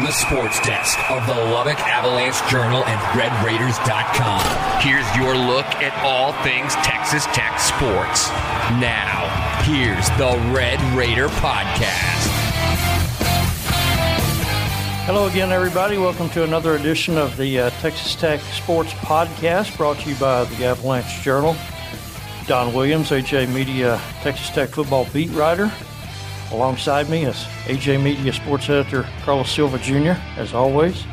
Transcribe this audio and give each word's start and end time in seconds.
The 0.00 0.12
sports 0.12 0.58
desk 0.60 0.98
of 1.10 1.26
the 1.26 1.34
Lubbock 1.34 1.78
Avalanche 1.80 2.40
Journal 2.50 2.82
and 2.86 2.98
RedRaiders.com, 3.20 4.80
here's 4.80 5.04
your 5.14 5.36
look 5.36 5.66
at 5.76 5.92
all 6.02 6.32
things 6.42 6.74
Texas 6.76 7.26
Tech 7.26 7.60
sports. 7.60 8.30
Now, 8.80 9.28
here's 9.62 10.08
the 10.16 10.40
Red 10.56 10.80
Raider 10.96 11.28
Podcast. 11.28 12.26
Hello 15.04 15.28
again, 15.28 15.52
everybody. 15.52 15.98
Welcome 15.98 16.30
to 16.30 16.44
another 16.44 16.76
edition 16.76 17.18
of 17.18 17.36
the 17.36 17.60
uh, 17.60 17.70
Texas 17.80 18.14
Tech 18.14 18.40
Sports 18.40 18.92
Podcast 18.94 19.76
brought 19.76 19.98
to 19.98 20.08
you 20.08 20.16
by 20.16 20.44
the 20.44 20.64
Avalanche 20.64 21.20
Journal. 21.20 21.54
Don 22.46 22.72
Williams, 22.72 23.10
AJ 23.10 23.52
Media 23.52 24.00
Texas 24.22 24.48
Tech 24.48 24.70
football 24.70 25.06
beat 25.12 25.30
writer. 25.32 25.70
Alongside 26.52 27.08
me 27.08 27.26
is 27.26 27.36
AJ 27.66 28.02
Media 28.02 28.32
sports 28.32 28.68
editor 28.68 29.08
Carlos 29.22 29.50
Silva 29.50 29.78
Jr., 29.78 30.20
as 30.36 30.52
always. 30.52 31.04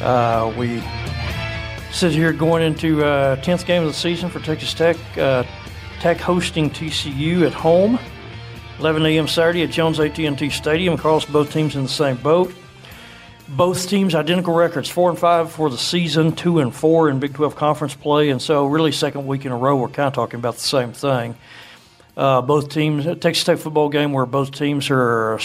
Uh, 0.00 0.52
we 0.58 0.82
sit 1.92 2.10
here 2.10 2.32
going 2.32 2.60
into 2.62 3.04
uh, 3.04 3.36
10th 3.36 3.66
game 3.66 3.82
of 3.82 3.88
the 3.88 3.94
season 3.94 4.28
for 4.28 4.40
Texas 4.40 4.74
Tech. 4.74 4.96
Uh, 5.16 5.44
Tech 6.00 6.18
hosting 6.18 6.68
TCU 6.70 7.46
at 7.46 7.52
home. 7.54 8.00
11 8.80 9.06
a.m. 9.06 9.28
Saturday 9.28 9.62
at 9.62 9.70
Jones 9.70 10.00
AT&T 10.00 10.50
Stadium. 10.50 10.96
Carlos, 10.96 11.24
both 11.24 11.52
teams 11.52 11.76
in 11.76 11.84
the 11.84 11.88
same 11.88 12.16
boat. 12.16 12.52
Both 13.50 13.88
teams 13.88 14.14
identical 14.16 14.54
records, 14.54 14.88
four 14.88 15.08
and 15.08 15.18
five 15.18 15.52
for 15.52 15.70
the 15.70 15.78
season, 15.78 16.32
two 16.32 16.58
and 16.58 16.74
four 16.74 17.10
in 17.10 17.20
Big 17.20 17.34
12 17.34 17.54
conference 17.54 17.94
play, 17.94 18.30
and 18.30 18.40
so 18.42 18.66
really 18.66 18.90
second 18.90 19.26
week 19.26 19.44
in 19.44 19.52
a 19.52 19.56
row 19.56 19.76
we're 19.76 19.88
kind 19.88 20.08
of 20.08 20.14
talking 20.14 20.40
about 20.40 20.54
the 20.54 20.60
same 20.60 20.92
thing. 20.92 21.36
Uh, 22.16 22.40
both 22.40 22.68
teams, 22.68 23.04
Texas 23.20 23.44
Tech 23.44 23.58
football 23.58 23.88
game 23.88 24.12
where 24.12 24.26
both 24.26 24.52
teams 24.52 24.88
are 24.90 25.40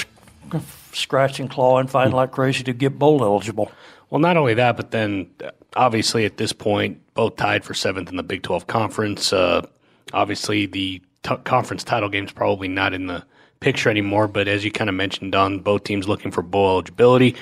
scratching, 0.94 1.48
clawing, 1.48 1.88
fighting 1.88 2.14
like 2.14 2.32
crazy 2.32 2.64
to 2.64 2.74
get 2.74 3.00
bowl 3.00 3.24
eligible. 3.24 3.72
Well, 4.10 4.20
not 4.20 4.38
only 4.38 4.54
that, 4.56 4.78
but 4.78 4.92
then 4.92 5.30
obviously 5.76 6.26
at 6.26 6.38
this 6.38 6.54
point, 6.54 7.00
both 7.14 7.36
tied 7.36 7.64
for 7.64 7.74
seventh 7.74 8.10
in 8.10 8.16
the 8.16 8.24
Big 8.24 8.44
12 8.44 8.68
conference. 8.68 9.34
Uh, 9.34 9.66
obviously, 10.14 10.66
the 10.66 11.02
t- 11.24 11.36
conference 11.44 11.84
title 11.84 12.10
game 12.10 12.26
is 12.26 12.32
probably 12.32 12.68
not 12.68 12.94
in 12.94 13.08
the 13.08 13.24
picture 13.60 13.90
anymore, 13.90 14.28
but 14.28 14.48
as 14.48 14.64
you 14.64 14.72
kind 14.72 14.90
of 14.90 14.96
mentioned, 14.96 15.32
Don, 15.32 15.60
both 15.60 15.84
teams 15.84 16.08
looking 16.08 16.32
for 16.32 16.42
bowl 16.42 16.70
eligibility. 16.70 17.36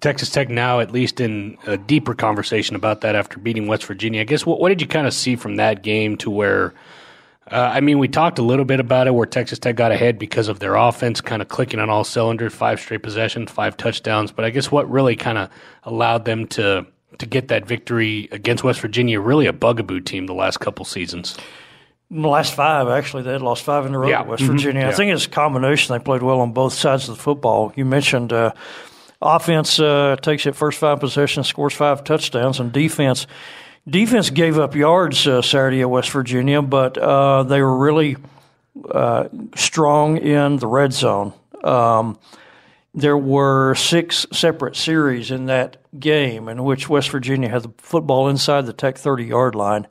Texas 0.00 0.30
Tech 0.30 0.48
now, 0.48 0.80
at 0.80 0.90
least 0.90 1.20
in 1.20 1.56
a 1.66 1.76
deeper 1.76 2.14
conversation 2.14 2.74
about 2.74 3.02
that 3.02 3.14
after 3.14 3.38
beating 3.38 3.68
West 3.68 3.84
Virginia. 3.84 4.22
I 4.22 4.24
guess 4.24 4.44
what, 4.44 4.60
what 4.60 4.70
did 4.70 4.80
you 4.80 4.88
kind 4.88 5.06
of 5.06 5.14
see 5.14 5.36
from 5.36 5.56
that 5.56 5.82
game 5.82 6.16
to 6.18 6.30
where– 6.30 6.72
uh, 7.50 7.70
I 7.74 7.80
mean, 7.80 7.98
we 7.98 8.08
talked 8.08 8.38
a 8.38 8.42
little 8.42 8.64
bit 8.64 8.78
about 8.78 9.06
it 9.06 9.14
where 9.14 9.26
Texas 9.26 9.58
Tech 9.58 9.74
got 9.74 9.90
ahead 9.90 10.18
because 10.18 10.48
of 10.48 10.60
their 10.60 10.76
offense 10.76 11.20
kind 11.20 11.42
of 11.42 11.48
clicking 11.48 11.80
on 11.80 11.90
all 11.90 12.04
cylinders, 12.04 12.54
five 12.54 12.78
straight 12.78 13.02
possessions, 13.02 13.50
five 13.50 13.76
touchdowns. 13.76 14.30
But 14.30 14.44
I 14.44 14.50
guess 14.50 14.70
what 14.70 14.88
really 14.90 15.16
kind 15.16 15.38
of 15.38 15.50
allowed 15.82 16.24
them 16.24 16.46
to 16.48 16.86
to 17.18 17.26
get 17.26 17.48
that 17.48 17.66
victory 17.66 18.28
against 18.32 18.64
West 18.64 18.80
Virginia, 18.80 19.20
really 19.20 19.46
a 19.46 19.52
bugaboo 19.52 20.00
team 20.00 20.26
the 20.26 20.34
last 20.34 20.60
couple 20.60 20.84
seasons. 20.84 21.36
The 22.10 22.28
last 22.28 22.54
five, 22.54 22.88
actually, 22.88 23.22
they 23.22 23.32
had 23.32 23.42
lost 23.42 23.64
five 23.64 23.86
in 23.86 23.94
a 23.94 23.98
row 23.98 24.08
yeah. 24.08 24.22
West 24.22 24.42
mm-hmm. 24.42 24.52
Virginia. 24.52 24.82
Mm-hmm. 24.82 24.90
I 24.90 24.94
think 24.94 25.12
it's 25.12 25.26
a 25.26 25.30
combination. 25.30 25.94
They 25.94 26.02
played 26.02 26.22
well 26.22 26.40
on 26.40 26.52
both 26.52 26.72
sides 26.72 27.08
of 27.08 27.16
the 27.16 27.22
football. 27.22 27.72
You 27.76 27.84
mentioned 27.84 28.32
uh, 28.32 28.52
offense 29.20 29.78
uh, 29.80 30.16
takes 30.22 30.46
it 30.46 30.54
first 30.54 30.78
five 30.78 31.00
possessions, 31.00 31.48
scores 31.48 31.74
five 31.74 32.04
touchdowns, 32.04 32.60
and 32.60 32.72
defense– 32.72 33.26
Defense 33.88 34.30
gave 34.30 34.58
up 34.58 34.76
yards 34.76 35.26
uh, 35.26 35.42
Saturday 35.42 35.80
at 35.80 35.90
West 35.90 36.10
Virginia, 36.10 36.62
but 36.62 36.96
uh, 36.96 37.42
they 37.42 37.60
were 37.60 37.76
really 37.76 38.16
uh, 38.88 39.28
strong 39.56 40.18
in 40.18 40.56
the 40.58 40.68
red 40.68 40.92
zone. 40.92 41.32
Um, 41.64 42.18
there 42.94 43.18
were 43.18 43.74
six 43.74 44.24
separate 44.32 44.76
series 44.76 45.30
in 45.30 45.46
that 45.46 45.78
game 45.98 46.48
in 46.48 46.62
which 46.62 46.88
West 46.88 47.10
Virginia 47.10 47.48
had 47.48 47.62
the 47.62 47.72
football 47.78 48.28
inside 48.28 48.66
the 48.66 48.72
Tech 48.72 48.98
30 48.98 49.24
yard 49.24 49.54
line. 49.56 49.88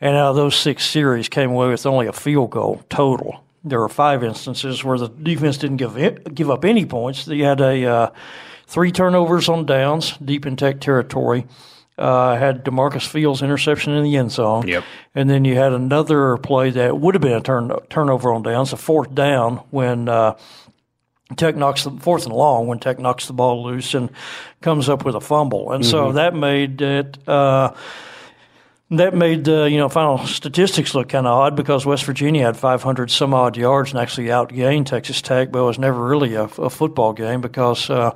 And 0.00 0.16
out 0.16 0.30
of 0.30 0.36
those 0.36 0.56
six 0.56 0.84
series, 0.84 1.28
came 1.28 1.50
away 1.50 1.68
with 1.68 1.86
only 1.86 2.06
a 2.06 2.12
field 2.12 2.50
goal 2.50 2.82
total. 2.88 3.42
There 3.64 3.80
were 3.80 3.88
five 3.88 4.22
instances 4.22 4.84
where 4.84 4.98
the 4.98 5.08
defense 5.08 5.58
didn't 5.58 5.76
give 5.76 5.96
it, 5.96 6.34
give 6.34 6.50
up 6.50 6.64
any 6.64 6.84
points. 6.86 7.24
They 7.24 7.38
had 7.38 7.60
a 7.60 7.84
uh, 7.84 8.10
three 8.66 8.92
turnovers 8.92 9.48
on 9.48 9.66
downs 9.66 10.16
deep 10.18 10.46
in 10.46 10.56
Tech 10.56 10.80
territory 10.80 11.46
uh, 11.98 12.36
had 12.36 12.64
Demarcus 12.64 13.06
Fields 13.06 13.42
interception 13.42 13.92
in 13.92 14.04
the 14.04 14.16
end 14.16 14.32
zone. 14.32 14.66
Yep. 14.66 14.84
And 15.14 15.28
then 15.28 15.44
you 15.44 15.56
had 15.56 15.72
another 15.72 16.36
play 16.38 16.70
that 16.70 16.98
would 16.98 17.14
have 17.14 17.22
been 17.22 17.32
a 17.32 17.40
turn, 17.40 17.72
turnover 17.90 18.32
on 18.32 18.42
downs, 18.42 18.72
a 18.72 18.76
fourth 18.76 19.14
down 19.14 19.56
when 19.70 20.08
uh, 20.08 20.36
Tech 21.36 21.56
knocks 21.56 21.84
the 21.84 21.90
fourth 21.90 22.24
and 22.24 22.34
long 22.34 22.66
when 22.66 22.78
Tech 22.78 22.98
knocks 22.98 23.26
the 23.26 23.32
ball 23.32 23.62
loose 23.62 23.94
and 23.94 24.10
comes 24.60 24.88
up 24.88 25.04
with 25.04 25.14
a 25.14 25.20
fumble. 25.20 25.72
And 25.72 25.84
mm-hmm. 25.84 25.90
so 25.90 26.12
that 26.12 26.34
made 26.34 26.80
it. 26.80 27.28
Uh, 27.28 27.74
that 28.90 29.14
made 29.14 29.44
the 29.44 29.70
you 29.70 29.78
know 29.78 29.88
final 29.88 30.18
statistics 30.26 30.94
look 30.94 31.08
kind 31.08 31.26
of 31.26 31.32
odd 31.32 31.56
because 31.56 31.86
West 31.86 32.04
Virginia 32.04 32.44
had 32.44 32.58
500 32.58 33.10
some 33.10 33.32
odd 33.32 33.56
yards 33.56 33.90
and 33.92 33.98
actually 33.98 34.26
outgained 34.26 34.84
Texas 34.84 35.22
Tech, 35.22 35.50
but 35.50 35.60
it 35.60 35.64
was 35.64 35.78
never 35.78 36.04
really 36.04 36.34
a, 36.34 36.44
a 36.44 36.68
football 36.68 37.14
game 37.14 37.40
because 37.40 37.88
uh, 37.88 38.14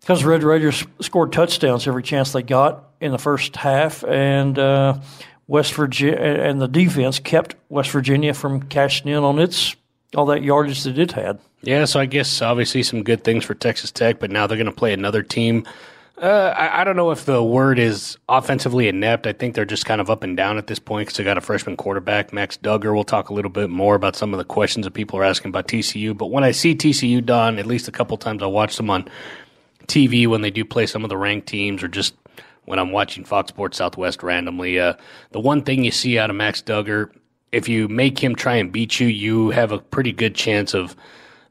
because 0.00 0.22
the 0.22 0.28
Red 0.28 0.42
Raiders 0.42 0.86
scored 1.00 1.32
touchdowns 1.32 1.86
every 1.86 2.02
chance 2.02 2.32
they 2.32 2.42
got 2.42 2.92
in 3.00 3.12
the 3.12 3.18
first 3.18 3.56
half, 3.56 4.04
and 4.04 4.58
uh, 4.58 4.98
West 5.46 5.74
Virginia 5.74 6.18
and 6.18 6.60
the 6.60 6.68
defense 6.68 7.18
kept 7.18 7.56
West 7.68 7.90
Virginia 7.90 8.34
from 8.34 8.62
cashing 8.62 9.08
in 9.08 9.22
on 9.24 9.38
its 9.38 9.76
all 10.14 10.26
that 10.26 10.42
yardage 10.42 10.82
that 10.84 10.98
it 10.98 11.12
had. 11.12 11.38
Yeah, 11.62 11.84
so 11.84 12.00
I 12.00 12.06
guess 12.06 12.40
obviously 12.40 12.82
some 12.82 13.02
good 13.02 13.24
things 13.24 13.44
for 13.44 13.54
Texas 13.54 13.90
Tech, 13.90 14.20
but 14.20 14.30
now 14.30 14.46
they're 14.46 14.56
going 14.56 14.66
to 14.66 14.72
play 14.72 14.92
another 14.92 15.22
team. 15.22 15.66
Uh, 16.20 16.52
I, 16.56 16.80
I, 16.80 16.84
don't 16.84 16.96
know 16.96 17.12
if 17.12 17.26
the 17.26 17.42
word 17.44 17.78
is 17.78 18.18
offensively 18.28 18.88
inept. 18.88 19.26
I 19.28 19.32
think 19.32 19.54
they're 19.54 19.64
just 19.64 19.86
kind 19.86 20.00
of 20.00 20.10
up 20.10 20.24
and 20.24 20.36
down 20.36 20.58
at 20.58 20.66
this 20.66 20.80
point 20.80 21.06
because 21.06 21.16
they 21.16 21.22
got 21.22 21.38
a 21.38 21.40
freshman 21.40 21.76
quarterback, 21.76 22.32
Max 22.32 22.56
Duggar. 22.56 22.92
We'll 22.92 23.04
talk 23.04 23.28
a 23.28 23.34
little 23.34 23.52
bit 23.52 23.70
more 23.70 23.94
about 23.94 24.16
some 24.16 24.34
of 24.34 24.38
the 24.38 24.44
questions 24.44 24.84
that 24.84 24.94
people 24.94 25.16
are 25.20 25.24
asking 25.24 25.50
about 25.50 25.68
TCU. 25.68 26.16
But 26.16 26.32
when 26.32 26.42
I 26.42 26.50
see 26.50 26.74
TCU 26.74 27.24
Don, 27.24 27.60
at 27.60 27.66
least 27.66 27.86
a 27.86 27.92
couple 27.92 28.16
times 28.16 28.42
I 28.42 28.46
watched 28.46 28.78
them 28.78 28.90
on 28.90 29.08
TV 29.88 30.26
when 30.26 30.42
they 30.42 30.50
do 30.50 30.64
play 30.64 30.86
some 30.86 31.04
of 31.04 31.08
the 31.08 31.16
ranked 31.16 31.48
teams 31.48 31.82
or 31.82 31.88
just 31.88 32.14
when 32.64 32.78
I'm 32.78 32.92
watching 32.92 33.24
Fox 33.24 33.48
Sports 33.48 33.78
Southwest 33.78 34.22
randomly. 34.22 34.78
Uh, 34.78 34.94
the 35.32 35.40
one 35.40 35.62
thing 35.62 35.84
you 35.84 35.90
see 35.90 36.18
out 36.18 36.30
of 36.30 36.36
Max 36.36 36.62
Duggar, 36.62 37.10
if 37.50 37.68
you 37.68 37.88
make 37.88 38.22
him 38.22 38.34
try 38.34 38.56
and 38.56 38.70
beat 38.70 39.00
you, 39.00 39.08
you 39.08 39.50
have 39.50 39.72
a 39.72 39.78
pretty 39.78 40.12
good 40.12 40.34
chance 40.34 40.74
of 40.74 40.94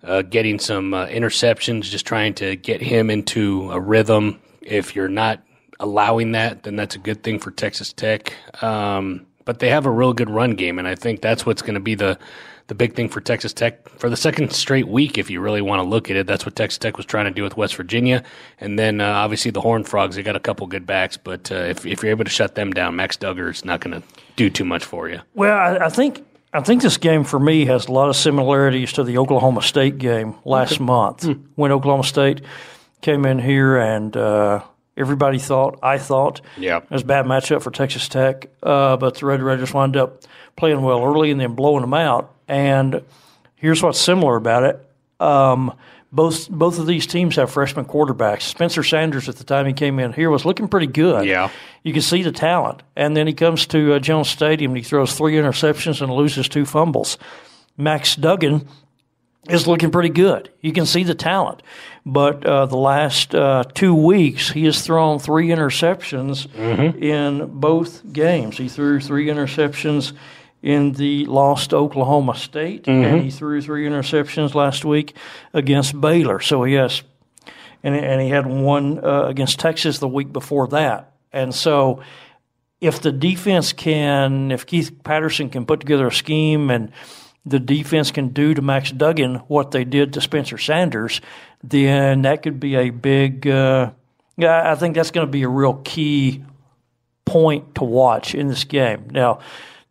uh, 0.04 0.22
getting 0.22 0.60
some 0.60 0.94
uh, 0.94 1.08
interceptions, 1.08 1.84
just 1.84 2.06
trying 2.06 2.36
to 2.36 2.56
get 2.56 2.82
him 2.82 3.10
into 3.10 3.72
a 3.72 3.80
rhythm. 3.80 4.40
If 4.62 4.96
you're 4.96 5.10
not 5.10 5.42
allowing 5.80 6.34
that, 6.34 6.64
then 6.64 6.76
that's 6.76 6.96
a 6.96 7.00
good 7.00 7.24
thing 7.24 7.40
for 7.40 7.52
Texas 7.52 7.94
Tech. 7.94 8.34
Um, 8.64 9.26
but 9.44 9.60
they 9.60 9.70
have 9.70 9.86
a 9.86 9.92
real 9.92 10.14
good 10.14 10.30
run 10.30 10.52
game, 10.52 10.78
and 10.78 10.88
I 10.88 10.96
think 10.96 11.22
that's 11.22 11.46
what's 11.46 11.62
going 11.62 11.74
to 11.76 11.80
be 11.80 11.96
the 11.96 12.20
the 12.68 12.76
big 12.76 12.96
thing 12.96 13.08
for 13.08 13.22
Texas 13.22 13.54
Tech 13.54 13.88
for 13.90 14.10
the 14.10 14.18
second 14.18 14.52
straight 14.52 14.88
week, 14.88 15.18
if 15.18 15.30
you 15.30 15.40
really 15.40 15.62
want 15.62 15.82
to 15.82 15.88
look 15.88 16.10
at 16.10 16.18
it. 16.18 16.28
That's 16.28 16.46
what 16.46 16.56
Texas 16.56 16.78
Tech 16.78 16.98
was 16.98 17.06
trying 17.06 17.26
to 17.26 17.32
do 17.32 17.44
with 17.44 17.56
West 17.56 17.76
Virginia. 17.76 18.24
And 18.60 18.78
then 18.78 19.00
uh, 19.00 19.10
obviously 19.10 19.52
the 19.52 19.62
Horned 19.62 19.88
Frogs, 19.88 20.16
they 20.16 20.24
got 20.24 20.36
a 20.36 20.40
couple 20.40 20.68
good 20.68 20.86
backs, 20.86 21.16
but 21.18 21.52
uh, 21.52 21.56
if, 21.56 21.86
if 21.86 22.04
you're 22.04 22.12
able 22.12 22.26
to 22.26 22.30
shut 22.30 22.56
them 22.56 22.72
down, 22.72 22.96
Max 22.96 23.16
Duggar 23.18 23.50
is 23.50 23.64
not 23.64 23.80
going 23.80 24.02
to 24.02 24.08
do 24.36 24.50
too 24.50 24.66
much 24.66 24.84
for 24.84 25.10
you. 25.10 25.22
Well, 25.34 25.58
I, 25.58 25.86
I, 25.86 25.90
think. 25.90 26.26
I 26.54 26.62
think 26.62 26.82
this 26.82 26.98
game 26.98 27.24
for 27.24 27.40
me 27.40 27.66
has 27.66 27.88
a 27.88 27.92
lot 27.92 28.10
of 28.10 28.16
similarities 28.16 28.94
to 28.94 29.04
the 29.04 29.18
Oklahoma 29.18 29.62
State 29.62 29.98
game 29.98 30.36
last 30.44 30.74
okay. 30.74 30.84
month 30.84 31.24
mm. 31.24 31.44
when 31.56 31.72
Oklahoma 31.72 32.04
State 32.04 32.42
came 33.02 33.26
in 33.26 33.40
here 33.40 33.78
and 33.78 34.16
uh, 34.18 34.64
everybody 34.96 35.40
thought, 35.40 35.80
I 35.84 35.98
thought, 35.98 36.42
yeah. 36.58 36.78
it 36.78 36.90
was 36.90 37.04
a 37.04 37.06
bad 37.06 37.26
matchup 37.26 37.62
for 37.62 37.72
Texas 37.72 38.08
Tech, 38.10 38.50
uh, 38.64 38.98
but 38.98 39.16
the 39.16 39.26
Red 39.26 39.42
Raiders 39.42 39.74
wound 39.74 39.96
up 39.96 40.24
playing 40.56 40.82
well 40.82 41.04
early 41.04 41.32
and 41.32 41.40
then 41.40 41.54
blowing 41.54 41.82
them 41.82 41.94
out. 41.94 42.34
And 42.48 43.02
here's 43.56 43.84
what's 43.84 44.00
similar 44.00 44.36
about 44.36 44.64
it. 44.64 44.90
Um, 45.20 45.74
both 46.12 46.50
both 46.50 46.80
of 46.80 46.88
these 46.88 47.06
teams 47.06 47.36
have 47.36 47.52
freshman 47.52 47.86
quarterbacks. 47.86 48.44
Spencer 48.44 48.84
Sanders 48.84 49.28
at 49.28 49.36
the 49.36 49.44
time 49.44 49.66
he 49.66 49.74
came 49.74 50.00
in 50.00 50.14
here 50.14 50.30
was 50.30 50.46
looking 50.46 50.68
pretty 50.68 50.88
good. 50.88 51.26
Yeah, 51.26 51.50
you 51.84 51.92
can 51.92 52.02
see 52.02 52.24
the 52.24 52.32
talent. 52.32 52.82
And 52.96 53.16
then 53.16 53.28
he 53.28 53.34
comes 53.34 53.66
to 53.68 53.94
uh, 53.94 54.00
Jones 54.00 54.30
Stadium 54.30 54.72
and 54.72 54.78
he 54.78 54.84
throws 54.84 55.16
three 55.16 55.34
interceptions 55.34 56.02
and 56.02 56.12
loses 56.12 56.48
two 56.48 56.66
fumbles. 56.66 57.18
Max 57.76 58.16
Duggan 58.16 58.68
is 59.50 59.68
looking 59.68 59.92
pretty 59.92 60.10
good. 60.10 60.50
You 60.62 60.72
can 60.72 60.86
see 60.86 61.04
the 61.04 61.16
talent. 61.16 61.62
But 62.06 62.46
uh, 62.46 62.66
the 62.68 62.78
last 62.78 63.36
uh, 63.36 63.64
two 63.74 63.94
weeks, 63.94 64.50
he 64.50 64.66
has 64.66 64.82
thrown 64.82 65.20
three 65.20 65.50
interceptions 65.50 66.48
mm-hmm. 66.48 67.04
in 67.04 67.48
both 67.60 68.14
games. 68.14 68.58
He 68.58 68.70
threw 68.70 69.00
three 69.00 69.28
interceptions 69.28 70.14
in 70.62 70.94
the 70.94 71.26
lost 71.26 71.74
Oklahoma 71.74 72.36
State, 72.36 72.84
mm-hmm. 72.84 73.04
and 73.04 73.24
he 73.24 73.32
threw 73.32 73.62
three 73.62 73.88
interceptions 73.88 74.56
last 74.56 74.84
week 74.84 75.16
against 75.54 76.00
Baylor. 76.00 76.40
So 76.40 76.64
he 76.64 76.74
has, 76.74 77.04
and, 77.84 77.96
and 77.96 78.22
he 78.22 78.30
had 78.30 78.48
one 78.48 79.04
uh, 79.04 79.26
against 79.28 79.60
Texas 79.60 80.00
the 80.00 80.08
week 80.08 80.34
before 80.34 80.68
that. 80.70 81.14
And 81.32 81.54
so, 81.54 82.02
if 82.80 83.02
the 83.02 83.12
defense 83.12 83.74
can, 83.74 84.52
if 84.52 84.66
Keith 84.66 85.04
Patterson 85.04 85.50
can 85.50 85.66
put 85.66 85.80
together 85.80 86.08
a 86.08 86.12
scheme 86.12 86.70
and 86.70 86.92
the 87.46 87.60
defense 87.60 88.12
can 88.12 88.30
do 88.30 88.54
to 88.54 88.62
Max 88.62 88.92
Duggan 88.92 89.36
what 89.48 89.72
they 89.72 89.84
did 89.84 90.14
to 90.14 90.22
Spencer 90.22 90.58
Sanders, 90.58 91.22
then 91.64 92.24
that 92.24 92.44
could 92.44 92.60
be 92.60 92.76
a 92.76 92.90
big. 92.90 93.48
Uh, 93.48 93.92
I 94.40 94.76
think 94.76 94.96
that's 94.96 95.12
going 95.12 95.26
to 95.26 95.32
be 95.32 95.44
a 95.44 95.50
real 95.50 95.82
key 95.84 96.44
point 97.26 97.76
to 97.76 97.84
watch 97.84 98.36
in 98.36 98.48
this 98.48 98.64
game. 98.64 99.08
Now, 99.12 99.40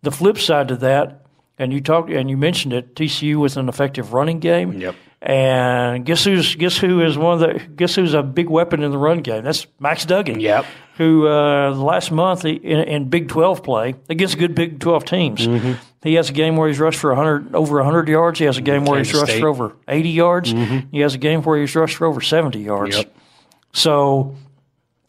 the 0.02 0.10
flip 0.10 0.38
side 0.38 0.68
to 0.68 0.76
that, 0.76 1.26
and 1.58 1.72
you 1.72 1.80
talked 1.80 2.10
and 2.10 2.28
you 2.30 2.36
mentioned 2.36 2.72
it, 2.72 2.94
TCU 2.94 3.36
was 3.36 3.56
an 3.56 3.68
effective 3.68 4.12
running 4.12 4.40
game. 4.40 4.74
Yep. 4.74 4.94
And 5.22 6.04
guess 6.04 6.24
who's 6.24 6.54
guess 6.56 6.76
who 6.76 7.02
is 7.02 7.16
one 7.16 7.34
of 7.34 7.40
the 7.40 7.58
guess 7.74 7.94
who's 7.94 8.14
a 8.14 8.22
big 8.22 8.48
weapon 8.48 8.82
in 8.82 8.90
the 8.90 8.98
run 8.98 9.22
game? 9.22 9.44
That's 9.44 9.66
Max 9.80 10.04
Duggan. 10.04 10.40
Yep. 10.40 10.66
Who 10.98 11.26
uh, 11.26 11.72
last 11.72 12.10
month 12.10 12.44
in, 12.44 12.56
in, 12.56 13.08
Big 13.08 13.28
Twelve 13.28 13.62
play 13.62 13.94
against 14.08 14.38
good 14.38 14.54
Big 14.54 14.78
Twelve 14.78 15.04
teams, 15.04 15.46
mm-hmm. 15.46 15.72
he 16.02 16.14
has 16.14 16.30
a 16.30 16.32
game 16.32 16.56
where 16.56 16.68
he's 16.68 16.78
rushed 16.78 17.00
for 17.00 17.14
hundred 17.14 17.54
over 17.54 17.82
hundred 17.82 18.08
yards. 18.08 18.38
He 18.38 18.44
has 18.44 18.56
a 18.56 18.62
game 18.62 18.84
where 18.84 18.98
he's 18.98 19.12
rushed 19.12 19.32
State. 19.32 19.40
for 19.40 19.48
over 19.48 19.74
eighty 19.88 20.10
yards. 20.10 20.54
Mm-hmm. 20.54 20.90
He 20.90 21.00
has 21.00 21.14
a 21.14 21.18
game 21.18 21.42
where 21.42 21.58
he's 21.58 21.74
rushed 21.74 21.96
for 21.96 22.06
over 22.06 22.20
seventy 22.20 22.60
yards. 22.60 22.96
Yep. 22.96 23.16
So 23.72 24.36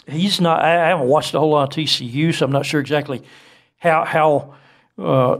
he's 0.07 0.41
not. 0.41 0.61
I 0.61 0.87
haven't 0.87 1.07
watched 1.07 1.33
a 1.33 1.39
whole 1.39 1.51
lot 1.51 1.69
of 1.69 1.75
TCU, 1.75 2.33
so 2.33 2.45
I'm 2.45 2.51
not 2.51 2.65
sure 2.65 2.79
exactly 2.79 3.23
how 3.77 4.03
how 4.03 4.55
uh, 4.97 5.39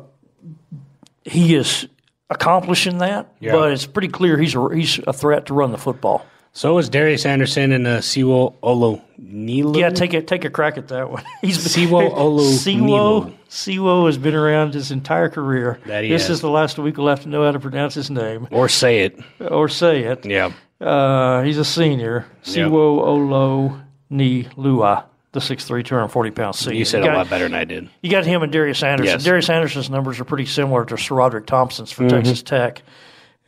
he 1.23 1.55
is 1.55 1.87
accomplishing 2.29 2.99
that. 2.99 3.33
Yeah. 3.39 3.53
But 3.53 3.71
it's 3.71 3.85
pretty 3.85 4.09
clear 4.09 4.37
he's 4.37 4.55
a, 4.55 4.69
he's 4.73 4.99
a 5.07 5.13
threat 5.13 5.47
to 5.47 5.53
run 5.53 5.71
the 5.71 5.77
football. 5.77 6.25
So 6.57 6.79
is 6.79 6.89
Darius 6.89 7.25
Anderson 7.25 7.71
and 7.71 7.85
uh, 7.85 7.99
Sewo 7.99 8.55
Olonilo. 8.63 9.77
Yeah, 9.77 9.91
take 9.91 10.13
a 10.13 10.23
take 10.23 10.43
a 10.43 10.49
crack 10.49 10.77
at 10.79 10.87
that 10.87 11.11
one. 11.11 11.23
He's 11.43 11.59
Sewo 11.59 12.11
Olo 12.11 12.41
Sewo 12.45 13.31
Sewo 13.47 14.07
has 14.07 14.17
been 14.17 14.33
around 14.33 14.73
his 14.73 14.89
entire 14.89 15.29
career. 15.29 15.79
That 15.85 16.03
he 16.03 16.09
this 16.09 16.23
has. 16.23 16.37
is 16.37 16.41
the 16.41 16.49
last 16.49 16.79
week 16.79 16.97
we'll 16.97 17.09
have 17.09 17.21
to 17.21 17.29
know 17.29 17.45
how 17.45 17.51
to 17.51 17.59
pronounce 17.59 17.93
his 17.93 18.09
name 18.09 18.47
or 18.49 18.69
say 18.69 19.01
it 19.01 19.19
or 19.39 19.69
say 19.69 20.05
it. 20.05 20.25
Yeah. 20.25 20.51
Uh, 20.81 21.43
he's 21.43 21.59
a 21.59 21.65
senior. 21.65 22.25
Sewo 22.41 22.95
yep. 22.95 23.05
Olo 23.05 23.81
Ni 24.09 24.47
Lua, 24.55 25.05
the 25.37 25.55
6'3", 25.55 25.85
240 25.85 26.31
pound 26.31 26.55
senior. 26.55 26.77
You 26.77 26.85
said 26.85 26.99
you 26.99 27.05
got, 27.05 27.15
a 27.15 27.17
lot 27.17 27.29
better 27.29 27.45
than 27.45 27.55
I 27.55 27.63
did. 27.63 27.89
You 28.01 28.09
got 28.09 28.25
him 28.25 28.43
and 28.43 28.51
Darius 28.51 28.83
Anderson. 28.83 29.13
Yes. 29.13 29.23
Darius 29.23 29.49
Anderson's 29.49 29.89
numbers 29.89 30.19
are 30.19 30.25
pretty 30.25 30.45
similar 30.45 30.85
to 30.85 30.95
SaRodorick 30.95 31.45
Thompson's 31.45 31.91
for 31.91 32.03
mm-hmm. 32.03 32.17
Texas 32.17 32.43
Tech. 32.43 32.81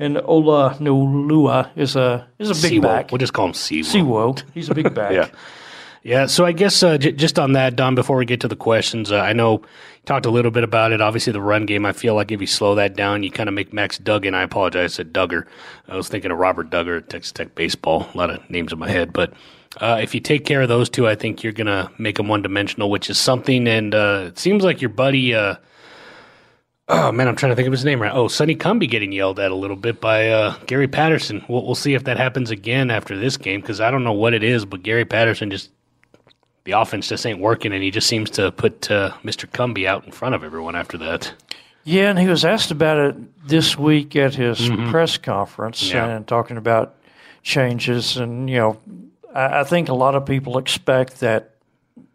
And 0.02 0.18
Ola 0.24 0.78
Nolua 0.80 1.72
is 1.76 1.98
a 1.98 2.26
is 2.40 2.50
a 2.50 2.54
big 2.54 2.80
Sewo. 2.80 2.84
back. 2.84 3.12
We'll 3.12 3.18
just 3.18 3.34
call 3.34 3.48
him 3.48 3.54
Sewo. 3.54 3.84
Sewo. 3.84 4.44
He's 4.54 4.70
a 4.70 4.74
big 4.74 4.94
back. 4.94 5.12
yeah. 5.14 5.30
Yeah, 6.02 6.28
so 6.28 6.46
I 6.46 6.54
guess 6.54 6.82
uh, 6.82 6.98
j- 6.98 7.12
just 7.12 7.38
on 7.38 7.54
that, 7.54 7.76
Don, 7.76 7.94
before 7.94 8.16
we 8.16 8.26
get 8.26 8.40
to 8.42 8.48
the 8.48 8.56
questions, 8.56 9.12
uh, 9.12 9.20
I 9.20 9.34
know 9.34 9.56
you 9.56 10.06
talked 10.06 10.26
a 10.26 10.30
little 10.32 10.52
bit 10.52 10.64
about 10.64 10.94
it. 10.94 11.02
Obviously, 11.02 11.34
the 11.34 11.42
run 11.42 11.66
game, 11.66 11.86
I 11.86 11.92
feel 11.92 12.16
like 12.16 12.32
if 12.32 12.40
you 12.40 12.48
slow 12.48 12.76
that 12.76 12.96
down, 12.96 13.22
you 13.22 13.32
kind 13.32 13.50
of 13.50 13.56
make 13.56 13.74
Max 13.74 13.98
Duggan. 13.98 14.34
I 14.34 14.44
apologize, 14.44 14.94
I 14.94 14.96
said 14.96 15.14
Duggar. 15.14 15.46
I 15.90 15.98
was 15.98 16.08
thinking 16.08 16.32
of 16.32 16.38
Robert 16.38 16.70
Dugger, 16.70 17.06
Texas 17.06 17.34
Tech 17.34 17.54
baseball. 17.54 18.10
A 18.14 18.18
lot 18.18 18.30
of 18.30 18.50
names 18.50 18.72
in 18.72 18.80
my 18.80 18.90
head. 18.90 19.12
But 19.12 19.34
uh, 19.78 20.00
if 20.02 20.16
you 20.16 20.22
take 20.22 20.46
care 20.46 20.62
of 20.62 20.70
those 20.70 20.90
two, 20.90 21.08
I 21.08 21.16
think 21.16 21.44
you're 21.44 21.54
going 21.54 21.68
to 21.68 21.92
make 21.98 22.18
them 22.18 22.28
one 22.28 22.42
dimensional, 22.42 22.90
which 22.90 23.10
is 23.10 23.18
something. 23.18 23.68
And 23.68 23.94
uh, 23.94 24.26
it 24.28 24.40
seems 24.40 24.64
like 24.64 24.82
your 24.82 24.90
buddy, 24.90 25.36
uh, 25.36 25.56
oh 26.88 27.12
man, 27.12 27.28
I'm 27.28 27.36
trying 27.36 27.52
to 27.52 27.56
think 27.56 27.68
of 27.68 27.72
his 27.72 27.86
name 27.86 28.02
right. 28.02 28.12
Oh, 28.14 28.28
Sonny 28.28 28.56
Cumbie 28.56 28.90
getting 28.90 29.12
yelled 29.12 29.40
at 29.40 29.52
a 29.52 29.56
little 29.56 29.76
bit 29.76 30.02
by 30.02 30.30
uh, 30.30 30.58
Gary 30.66 30.88
Patterson. 30.88 31.46
We'll, 31.48 31.66
we'll 31.66 31.76
see 31.76 31.94
if 31.94 32.06
that 32.06 32.18
happens 32.18 32.50
again 32.50 32.90
after 32.90 33.18
this 33.18 33.38
game 33.38 33.62
because 33.62 33.80
I 33.80 33.92
don't 33.92 34.04
know 34.04 34.14
what 34.14 34.34
it 34.34 34.44
is, 34.44 34.66
but 34.66 34.84
Gary 34.84 35.06
Patterson 35.06 35.50
just. 35.52 35.72
The 36.66 36.74
offense 36.74 37.08
just 37.08 37.26
ain't 37.26 37.40
working, 37.40 37.72
and 37.72 37.82
he 37.82 37.90
just 37.90 38.06
seems 38.06 38.30
to 38.32 38.52
put 38.52 38.92
uh, 38.92 39.12
Mr. 39.24 39.50
Cumbie 39.50 39.88
out 39.88 40.06
in 40.06 40.12
front 40.12 40.36
of 40.36 40.44
everyone 40.44 40.76
after 40.76 40.98
that. 41.00 41.34
Yeah, 41.84 42.10
and 42.10 42.20
he 42.20 42.28
was 42.28 42.46
asked 42.46 42.70
about 42.70 42.98
it 42.98 43.48
this 43.48 43.78
week 43.78 44.16
at 44.16 44.36
his 44.36 44.60
mm-hmm. 44.60 44.92
press 44.92 45.18
conference 45.18 45.90
yeah. 45.90 46.06
and 46.06 46.28
talking 46.28 46.58
about 46.58 46.96
changes 47.42 48.18
and 48.18 48.50
you 48.50 48.58
know 48.58 48.78
I, 49.34 49.62
I 49.62 49.64
think 49.64 49.90
a 49.90 49.94
lot 49.94 50.16
of 50.16 50.26
people 50.26 50.58
expect 50.58 51.20
that 51.22 51.56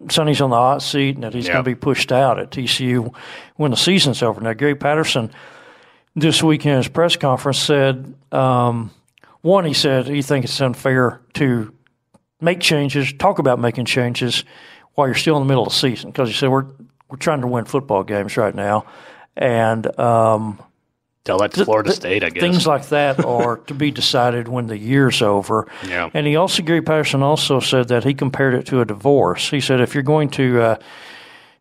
Sonny's 0.09 0.41
on 0.41 0.51
the 0.51 0.57
hot 0.57 0.83
seat 0.83 1.17
and 1.17 1.25
that 1.25 1.35
he's 1.35 1.47
yep. 1.47 1.55
going 1.55 1.65
to 1.65 1.71
be 1.71 1.75
pushed 1.75 2.13
out 2.13 2.39
at 2.39 2.51
TCU 2.51 3.15
when 3.57 3.71
the 3.71 3.77
season's 3.77 4.23
over. 4.23 4.41
Now, 4.41 4.53
Gary 4.53 4.75
Patterson 4.75 5.31
this 6.15 6.43
week 6.43 6.65
in 6.67 6.77
his 6.77 6.89
press 6.89 7.17
conference 7.17 7.59
said, 7.59 8.15
um, 8.33 8.91
one, 9.41 9.65
he 9.65 9.75
said 9.75 10.07
he 10.07 10.23
thinks 10.23 10.51
it's 10.51 10.61
unfair 10.61 11.21
to 11.35 11.75
make 12.41 12.61
changes, 12.61 13.13
talk 13.13 13.39
about 13.39 13.59
making 13.59 13.85
changes 13.85 14.45
while 14.95 15.07
you're 15.09 15.15
still 15.15 15.37
in 15.37 15.43
the 15.43 15.49
middle 15.49 15.65
of 15.67 15.73
the 15.73 15.79
season 15.79 16.11
because 16.11 16.29
he 16.29 16.35
said 16.35 16.49
we're 16.49 16.67
we're 17.11 17.19
trying 17.19 17.43
to 17.43 17.47
win 17.47 17.65
football 17.65 18.03
games 18.03 18.37
right 18.37 18.55
now, 18.55 18.87
and 19.37 19.99
um, 20.01 20.59
Tell 21.25 21.39
that 21.39 21.53
to 21.53 21.65
Florida 21.65 21.91
State, 21.91 22.23
I 22.23 22.29
guess. 22.29 22.43
Things 22.43 22.67
like 22.67 22.89
that 22.89 23.25
are 23.25 23.57
to 23.57 23.75
be 23.75 23.91
decided 23.91 24.47
when 24.47 24.67
the 24.67 24.77
year's 24.77 25.23
over. 25.23 25.67
Yeah. 25.89 26.11
And 26.13 26.27
he 26.27 26.37
also, 26.37 26.63
Gary 26.63 26.83
Patterson 26.83 27.23
also 27.23 27.61
said 27.61 27.89
that 27.89 28.05
he 28.05 28.13
compared 28.13 28.53
it 28.55 28.67
to 28.67 28.83
a 28.83 28.85
divorce. 28.85 29.49
He 29.49 29.61
said 29.61 29.81
if 29.81 29.95
you're 29.95 30.03
going 30.03 30.29
to, 30.31 30.61
uh, 30.61 30.77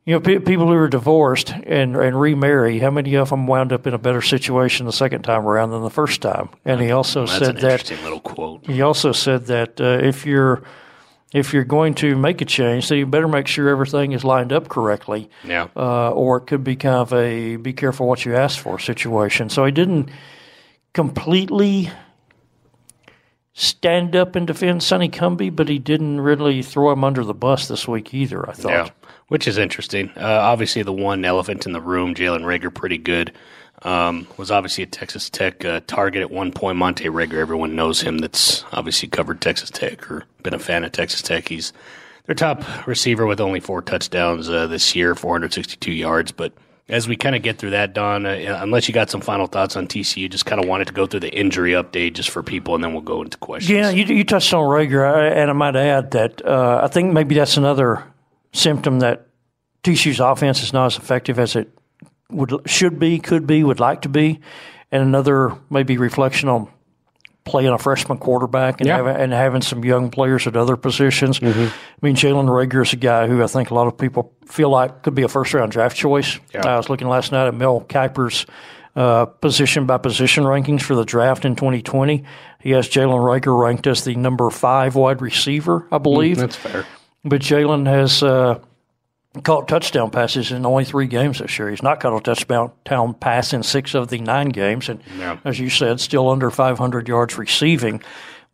you 0.05 0.13
know, 0.13 0.19
pe- 0.19 0.39
people 0.39 0.67
who 0.67 0.73
are 0.73 0.89
divorced 0.89 1.51
and 1.51 1.95
and 1.95 2.19
remarry, 2.19 2.79
how 2.79 2.91
many 2.91 3.15
of 3.15 3.29
them 3.29 3.47
wound 3.47 3.71
up 3.71 3.87
in 3.87 3.93
a 3.93 3.97
better 3.97 4.21
situation 4.21 4.85
the 4.85 4.91
second 4.91 5.21
time 5.21 5.47
around 5.47 5.71
than 5.71 5.81
the 5.81 5.89
first 5.89 6.21
time? 6.21 6.49
And 6.65 6.81
he 6.81 6.91
also 6.91 7.25
That's 7.25 7.39
said 7.39 7.55
that. 7.55 7.63
Interesting 7.63 8.03
little 8.03 8.19
quote. 8.19 8.65
He 8.65 8.81
also 8.81 9.13
said 9.13 9.45
that 9.45 9.79
uh, 9.79 9.99
if 10.05 10.25
you're 10.25 10.63
if 11.33 11.51
you're 11.51 11.63
going 11.63 11.95
to 11.95 12.15
make 12.15 12.41
a 12.41 12.45
change, 12.45 12.89
then 12.89 12.99
you 12.99 13.05
better 13.07 13.27
make 13.27 13.47
sure 13.47 13.67
everything 13.67 14.11
is 14.11 14.23
lined 14.23 14.53
up 14.53 14.69
correctly. 14.69 15.29
Yeah. 15.43 15.67
Uh, 15.75 16.11
or 16.11 16.37
it 16.37 16.41
could 16.41 16.63
be 16.63 16.75
kind 16.75 16.95
of 16.95 17.11
a 17.11 17.55
be 17.57 17.73
careful 17.73 18.07
what 18.07 18.23
you 18.23 18.35
ask 18.35 18.59
for 18.59 18.79
situation. 18.79 19.49
So 19.49 19.65
he 19.65 19.71
didn't 19.71 20.09
completely 20.93 21.89
stand 23.53 24.15
up 24.15 24.35
and 24.35 24.47
defend 24.47 24.83
Sonny 24.83 25.09
Cumbie, 25.09 25.55
but 25.55 25.69
he 25.69 25.79
didn't 25.79 26.21
really 26.21 26.61
throw 26.61 26.91
him 26.91 27.03
under 27.03 27.23
the 27.23 27.33
bus 27.33 27.67
this 27.67 27.87
week 27.87 28.13
either, 28.13 28.47
I 28.47 28.53
thought. 28.53 28.71
Yeah, 28.71 28.89
which 29.27 29.47
is 29.47 29.57
interesting. 29.57 30.11
Uh, 30.15 30.39
obviously, 30.41 30.83
the 30.83 30.93
one 30.93 31.25
elephant 31.25 31.65
in 31.65 31.73
the 31.73 31.81
room, 31.81 32.13
Jalen 32.13 32.41
Reagor, 32.41 32.73
pretty 32.73 32.97
good. 32.97 33.33
Um, 33.83 34.27
was 34.37 34.49
obviously 34.49 34.83
a 34.85 34.87
Texas 34.87 35.29
Tech 35.29 35.65
uh, 35.65 35.81
target 35.87 36.21
at 36.21 36.31
one 36.31 36.51
point. 36.51 36.77
Montae 36.77 37.11
Reagor, 37.11 37.39
everyone 37.39 37.75
knows 37.75 37.99
him. 38.01 38.19
That's 38.19 38.63
obviously 38.71 39.09
covered 39.09 39.41
Texas 39.41 39.69
Tech 39.69 40.09
or 40.09 40.23
been 40.41 40.53
a 40.53 40.59
fan 40.59 40.85
of 40.85 40.93
Texas 40.93 41.21
Tech. 41.21 41.49
He's 41.49 41.73
their 42.25 42.35
top 42.35 42.87
receiver 42.87 43.25
with 43.25 43.41
only 43.41 43.59
four 43.59 43.81
touchdowns 43.81 44.49
uh, 44.49 44.67
this 44.67 44.95
year, 44.95 45.15
462 45.15 45.91
yards. 45.91 46.31
But 46.31 46.53
as 46.87 47.07
we 47.07 47.15
kind 47.17 47.35
of 47.35 47.41
get 47.41 47.57
through 47.57 47.71
that, 47.71 47.93
Don, 47.93 48.25
uh, 48.25 48.59
unless 48.61 48.87
you 48.87 48.93
got 48.93 49.09
some 49.09 49.21
final 49.21 49.47
thoughts 49.47 49.75
on 49.75 49.87
TCU, 49.87 50.29
just 50.29 50.45
kind 50.45 50.61
of 50.61 50.67
wanted 50.67 50.87
to 50.87 50.93
go 50.93 51.05
through 51.05 51.21
the 51.21 51.33
injury 51.33 51.71
update 51.71 52.13
just 52.13 52.29
for 52.29 52.43
people, 52.43 52.75
and 52.75 52.83
then 52.83 52.93
we'll 52.93 53.01
go 53.01 53.21
into 53.21 53.37
questions. 53.37 53.69
Yeah, 53.69 53.89
you, 53.89 54.05
you 54.05 54.23
touched 54.23 54.53
on 54.53 54.63
Reagor, 54.63 55.31
and 55.31 55.49
I 55.49 55.53
might 55.53 55.75
add 55.75 56.11
that 56.11 56.45
uh, 56.45 56.81
I 56.83 56.87
think 56.87 57.13
maybe 57.13 57.35
that's 57.35 57.57
another 57.57 58.03
symptom 58.53 58.99
that 58.99 59.27
TCU's 59.83 60.19
offense 60.19 60.63
is 60.63 60.71
not 60.71 60.87
as 60.87 60.97
effective 60.97 61.39
as 61.39 61.55
it 61.55 61.72
would 62.33 62.69
should 62.69 62.99
be, 62.99 63.19
could 63.19 63.47
be, 63.47 63.63
would 63.63 63.79
like 63.79 64.01
to 64.03 64.09
be, 64.09 64.39
and 64.91 65.03
another 65.03 65.57
maybe 65.69 65.97
reflection 65.97 66.49
on 66.49 66.67
playing 67.45 67.69
a 67.69 67.77
freshman 67.77 68.17
quarterback 68.17 68.79
and, 68.79 68.87
yeah. 68.87 68.97
having, 68.97 69.15
and 69.15 69.33
having 69.33 69.61
some 69.61 69.83
young 69.83 70.09
players 70.09 70.47
at 70.47 70.55
other 70.55 70.77
positions. 70.77 71.39
Mm-hmm. 71.39 71.61
I 71.61 72.05
mean, 72.05 72.15
Jalen 72.15 72.47
Reagor 72.47 72.83
is 72.83 72.93
a 72.93 72.97
guy 72.97 73.27
who 73.27 73.43
I 73.43 73.47
think 73.47 73.69
a 73.69 73.73
lot 73.73 73.87
of 73.87 73.97
people 73.97 74.33
feel 74.45 74.69
like 74.69 75.03
could 75.03 75.15
be 75.15 75.23
a 75.23 75.27
first 75.27 75.53
round 75.53 75.71
draft 75.71 75.97
choice. 75.97 76.39
Yeah. 76.53 76.67
I 76.67 76.77
was 76.77 76.89
looking 76.89 77.07
last 77.07 77.31
night 77.31 77.47
at 77.47 77.53
Mel 77.53 77.81
Kiper's 77.81 78.45
uh, 78.95 79.25
position 79.25 79.85
by 79.85 79.97
position 79.97 80.43
rankings 80.43 80.83
for 80.83 80.95
the 80.95 81.05
draft 81.05 81.45
in 81.45 81.55
2020. 81.55 82.23
He 82.59 82.71
has 82.71 82.87
Jalen 82.87 83.19
Reagor 83.19 83.59
ranked 83.59 83.87
as 83.87 84.03
the 84.03 84.15
number 84.15 84.49
five 84.49 84.95
wide 84.95 85.21
receiver, 85.21 85.87
I 85.91 85.97
believe. 85.97 86.37
Mm, 86.37 86.41
that's 86.41 86.55
fair. 86.55 86.85
But 87.23 87.41
Jalen 87.41 87.87
has. 87.87 88.23
Uh, 88.23 88.59
caught 89.41 89.67
touchdown 89.67 90.11
passes 90.11 90.51
in 90.51 90.65
only 90.65 90.85
three 90.85 91.07
games 91.07 91.39
this 91.39 91.57
year. 91.57 91.69
He's 91.69 91.81
not 91.81 91.99
caught 91.99 92.15
a 92.15 92.21
touchdown 92.21 93.13
pass 93.15 93.53
in 93.53 93.63
six 93.63 93.95
of 93.95 94.09
the 94.09 94.19
nine 94.19 94.49
games, 94.49 94.89
and 94.89 95.01
yeah. 95.17 95.37
as 95.43 95.59
you 95.59 95.69
said, 95.69 95.99
still 95.99 96.29
under 96.29 96.51
500 96.51 97.07
yards 97.07 97.37
receiving. 97.37 98.01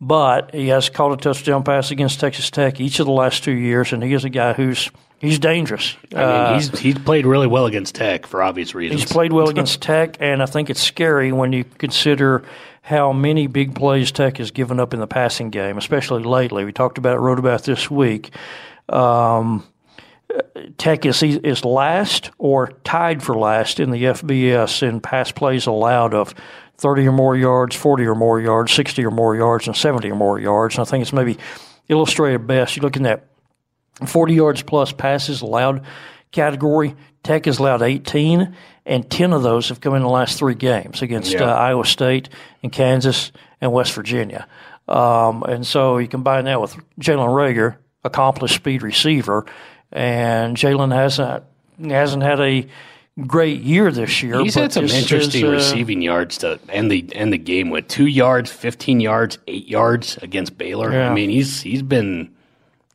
But 0.00 0.54
he 0.54 0.68
has 0.68 0.88
caught 0.88 1.12
a 1.12 1.16
touchdown 1.18 1.62
pass 1.62 1.90
against 1.90 2.20
Texas 2.20 2.50
Tech 2.50 2.80
each 2.80 3.00
of 3.00 3.06
the 3.06 3.12
last 3.12 3.44
two 3.44 3.52
years, 3.52 3.92
and 3.92 4.02
he 4.02 4.14
is 4.14 4.24
a 4.24 4.30
guy 4.30 4.54
who's 4.54 4.90
he's 5.18 5.38
dangerous. 5.38 5.94
I 6.14 6.16
mean, 6.16 6.24
uh, 6.24 6.54
he's 6.54 6.78
he's 6.78 6.98
played 6.98 7.26
really 7.26 7.46
well 7.46 7.66
against 7.66 7.96
Tech 7.96 8.26
for 8.26 8.42
obvious 8.42 8.74
reasons. 8.74 9.02
He's 9.02 9.12
played 9.12 9.34
well 9.34 9.50
against 9.50 9.82
Tech, 9.82 10.16
and 10.18 10.42
I 10.42 10.46
think 10.46 10.70
it's 10.70 10.80
scary 10.80 11.32
when 11.32 11.52
you 11.52 11.64
consider 11.64 12.42
how 12.80 13.12
many 13.12 13.46
big 13.46 13.74
plays 13.74 14.10
Tech 14.10 14.38
has 14.38 14.50
given 14.50 14.80
up 14.80 14.94
in 14.94 15.00
the 15.00 15.06
passing 15.06 15.50
game, 15.50 15.76
especially 15.76 16.22
lately. 16.22 16.64
We 16.64 16.72
talked 16.72 16.96
about 16.96 17.16
it, 17.16 17.20
wrote 17.20 17.38
about 17.38 17.64
this 17.64 17.90
week. 17.90 18.30
Um, 18.88 19.66
Tech 20.78 21.04
is 21.06 21.22
is 21.22 21.64
last 21.64 22.30
or 22.38 22.68
tied 22.84 23.22
for 23.22 23.34
last 23.36 23.80
in 23.80 23.90
the 23.90 24.04
FBS 24.04 24.82
in 24.86 25.00
pass 25.00 25.32
plays 25.32 25.66
allowed 25.66 26.14
of 26.14 26.34
30 26.78 27.08
or 27.08 27.12
more 27.12 27.36
yards, 27.36 27.76
40 27.76 28.04
or 28.06 28.14
more 28.14 28.40
yards, 28.40 28.72
60 28.72 29.04
or 29.04 29.10
more 29.10 29.36
yards, 29.36 29.66
and 29.66 29.76
70 29.76 30.10
or 30.10 30.16
more 30.16 30.38
yards. 30.38 30.76
And 30.76 30.86
I 30.86 30.90
think 30.90 31.02
it's 31.02 31.12
maybe 31.12 31.36
illustrated 31.88 32.46
best. 32.46 32.76
You 32.76 32.82
look 32.82 32.96
in 32.96 33.02
that 33.02 33.26
40 34.06 34.34
yards 34.34 34.62
plus 34.62 34.92
passes 34.92 35.42
allowed 35.42 35.84
category, 36.32 36.94
Tech 37.22 37.44
has 37.44 37.58
allowed 37.58 37.82
18, 37.82 38.54
and 38.86 39.10
10 39.10 39.32
of 39.32 39.42
those 39.42 39.68
have 39.68 39.80
come 39.80 39.94
in 39.94 40.02
the 40.02 40.08
last 40.08 40.38
three 40.38 40.54
games 40.54 41.02
against 41.02 41.32
Yeah. 41.32 41.50
uh, 41.50 41.54
Iowa 41.54 41.84
State 41.84 42.28
and 42.62 42.72
Kansas 42.72 43.30
and 43.60 43.72
West 43.72 43.92
Virginia. 43.92 44.46
Um, 44.88 45.42
and 45.42 45.66
so 45.66 45.98
you 45.98 46.08
combine 46.08 46.46
that 46.46 46.60
with 46.60 46.74
Jalen 46.98 47.28
Reagor, 47.28 47.76
accomplished 48.04 48.54
speed 48.54 48.82
receiver, 48.82 49.44
and 49.92 50.56
Jalen 50.56 50.94
hasn't 50.94 51.44
hasn't 51.82 52.22
had 52.22 52.40
a 52.40 52.66
great 53.26 53.60
year 53.60 53.90
this 53.90 54.22
year. 54.22 54.40
He's 54.40 54.54
had 54.54 54.72
some 54.72 54.84
interesting 54.86 55.42
is, 55.44 55.48
uh, 55.48 55.52
receiving 55.52 56.02
yards 56.02 56.38
to 56.38 56.58
end 56.68 56.90
the 56.90 57.08
end 57.14 57.32
the 57.32 57.38
game 57.38 57.70
with 57.70 57.88
two 57.88 58.06
yards, 58.06 58.50
fifteen 58.50 59.00
yards, 59.00 59.38
eight 59.46 59.68
yards 59.68 60.16
against 60.18 60.56
Baylor. 60.58 60.92
Yeah. 60.92 61.10
I 61.10 61.14
mean, 61.14 61.30
he's 61.30 61.60
he's 61.62 61.82
been, 61.82 62.30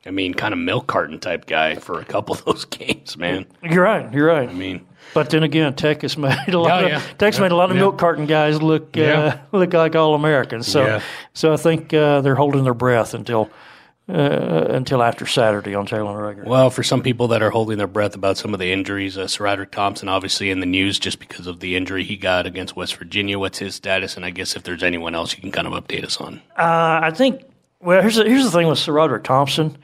I 0.06 0.12
mean, 0.12 0.34
kind 0.34 0.54
of 0.54 0.60
milk 0.60 0.88
carton 0.88 1.20
type 1.20 1.46
guy 1.48 1.76
for 1.76 2.00
a 2.00 2.06
couple 2.06 2.36
of 2.36 2.46
those 2.46 2.66
games, 2.66 3.18
man. 3.18 3.46
You're 3.64 3.84
right. 3.84 4.12
You're 4.14 4.28
right. 4.28 4.50
I 4.50 4.54
mean, 4.54 4.86
But 5.14 5.30
then 5.30 5.44
again, 5.44 5.74
Tech 5.76 6.02
has 6.04 6.18
made 6.18 6.54
a 6.54 6.60
lot 6.60 6.88
Yeah, 6.88 6.98
of. 6.98 7.18
Tech's 7.18 7.38
Yeah, 7.38 7.44
made 7.44 7.52
a 7.52 7.56
lot 7.56 7.72
of 7.72 7.78
milk 7.78 7.98
carton 7.98 8.26
guys 8.26 8.62
look 8.62 8.98
uh, 8.98 9.38
look 9.52 9.74
like 9.74 9.96
all 9.96 10.16
Americans. 10.16 10.68
So 10.68 11.02
so 11.34 11.54
I 11.54 11.58
think 11.58 11.94
uh, 11.94 12.22
they're 12.22 12.36
holding 12.36 12.64
their 12.64 12.74
breath 12.74 13.14
until 13.14 13.50
uh, 14.08 14.68
until 14.70 15.02
after 15.02 15.26
Saturday 15.26 15.74
on 15.74 15.88
Jalen 15.88 16.16
Reagor. 16.16 16.46
well, 16.46 16.70
for 16.70 16.84
some 16.84 17.02
people 17.02 17.30
that 17.30 17.42
are 17.42 17.50
holding 17.50 17.78
their 17.78 17.88
breath 17.88 18.16
about 18.16 18.38
some 18.38 18.54
of 18.54 18.60
the 18.60 18.72
injuries, 18.72 19.18
uh, 19.18 19.24
SaRodorick 19.24 19.72
Thompson 19.72 20.10
obviously 20.10 20.52
in 20.52 20.60
the 20.60 20.66
news 20.68 21.00
just 21.00 21.20
because 21.20 21.48
of 21.48 21.60
the 21.60 21.76
injury 21.76 22.04
he 22.04 22.16
got 22.16 22.46
against 22.46 22.76
West 22.76 22.96
Virginia. 22.98 23.40
What's 23.40 23.58
his 23.58 23.76
status? 23.76 24.16
And 24.16 24.24
I 24.24 24.30
guess 24.30 24.56
if 24.56 24.64
there's 24.64 24.84
anyone 24.84 25.16
else 25.16 25.36
you 25.36 25.42
can 25.42 25.52
kind 25.52 25.68
of 25.68 25.74
update 25.74 26.04
us 26.04 26.18
on. 26.18 26.42
Uh, 26.58 27.00
I 27.04 27.12
think. 27.16 27.42
Well, 27.82 28.02
here's 28.02 28.16
the, 28.16 28.26
here's 28.26 28.44
the 28.44 28.52
thing 28.52 28.68
with 28.68 28.80
SaRodorick 28.80 29.24
Thompson. 29.24 29.78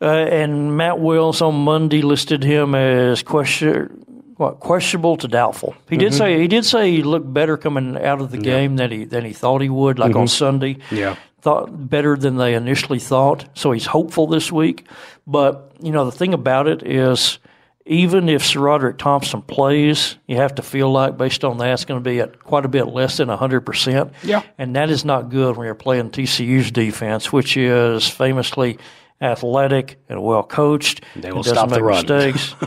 Uh, 0.00 0.06
and 0.06 0.76
Matt 0.76 0.98
Wells 0.98 1.40
on 1.40 1.54
Monday 1.54 2.02
listed 2.02 2.42
him 2.42 2.74
as 2.74 3.22
question, 3.22 4.04
what, 4.36 4.60
questionable 4.60 5.16
to 5.18 5.28
doubtful. 5.28 5.74
He 5.88 5.96
did 5.96 6.12
say 6.12 6.40
he 6.40 6.48
did 6.48 6.64
say 6.64 6.90
he 6.90 7.02
looked 7.02 7.32
better 7.32 7.56
coming 7.56 7.96
out 7.96 8.20
of 8.20 8.30
the 8.30 8.38
game 8.38 8.76
than 8.76 8.90
he 8.90 9.04
than 9.04 9.24
he 9.24 9.32
thought 9.32 9.62
he 9.62 9.68
would, 9.68 9.98
like 9.98 10.14
on 10.16 10.28
Sunday. 10.28 10.78
Yeah. 10.90 11.16
Thought 11.44 11.90
better 11.90 12.16
than 12.16 12.36
they 12.36 12.54
initially 12.54 12.98
thought. 12.98 13.44
So 13.52 13.72
he's 13.72 13.84
hopeful 13.84 14.26
this 14.26 14.50
week. 14.50 14.86
But 15.26 15.72
you 15.82 15.92
know 15.92 16.06
the 16.06 16.16
thing 16.16 16.32
about 16.32 16.66
it 16.66 16.82
is, 16.82 17.38
even 17.84 18.30
if 18.30 18.42
SaRodorick 18.42 18.96
Thompson 18.96 19.42
plays, 19.42 20.16
you 20.26 20.36
have 20.36 20.54
to 20.54 20.62
feel 20.62 20.90
like 20.90 21.18
based 21.18 21.44
on 21.44 21.58
that 21.58 21.74
it's 21.74 21.84
going 21.84 22.02
to 22.02 22.10
be 22.10 22.18
at 22.20 22.42
quite 22.42 22.64
a 22.64 22.68
bit 22.68 22.86
less 22.86 23.18
than 23.18 23.28
hundred 23.28 23.60
percent. 23.60 24.14
Yeah. 24.22 24.42
and 24.56 24.74
that 24.74 24.88
is 24.88 25.04
not 25.04 25.28
good 25.28 25.58
when 25.58 25.66
you're 25.66 25.74
playing 25.74 26.12
TCU's 26.12 26.70
defense, 26.70 27.30
which 27.30 27.58
is 27.58 28.08
famously 28.08 28.78
athletic 29.20 29.98
and 30.08 30.22
well 30.22 30.42
coached. 30.42 31.02
They 31.16 31.32
will 31.32 31.42
stop 31.44 31.68
the 31.70 31.82
run. 31.82 32.02
mistakes. 32.06 32.54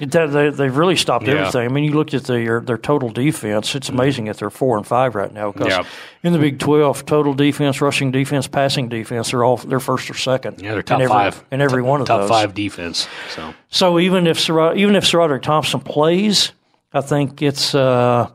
They, 0.00 0.06
they- 0.06 0.50
they've 0.50 0.76
really 0.76 0.94
stopped 0.94 1.26
Yeah. 1.26 1.34
everything. 1.34 1.62
I 1.62 1.68
mean, 1.72 1.82
you 1.82 1.92
look 1.94 2.14
at 2.14 2.22
their 2.22 2.60
their 2.60 2.78
total 2.78 3.08
defense. 3.08 3.74
It's 3.74 3.88
amazing 3.88 4.26
that 4.26 4.36
they're 4.36 4.48
four 4.48 4.76
and 4.76 4.86
five 4.86 5.16
right 5.16 5.32
now. 5.34 5.50
Because 5.50 5.72
Yeah. 5.72 5.82
in 6.22 6.32
the 6.32 6.38
Big 6.38 6.60
Twelve, 6.60 7.04
total 7.04 7.34
defense, 7.34 7.80
rushing 7.80 8.12
defense, 8.12 8.46
passing 8.46 8.88
defense, 8.88 9.32
they're 9.32 9.42
all 9.42 9.56
they're 9.56 9.80
first 9.80 10.08
or 10.08 10.14
second. 10.14 10.60
Yeah, 10.62 10.70
they're 10.70 10.78
in 10.78 10.86
top 10.86 11.00
every, 11.00 11.08
five 11.12 11.44
in 11.50 11.60
every 11.60 11.82
one 11.82 12.00
of 12.00 12.06
top 12.06 12.20
those. 12.20 12.30
five 12.30 12.54
defense. 12.54 13.08
So 13.34 13.52
So 13.70 13.98
even 13.98 14.28
if 14.28 14.38
Sir, 14.38 14.72
even 14.76 14.94
if 14.94 15.02
SaRodorick 15.04 15.42
Thompson 15.42 15.80
plays, 15.80 16.52
I 16.92 17.00
think 17.00 17.42
it's 17.42 17.74
uh, 17.74 18.30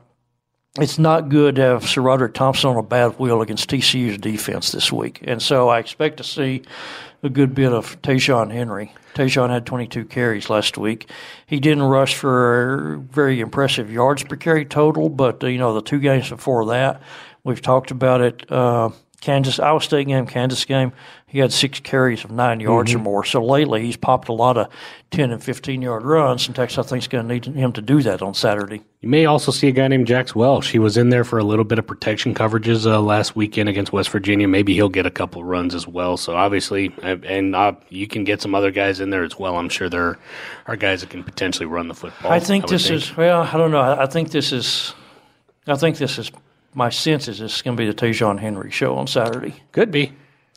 it's 0.81 0.99
not 0.99 1.29
good 1.29 1.55
to 1.55 1.61
have 1.61 1.83
SaRodorick 1.83 2.33
Thompson 2.33 2.71
on 2.71 2.75
a 2.75 2.83
bad 2.83 3.17
wheel 3.19 3.41
against 3.41 3.69
TCU's 3.69 4.17
defense 4.17 4.73
this 4.73 4.91
week. 4.91 5.21
And 5.23 5.41
so 5.41 5.69
I 5.69 5.79
expect 5.79 6.17
to 6.17 6.25
see 6.25 6.63
a 7.23 7.29
good 7.29 7.55
bit 7.55 7.71
of 7.71 7.99
Ta'Zhawn 8.01 8.51
Henry. 8.51 8.93
Ta'Zhawn 9.13 9.49
had 9.49 9.65
22 9.65 10.05
carries 10.05 10.49
last 10.49 10.77
week. 10.77 11.09
He 11.45 11.59
didn't 11.59 11.83
rush 11.83 12.15
for 12.15 13.01
very 13.09 13.39
impressive 13.39 13.89
yards 13.89 14.23
per 14.23 14.35
carry 14.35 14.65
total, 14.65 15.09
but 15.09 15.41
you 15.41 15.57
know 15.57 15.73
the 15.73 15.81
two 15.81 15.99
games 15.99 16.29
before 16.29 16.65
that, 16.67 17.01
we've 17.43 17.61
talked 17.61 17.91
about 17.91 18.21
it. 18.21 18.51
Uh, 18.51 18.89
Kansas, 19.23 19.57
Iowa 19.57 19.79
State 19.79 20.07
game, 20.07 20.27
Kansas 20.27 20.65
game, 20.65 20.91
he 21.27 21.39
had 21.39 21.53
six 21.53 21.79
carries 21.79 22.25
of 22.25 22.31
nine 22.31 22.59
yards 22.59 22.93
or 22.93 22.99
more. 22.99 23.23
So 23.23 23.41
lately, 23.41 23.81
he's 23.85 23.95
popped 23.95 24.27
a 24.27 24.33
lot 24.33 24.57
of 24.57 24.67
10 25.11 25.31
and 25.31 25.41
15 25.41 25.81
yard 25.81 26.03
runs, 26.03 26.45
and 26.45 26.53
Texas, 26.53 26.85
I 26.85 26.89
think, 26.89 27.03
is 27.03 27.07
going 27.07 27.25
to 27.25 27.33
need 27.33 27.45
him 27.45 27.71
to 27.71 27.81
do 27.81 28.01
that 28.01 28.21
on 28.21 28.33
Saturday. 28.33 28.81
You 28.99 29.07
may 29.07 29.25
also 29.25 29.53
see 29.53 29.69
a 29.69 29.71
guy 29.71 29.87
named 29.87 30.07
Jax 30.07 30.35
Welch. 30.35 30.67
He 30.67 30.77
was 30.77 30.97
in 30.97 31.07
there 31.07 31.23
for 31.23 31.39
a 31.39 31.43
little 31.43 31.63
bit 31.63 31.79
of 31.79 31.87
protection 31.87 32.35
coverages 32.35 32.85
uh, 32.85 32.99
last 32.99 33.33
weekend 33.33 33.69
against 33.69 33.93
West 33.93 34.09
Virginia. 34.09 34.45
Maybe 34.45 34.73
he'll 34.73 34.89
get 34.89 35.05
a 35.05 35.11
couple 35.11 35.41
of 35.41 35.47
runs 35.47 35.73
as 35.73 35.87
well. 35.87 36.17
So 36.17 36.35
obviously, 36.35 36.93
and 37.01 37.55
uh, 37.55 37.75
you 37.87 38.07
can 38.07 38.25
get 38.25 38.41
some 38.41 38.53
other 38.53 38.71
guys 38.71 38.99
in 38.99 39.09
there 39.09 39.23
as 39.23 39.39
well. 39.39 39.55
I'm 39.55 39.69
sure 39.69 39.87
there 39.87 40.19
are 40.67 40.75
guys 40.75 40.99
that 40.99 41.11
can 41.11 41.23
potentially 41.23 41.65
run 41.65 41.87
the 41.87 41.95
football. 41.95 42.29
I 42.29 42.41
think 42.41 42.65
would 42.65 42.73
this 42.73 42.89
is 42.89 43.15
well. 43.15 43.43
I 43.43 43.53
don't 43.53 43.71
know. 43.71 43.79
I, 43.79 44.03
I 44.03 44.05
think 44.05 44.31
this 44.31 44.51
is. 44.51 44.93
I 45.65 45.77
think 45.77 45.95
this 45.95 46.19
is. 46.19 46.29
My 46.73 46.89
sense 46.89 47.27
is 47.27 47.39
this 47.39 47.55
is 47.57 47.61
going 47.61 47.77
to 47.77 47.81
be 47.81 47.87
the 47.87 47.93
Ta'Zhawn 47.93 48.39
Henry 48.39 48.71
show 48.71 48.95
on 48.95 49.07
Saturday. 49.07 49.55
could 49.71 49.91
be, 49.91 50.11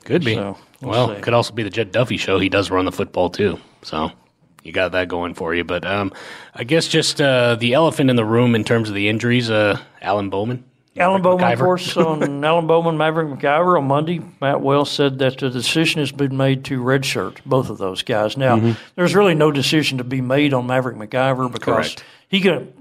could 0.05 0.25
be. 0.25 0.35
So, 0.35 0.57
we'll 0.81 0.91
well, 1.09 1.21
could 1.21 1.35
also 1.35 1.53
be 1.53 1.63
the 1.63 1.71
Jett 1.71 1.93
Duffy 1.93 2.17
show. 2.17 2.39
He 2.39 2.49
does 2.49 2.71
run 2.71 2.85
the 2.85 2.93
football 2.93 3.29
too. 3.31 3.59
So 3.83 4.11
you 4.63 4.73
got 4.73 4.93
that 4.93 5.09
going 5.09 5.35
for 5.35 5.55
you. 5.55 5.65
But 5.65 5.85
um, 5.85 6.13
I 6.55 6.65
guess 6.65 6.89
just 6.89 7.21
uh, 7.21 7.57
the 7.57 7.75
elephant 7.75 8.11
in 8.11 8.17
the 8.17 8.25
room 8.25 8.55
in 8.55 8.65
terms 8.65 8.89
of 8.89 8.95
the 8.95 9.09
injuries. 9.09 9.51
Uh, 9.51 9.79
Alan 10.03 10.31
Bowman. 10.31 10.65
Alan 10.99 11.21
Maverick 11.21 11.41
Bowman, 11.41 11.53
of 11.53 11.59
McIver. 11.59 11.63
course, 11.63 11.97
on 11.99 12.45
Alan 12.47 12.67
Bowman, 12.67 12.97
Maverick 12.97 13.29
McIver 13.29 13.77
on 13.77 13.85
Monday. 13.87 14.23
Matt 14.41 14.63
Wells 14.63 14.91
said 14.91 15.19
that 15.19 15.37
the 15.37 15.51
decision 15.51 16.01
has 16.01 16.11
been 16.11 16.35
made 16.39 16.65
to 16.65 16.81
redshirt 16.81 17.37
both 17.45 17.69
of 17.69 17.77
those 17.77 18.03
guys. 18.03 18.39
Now, 18.39 18.57
Mm-hmm. 18.57 18.73
there's 18.95 19.15
really 19.15 19.35
no 19.35 19.51
decision 19.53 19.99
to 19.99 20.05
be 20.05 20.23
made 20.23 20.55
on 20.55 20.67
Maverick 20.67 20.97
McIver 20.97 21.53
because 21.53 21.89
Correct. 21.97 22.05
he 22.29 22.41
can 22.41 22.73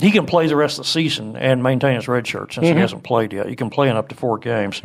he 0.00 0.10
can 0.10 0.26
play 0.26 0.46
the 0.46 0.56
rest 0.56 0.78
of 0.78 0.84
the 0.84 0.90
season 0.90 1.36
and 1.36 1.62
maintain 1.62 1.96
his 1.96 2.08
red 2.08 2.26
shirt 2.26 2.52
since 2.54 2.66
Mm-hmm. 2.66 2.76
he 2.76 2.80
hasn't 2.80 3.02
played 3.04 3.32
yet. 3.32 3.48
He 3.48 3.56
can 3.56 3.68
play 3.70 3.88
in 3.90 3.96
up 3.96 4.08
to 4.08 4.14
four 4.14 4.38
games. 4.38 4.80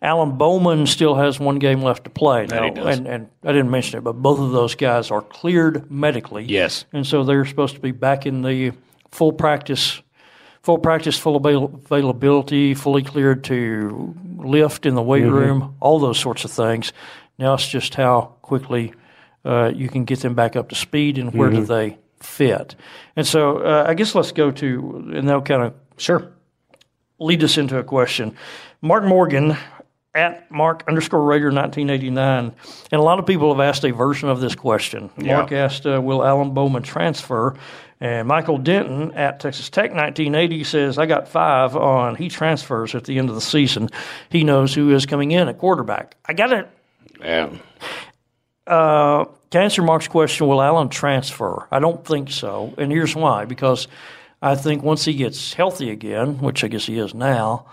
Alan 0.00 0.38
Bowman 0.38 0.86
still 0.86 1.16
has 1.16 1.40
one 1.40 1.58
game 1.58 1.82
left 1.82 2.04
to 2.04 2.10
play. 2.10 2.46
Now, 2.46 2.62
he 2.62 2.70
does. 2.70 2.98
And, 2.98 3.06
and 3.08 3.28
I 3.44 3.48
didn't 3.48 3.70
mention 3.70 3.98
it, 3.98 4.02
but 4.04 4.12
both 4.14 4.38
of 4.38 4.52
those 4.52 4.74
guys 4.74 5.10
are 5.10 5.20
cleared 5.22 5.90
medically. 5.90 6.44
Yes. 6.44 6.84
And 6.92 7.06
so 7.06 7.24
they're 7.24 7.44
supposed 7.44 7.74
to 7.74 7.80
be 7.80 7.90
back 7.90 8.24
in 8.24 8.42
the 8.42 8.72
full 9.10 9.32
practice, 9.32 10.00
full 10.62 10.78
practice, 10.78 11.18
full 11.18 11.36
avail- 11.36 11.80
availability, 11.84 12.74
fully 12.74 13.02
cleared 13.02 13.42
to 13.44 14.14
lift 14.36 14.86
in 14.86 14.94
the 14.94 15.02
weight 15.02 15.24
room, 15.24 15.74
all 15.80 15.98
those 15.98 16.18
sorts 16.18 16.44
of 16.44 16.52
things. 16.52 16.92
Now 17.38 17.54
it's 17.54 17.66
just 17.68 17.94
how 17.96 18.36
quickly 18.42 18.94
uh, 19.44 19.72
you 19.74 19.88
can 19.88 20.04
get 20.04 20.20
them 20.20 20.34
back 20.34 20.54
up 20.56 20.68
to 20.68 20.74
speed 20.76 21.18
and 21.18 21.34
where 21.34 21.50
do 21.50 21.64
they 21.64 21.98
fit. 22.20 22.74
And 23.16 23.26
so 23.26 23.58
uh, 23.58 23.84
I 23.86 23.94
guess 23.94 24.14
let's 24.14 24.32
go 24.32 24.50
to, 24.52 25.12
and 25.14 25.28
that'll 25.28 25.42
kind 25.42 25.62
of 25.62 25.74
Sure. 25.96 26.30
lead 27.18 27.42
us 27.42 27.58
into 27.58 27.78
a 27.78 27.82
question. 27.84 28.36
Mark 28.80 29.02
Morgan 29.04 29.56
at 30.14 30.50
Mark 30.50 30.84
underscore 30.88 31.22
Raider 31.24 31.46
1989, 31.52 32.52
and 32.92 33.00
a 33.00 33.02
lot 33.02 33.18
of 33.18 33.26
people 33.26 33.52
have 33.52 33.60
asked 33.60 33.84
a 33.84 33.92
version 33.92 34.28
of 34.28 34.40
this 34.40 34.54
question. 34.54 35.10
Mark 35.16 35.50
asked, 35.52 35.86
uh, 35.86 36.00
"Will 36.00 36.24
Alan 36.24 36.52
Bowman 36.54 36.82
transfer?" 36.82 37.56
And 38.00 38.28
Michael 38.28 38.58
Denton 38.58 39.10
at 39.14 39.40
Texas 39.40 39.68
Tech 39.70 39.92
1980 39.92 40.62
says, 40.62 40.98
"I 40.98 41.06
got 41.06 41.26
five 41.28 41.74
on 41.76 42.14
he 42.14 42.28
transfers 42.28 42.94
at 42.94 43.04
the 43.04 43.18
end 43.18 43.28
of 43.28 43.34
the 43.34 43.40
season. 43.40 43.88
He 44.30 44.44
knows 44.44 44.72
who 44.74 44.94
is 44.94 45.04
coming 45.04 45.32
in 45.32 45.48
at 45.48 45.58
quarterback. 45.58 46.16
I 46.26 46.32
got 46.32 46.52
it." 46.52 46.68
Yeah. 47.20 47.50
Uh, 48.66 49.24
to 49.50 49.58
answer 49.58 49.82
Mark's 49.82 50.08
question, 50.08 50.46
will 50.46 50.62
Alan 50.62 50.88
transfer? 50.88 51.66
I 51.70 51.78
don't 51.78 52.04
think 52.04 52.30
so, 52.30 52.74
and 52.78 52.92
here's 52.92 53.14
why: 53.14 53.44
because 53.44 53.88
I 54.40 54.54
think 54.54 54.82
once 54.82 55.04
he 55.04 55.14
gets 55.14 55.52
healthy 55.52 55.90
again, 55.90 56.38
which 56.38 56.62
I 56.62 56.68
guess 56.68 56.86
he 56.86 56.98
is 56.98 57.14
now, 57.14 57.66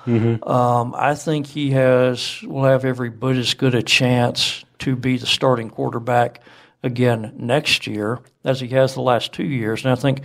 um, 0.43 0.95
I 0.97 1.13
think 1.13 1.45
he 1.45 1.71
has 1.71 2.41
will 2.43 2.63
have 2.63 2.85
every 2.85 3.09
bit 3.09 3.37
as 3.37 3.53
good 3.53 3.75
a 3.75 3.83
chance 3.83 4.65
to 4.79 4.95
be 4.95 5.17
the 5.17 5.27
starting 5.27 5.69
quarterback 5.69 6.41
again 6.81 7.33
next 7.37 7.87
year 7.87 8.19
as 8.43 8.59
he 8.59 8.67
has 8.69 8.93
the 8.93 9.01
last 9.01 9.31
two 9.33 9.43
years. 9.45 9.83
And 9.83 9.91
I 9.91 9.95
think 9.95 10.21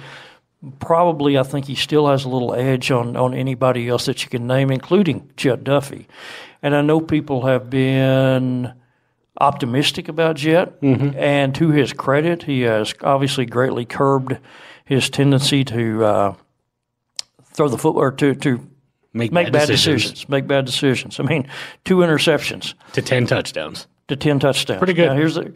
probably 0.79 1.39
I 1.39 1.43
think 1.43 1.67
he 1.67 1.75
still 1.75 2.09
has 2.09 2.25
a 2.25 2.29
little 2.29 2.55
edge 2.55 2.91
on, 2.91 3.17
on 3.17 3.35
anybody 3.35 3.89
else 3.89 4.07
that 4.07 4.23
you 4.23 4.31
can 4.31 4.47
name, 4.47 4.71
including 4.71 5.31
Jett 5.37 5.65
Duffy. 5.65 6.07
And 6.63 6.75
I 6.75 6.83
know 6.83 7.01
people 7.01 7.47
have 7.47 7.71
been 7.71 8.73
optimistic 9.41 10.09
about 10.09 10.37
Jett, 10.37 10.75
and 10.83 11.55
to 11.55 11.71
his 11.71 11.93
credit, 11.93 12.43
he 12.45 12.63
has 12.63 12.95
obviously 13.03 13.47
greatly 13.47 13.85
curbed 13.85 14.39
his 14.85 15.09
tendency 15.11 15.65
to 15.65 16.05
uh, 16.05 16.35
throw 17.53 17.69
the 17.69 17.79
football 17.79 18.03
or 18.03 18.13
to 18.13 18.35
to 18.37 18.67
Make, 19.13 19.33
make 19.33 19.51
bad 19.53 19.67
decisions. 19.67 20.03
decisions. 20.05 20.29
Make 20.29 20.47
bad 20.47 20.67
decisions. 20.67 21.19
I 21.19 21.25
mean, 21.25 21.49
two 21.85 21.97
interceptions 21.97 22.75
to 22.93 23.03
10 23.03 23.27
touchdowns. 23.27 23.89
to 24.07 24.15
ten 24.15 24.39
touchdowns. 24.39 24.79
Pretty 24.79 24.93
good. 24.93 25.09
Now, 25.09 25.15
here's 25.17 25.35
the, 25.35 25.53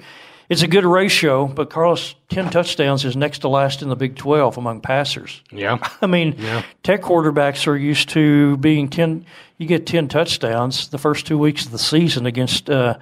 it's 0.49 0.63
a 0.63 0.67
good 0.67 0.85
ratio, 0.85 1.47
but 1.47 1.71
Carlos, 1.71 2.17
ten 2.29 2.51
touchdowns 2.51 3.05
is 3.05 3.17
next 3.17 3.39
to 3.41 3.49
last 3.49 3.81
in 3.81 3.91
the 3.91 3.95
Big 3.97 4.17
Twelve 4.17 4.59
among 4.59 4.81
passers. 4.81 5.41
Yeah. 5.53 5.79
I 6.03 6.07
mean, 6.09 6.37
tech 6.83 7.03
quarterbacks 7.03 7.69
are 7.69 7.77
used 7.77 8.09
to 8.09 8.57
being 8.57 8.89
ten. 8.89 9.25
You 9.57 9.69
get 9.69 9.87
ten 9.87 10.09
touchdowns 10.09 10.89
the 10.89 10.99
first 10.99 11.25
two 11.25 11.39
weeks 11.39 11.65
of 11.65 11.71
the 11.71 11.79
season 11.79 12.27
against 12.27 12.69
uh, 12.69 12.99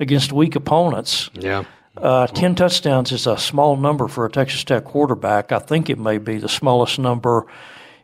against 0.00 0.32
weak 0.32 0.56
opponents. 0.56 1.30
Yeah. 1.34 1.64
Uh, 1.96 2.26
10 2.28 2.54
touchdowns 2.54 3.10
is 3.10 3.26
a 3.26 3.36
small 3.36 3.76
number 3.76 4.06
for 4.06 4.24
a 4.24 4.30
Texas 4.30 4.62
Tech 4.62 4.84
quarterback. 4.84 5.50
I 5.50 5.58
think 5.58 5.90
it 5.90 5.98
may 5.98 6.18
be 6.18 6.38
the 6.38 6.48
smallest 6.48 6.98
number 6.98 7.46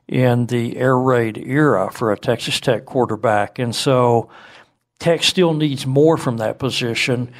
in 0.08 0.46
the 0.46 0.76
air 0.76 0.98
raid 0.98 1.38
era 1.38 1.90
for 1.92 2.12
a 2.12 2.18
Texas 2.18 2.60
Tech 2.60 2.84
quarterback. 2.84 3.58
And 3.58 3.74
so 3.74 4.30
Tech 4.98 5.22
still 5.22 5.54
needs 5.54 5.86
more 5.86 6.16
from 6.16 6.38
that 6.38 6.58
position. 6.58 7.32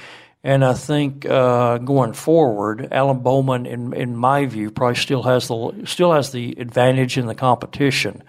And 0.45 0.65
I 0.65 0.75
think 0.75 1.25
uh, 1.25 1.79
going 1.79 2.13
forward, 2.13 2.89
Alan 2.93 3.21
Bowman, 3.21 3.65
in 3.65 3.95
in 3.95 4.15
my 4.15 4.45
view, 4.45 4.71
probably 4.71 4.97
still 4.97 5.23
has 5.23 5.49
the 5.49 5.83
still 5.87 6.13
has 6.13 6.33
the 6.33 6.55
advantage 6.59 7.17
in 7.17 7.27
the 7.27 7.35
competition. 7.35 8.23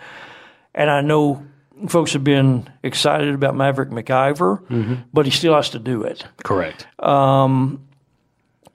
And 0.73 0.89
I 0.89 1.01
know 1.01 1.45
folks 1.87 2.13
have 2.13 2.23
been 2.23 2.69
excited 2.83 3.33
about 3.33 3.55
Maverick 3.55 3.89
McIver, 3.89 4.65
mm-hmm. 4.67 4.95
but 5.13 5.25
he 5.25 5.31
still 5.31 5.55
has 5.55 5.71
to 5.71 5.79
do 5.79 6.03
it. 6.03 6.25
Correct. 6.43 6.87
Um, 6.99 7.87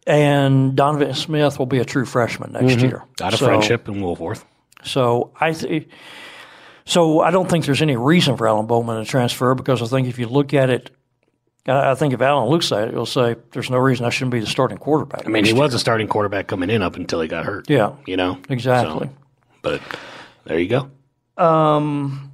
and 0.06 0.76
Donovan 0.76 1.14
Smith 1.14 1.58
will 1.58 1.66
be 1.66 1.78
a 1.78 1.84
true 1.84 2.04
freshman 2.04 2.52
next 2.52 2.74
mm-hmm. 2.74 2.86
year. 2.86 3.04
Out 3.20 3.32
of 3.32 3.38
So- 3.38 3.48
Frenship 3.48 3.88
in 3.88 3.96
Wolfforth. 3.96 4.44
So 4.82 5.30
I 5.38 5.52
th- 5.52 5.88
so 6.86 7.20
I 7.20 7.30
don't 7.30 7.48
think 7.48 7.66
there's 7.66 7.82
any 7.82 7.96
reason 7.96 8.36
for 8.36 8.48
Alan 8.48 8.66
Bowman 8.66 9.04
to 9.04 9.08
transfer 9.08 9.54
because 9.54 9.82
I 9.82 9.86
think 9.86 10.08
if 10.08 10.18
you 10.18 10.26
look 10.26 10.54
at 10.54 10.70
it, 10.70 10.90
I 11.66 11.94
think 11.94 12.14
if 12.14 12.22
Alan 12.22 12.48
looks 12.48 12.72
at 12.72 12.88
it, 12.88 12.94
he'll 12.94 13.04
say 13.04 13.36
there's 13.52 13.70
no 13.70 13.76
reason 13.76 14.06
I 14.06 14.10
shouldn't 14.10 14.32
be 14.32 14.40
the 14.40 14.46
starting 14.46 14.78
quarterback. 14.78 15.26
I 15.26 15.28
mean, 15.28 15.44
he 15.44 15.52
was 15.52 15.74
a 15.74 15.78
starting 15.78 16.08
quarterback 16.08 16.46
coming 16.46 16.70
in 16.70 16.82
up 16.82 16.96
until 16.96 17.20
he 17.20 17.28
got 17.28 17.44
hurt. 17.44 17.68
Yeah. 17.68 17.94
You 18.06 18.16
know? 18.16 18.38
exactly. 18.48 19.08
So, 19.08 19.14
but 19.62 19.82
there 20.44 20.58
you 20.58 20.68
go. 20.68 20.90
Um, 21.42 22.29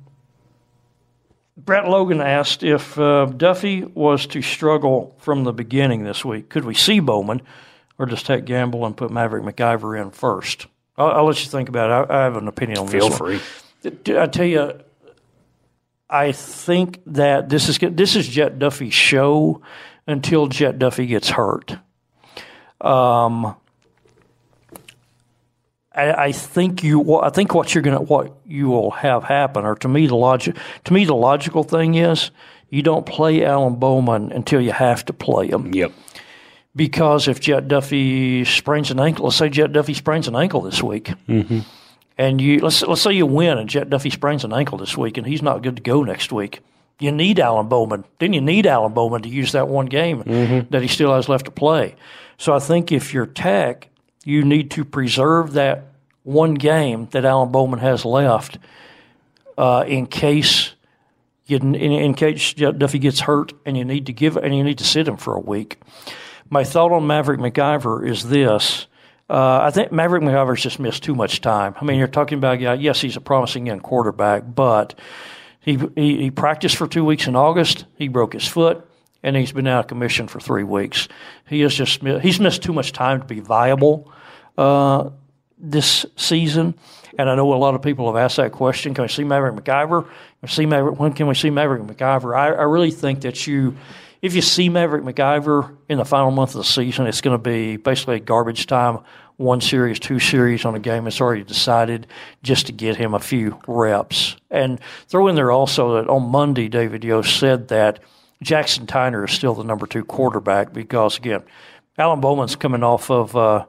Brett 1.57 1.89
Logan 1.89 2.21
asked 2.21 2.63
if 2.63 2.99
uh, 2.99 3.27
Duffy 3.27 3.83
was 3.83 4.27
to 4.29 4.43
struggle 4.43 5.17
from 5.19 5.45
the 5.45 5.53
beginning 5.53 6.05
this 6.05 6.25
week, 6.25 6.49
could 6.49 6.65
we 6.65 6.75
see 6.75 7.01
Bowman 7.01 7.41
or 7.99 8.07
just 8.07 8.27
take 8.27 8.45
gamble 8.45 8.85
and 8.85 8.97
put 8.97 9.11
Maverick 9.11 9.43
McIver 9.43 10.01
in 10.01 10.11
first? 10.11 10.67
I'll, 10.99 11.09
I'll 11.09 11.25
let 11.27 11.43
you 11.43 11.51
think 11.51 11.69
about 11.69 11.91
it. 11.91 12.11
I, 12.11 12.21
I 12.21 12.25
have 12.25 12.37
an 12.37 12.49
opinion 12.49 12.79
on 12.79 12.89
Feel 12.89 13.09
this. 13.09 13.21
one. 13.21 13.39
free. 13.39 14.19
I 14.19 14.27
tell 14.27 14.47
you, 14.47 14.73
I 16.11 16.33
think 16.33 17.01
that 17.07 17.49
this 17.49 17.69
is 17.69 17.79
this 17.79 18.17
is 18.17 18.29
Jett 18.29 18.59
Duffy's 18.59 18.95
show 18.95 19.63
until 20.07 20.47
Jett 20.49 20.79
Duffy 20.79 21.07
gets 21.07 21.29
hurt. 21.31 21.77
Um, 22.81 23.57
I, 25.97 26.25
I 26.27 26.33
think 26.33 26.83
you. 26.83 27.19
I 27.19 27.31
think 27.31 27.55
what 27.55 27.75
you're 27.75 27.83
gonna 27.83 28.03
what 28.03 28.37
you 28.47 28.69
will 28.69 28.91
have 28.91 29.25
happen, 29.25 29.65
or 29.65 29.75
to 29.77 29.89
me 29.89 30.07
the 30.07 30.17
logic 30.17 30.57
to 30.85 30.93
me 30.93 31.05
the 31.05 31.15
logical 31.15 31.65
thing 31.65 31.95
is 31.95 32.31
you 32.71 32.83
don't 32.83 33.07
play 33.07 33.45
Alan 33.45 33.77
Bowman 33.77 34.33
until 34.33 34.61
you 34.61 34.73
have 34.73 35.05
to 35.07 35.13
play 35.13 35.49
him 35.49 35.73
Yep. 35.73 35.93
because 36.75 37.29
if 37.29 37.41
Jett 37.41 37.69
Duffy 37.69 38.45
sprains 38.45 38.91
an 38.91 39.01
ankle, 39.01 39.27
let's 39.27 39.37
say 39.37 39.49
Jett 39.49 39.73
Duffy 39.73 39.95
sprains 39.95 40.29
an 40.29 40.37
ankle 40.37 40.61
this 40.63 40.83
week, 40.83 41.13
mm-hmm. 41.29 41.61
and 42.19 42.41
you 42.41 42.59
let's 42.61 42.83
let's 42.83 43.03
say 43.03 43.13
you 43.13 43.27
win 43.27 43.59
and 43.59 43.69
Jett 43.69 43.89
Duffy 43.89 44.11
sprains 44.11 44.45
an 44.45 44.53
ankle 44.53 44.79
this 44.79 44.97
week, 44.97 45.17
and 45.17 45.27
he's 45.27 45.43
not 45.43 45.63
good 45.63 45.77
to 45.77 45.83
go 45.83 46.03
next 46.03 46.33
week. 46.33 46.61
You 46.99 47.13
need 47.13 47.39
Alan 47.39 47.69
Bowman. 47.69 48.05
Then 48.21 48.33
you 48.33 48.41
need 48.41 48.67
Alan 48.67 48.95
Bowman 48.95 49.23
to 49.23 49.29
use 49.29 49.53
that 49.53 49.69
one 49.69 49.87
game 49.87 50.23
mm-hmm. 50.23 50.71
that 50.71 50.81
he 50.81 50.89
still 50.89 51.15
has 51.15 51.29
left 51.29 51.45
to 51.45 51.51
play. 51.51 51.95
So 52.39 52.55
I 52.55 52.59
think 52.59 52.91
if 52.91 53.13
you're 53.13 53.27
Tech, 53.27 53.89
you 54.27 54.45
need 54.45 54.73
to 54.73 54.85
preserve 54.85 55.53
that 55.53 55.85
one 56.25 56.55
game 56.55 57.07
that 57.13 57.25
Alan 57.25 57.53
Bowman 57.53 57.79
has 57.79 58.05
left 58.05 58.59
uh, 59.57 59.85
in 59.87 60.07
case 60.07 60.75
you, 61.47 61.59
in, 61.59 61.77
in 61.77 62.15
case 62.15 62.53
Duffy 62.53 62.99
gets 62.99 63.21
hurt 63.21 63.53
and 63.65 63.77
you 63.77 63.85
need 63.85 64.07
to 64.07 64.13
give 64.13 64.37
and 64.37 64.55
you 64.55 64.65
need 64.65 64.79
to 64.79 64.85
sit 64.85 65.07
him 65.07 65.17
for 65.17 65.35
a 65.35 65.41
week. 65.41 65.81
My 66.51 66.65
thought 66.65 66.91
on 66.91 67.07
Maverick 67.07 67.39
McIver 67.39 68.07
is 68.09 68.29
this. 68.29 68.89
Uh, 69.31 69.61
I 69.63 69.71
think 69.71 69.93
Maverick 69.93 70.25
McIver's 70.25 70.63
just 70.63 70.81
missed 70.81 71.05
too 71.05 71.15
much 71.15 71.41
time. 71.41 71.77
I 71.81 71.85
mean, 71.85 71.97
you're 71.99 72.09
talking 72.09 72.39
about 72.39 72.57
guy, 72.57 72.75
yes, 72.75 73.01
he's 73.01 73.17
a 73.17 73.21
promising 73.21 73.67
young 73.67 73.81
quarterback, 73.81 74.43
but 74.55 74.99
he, 75.61 75.79
he, 75.95 76.23
he 76.23 76.31
practiced 76.33 76.77
for 76.77 76.89
two 76.89 77.05
weeks 77.05 77.29
in 77.29 77.37
August. 77.37 77.85
He 77.97 78.09
broke 78.09 78.33
his 78.33 78.47
foot, 78.47 78.89
and 79.27 79.35
he's 79.37 79.51
been 79.51 79.67
out 79.67 79.81
of 79.81 79.87
commission 79.89 80.29
for 80.29 80.39
three 80.39 80.63
weeks. 80.63 81.09
He 81.49 81.61
has 81.63 81.75
just 81.75 82.01
he's 82.01 82.39
missed 82.39 82.63
too 82.63 82.73
much 82.73 82.93
time 82.93 83.21
to 83.21 83.27
be 83.27 83.41
viable 83.41 84.11
uh, 84.57 85.11
this 85.59 86.07
season. 86.15 86.75
And 87.19 87.29
I 87.29 87.35
know 87.35 87.53
a 87.53 87.57
lot 87.57 87.75
of 87.75 87.83
people 87.83 88.07
have 88.07 88.17
asked 88.17 88.37
that 88.37 88.53
question: 88.53 88.95
Can 88.95 89.03
we 89.03 89.09
see 89.09 89.25
Maverick 89.25 89.57
McIver? 89.57 90.09
See 90.47 90.65
Maverick? 90.65 91.01
When 91.01 91.13
can 91.13 91.27
we 91.27 91.35
see 91.35 91.51
Maverick 91.51 91.83
McIver? 91.83 92.37
I, 92.37 92.53
I 92.53 92.63
really 92.63 92.93
think 92.93 93.23
that 93.23 93.49
you, 93.49 93.77
if 94.23 94.35
you 94.35 94.43
see 94.43 94.69
Maverick 94.69 95.03
McIver 95.03 95.77
in 95.89 95.99
the 95.99 96.05
final 96.05 96.31
month 96.31 96.51
of 96.51 96.59
the 96.59 96.65
season, 96.65 97.09
it's 97.09 97.21
going 97.21 97.35
to 97.37 97.43
be 97.43 97.77
basically 97.77 98.21
garbage 98.21 98.67
time. 98.67 99.01
One 99.39 99.61
series, 99.61 99.99
two 99.99 100.19
series 100.19 100.65
on 100.65 100.75
a 100.75 100.79
game 100.79 101.05
that's 101.05 101.21
already 101.21 101.45
decided, 101.45 102.07
just 102.43 102.67
to 102.67 102.73
get 102.73 102.97
him 102.97 103.13
a 103.13 103.19
few 103.19 103.61
reps. 103.67 104.37
And 104.51 104.81
throw 105.09 105.29
in 105.29 105.35
there 105.35 105.51
also 105.51 105.97
that 105.97 106.09
on 106.09 106.31
Monday, 106.31 106.69
David 106.69 107.05
Yost 107.05 107.39
said 107.39 107.69
that 107.69 107.99
Jackson 108.43 108.87
Tyner 108.87 109.29
is 109.29 109.35
still 109.35 109.55
the 109.55 109.65
number 109.65 109.87
two 109.87 110.05
quarterback 110.05 110.73
because 110.73 111.17
again, 111.19 111.43
Alan 111.99 112.21
Bowman's 112.21 112.57
coming 112.57 112.83
off 112.83 113.11
of. 113.11 113.35
Uh, 113.37 113.67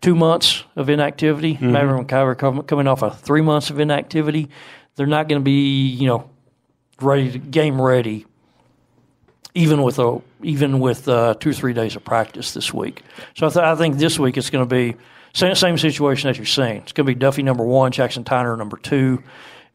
two 0.00 0.16
months 0.16 0.64
of 0.74 0.90
inactivity. 0.90 1.56
Maverick 1.60 2.08
McIver 2.08 2.36
com- 2.36 2.62
coming 2.64 2.88
off 2.88 3.02
of 3.04 3.20
three 3.20 3.40
months 3.40 3.70
of 3.70 3.78
inactivity. 3.78 4.48
They're 4.96 5.06
not 5.06 5.28
going 5.28 5.40
to 5.40 5.44
be, 5.44 5.86
you 5.86 6.08
know, 6.08 6.28
ready 7.00 7.30
to 7.30 7.38
game 7.38 7.80
ready, 7.80 8.26
even 9.54 9.82
with 9.82 9.98
a 10.00 10.20
even 10.42 10.80
with 10.80 11.06
uh, 11.08 11.34
two 11.34 11.50
or 11.50 11.52
three 11.52 11.72
days 11.72 11.94
of 11.94 12.04
practice 12.04 12.52
this 12.52 12.74
week. 12.74 13.02
So 13.36 13.46
I, 13.46 13.50
th- 13.50 13.64
I 13.64 13.76
think 13.76 13.96
this 13.96 14.18
week 14.18 14.36
it's 14.36 14.50
going 14.50 14.68
to 14.68 14.74
be 14.74 14.96
same, 15.34 15.54
same 15.54 15.78
situation 15.78 16.28
as 16.28 16.36
you're 16.36 16.46
saying. 16.46 16.82
It's 16.82 16.92
going 16.92 17.06
to 17.06 17.14
be 17.14 17.18
Duffy 17.18 17.44
number 17.44 17.64
one, 17.64 17.92
Jackson 17.92 18.24
Tyner 18.24 18.58
number 18.58 18.76
two, 18.78 19.22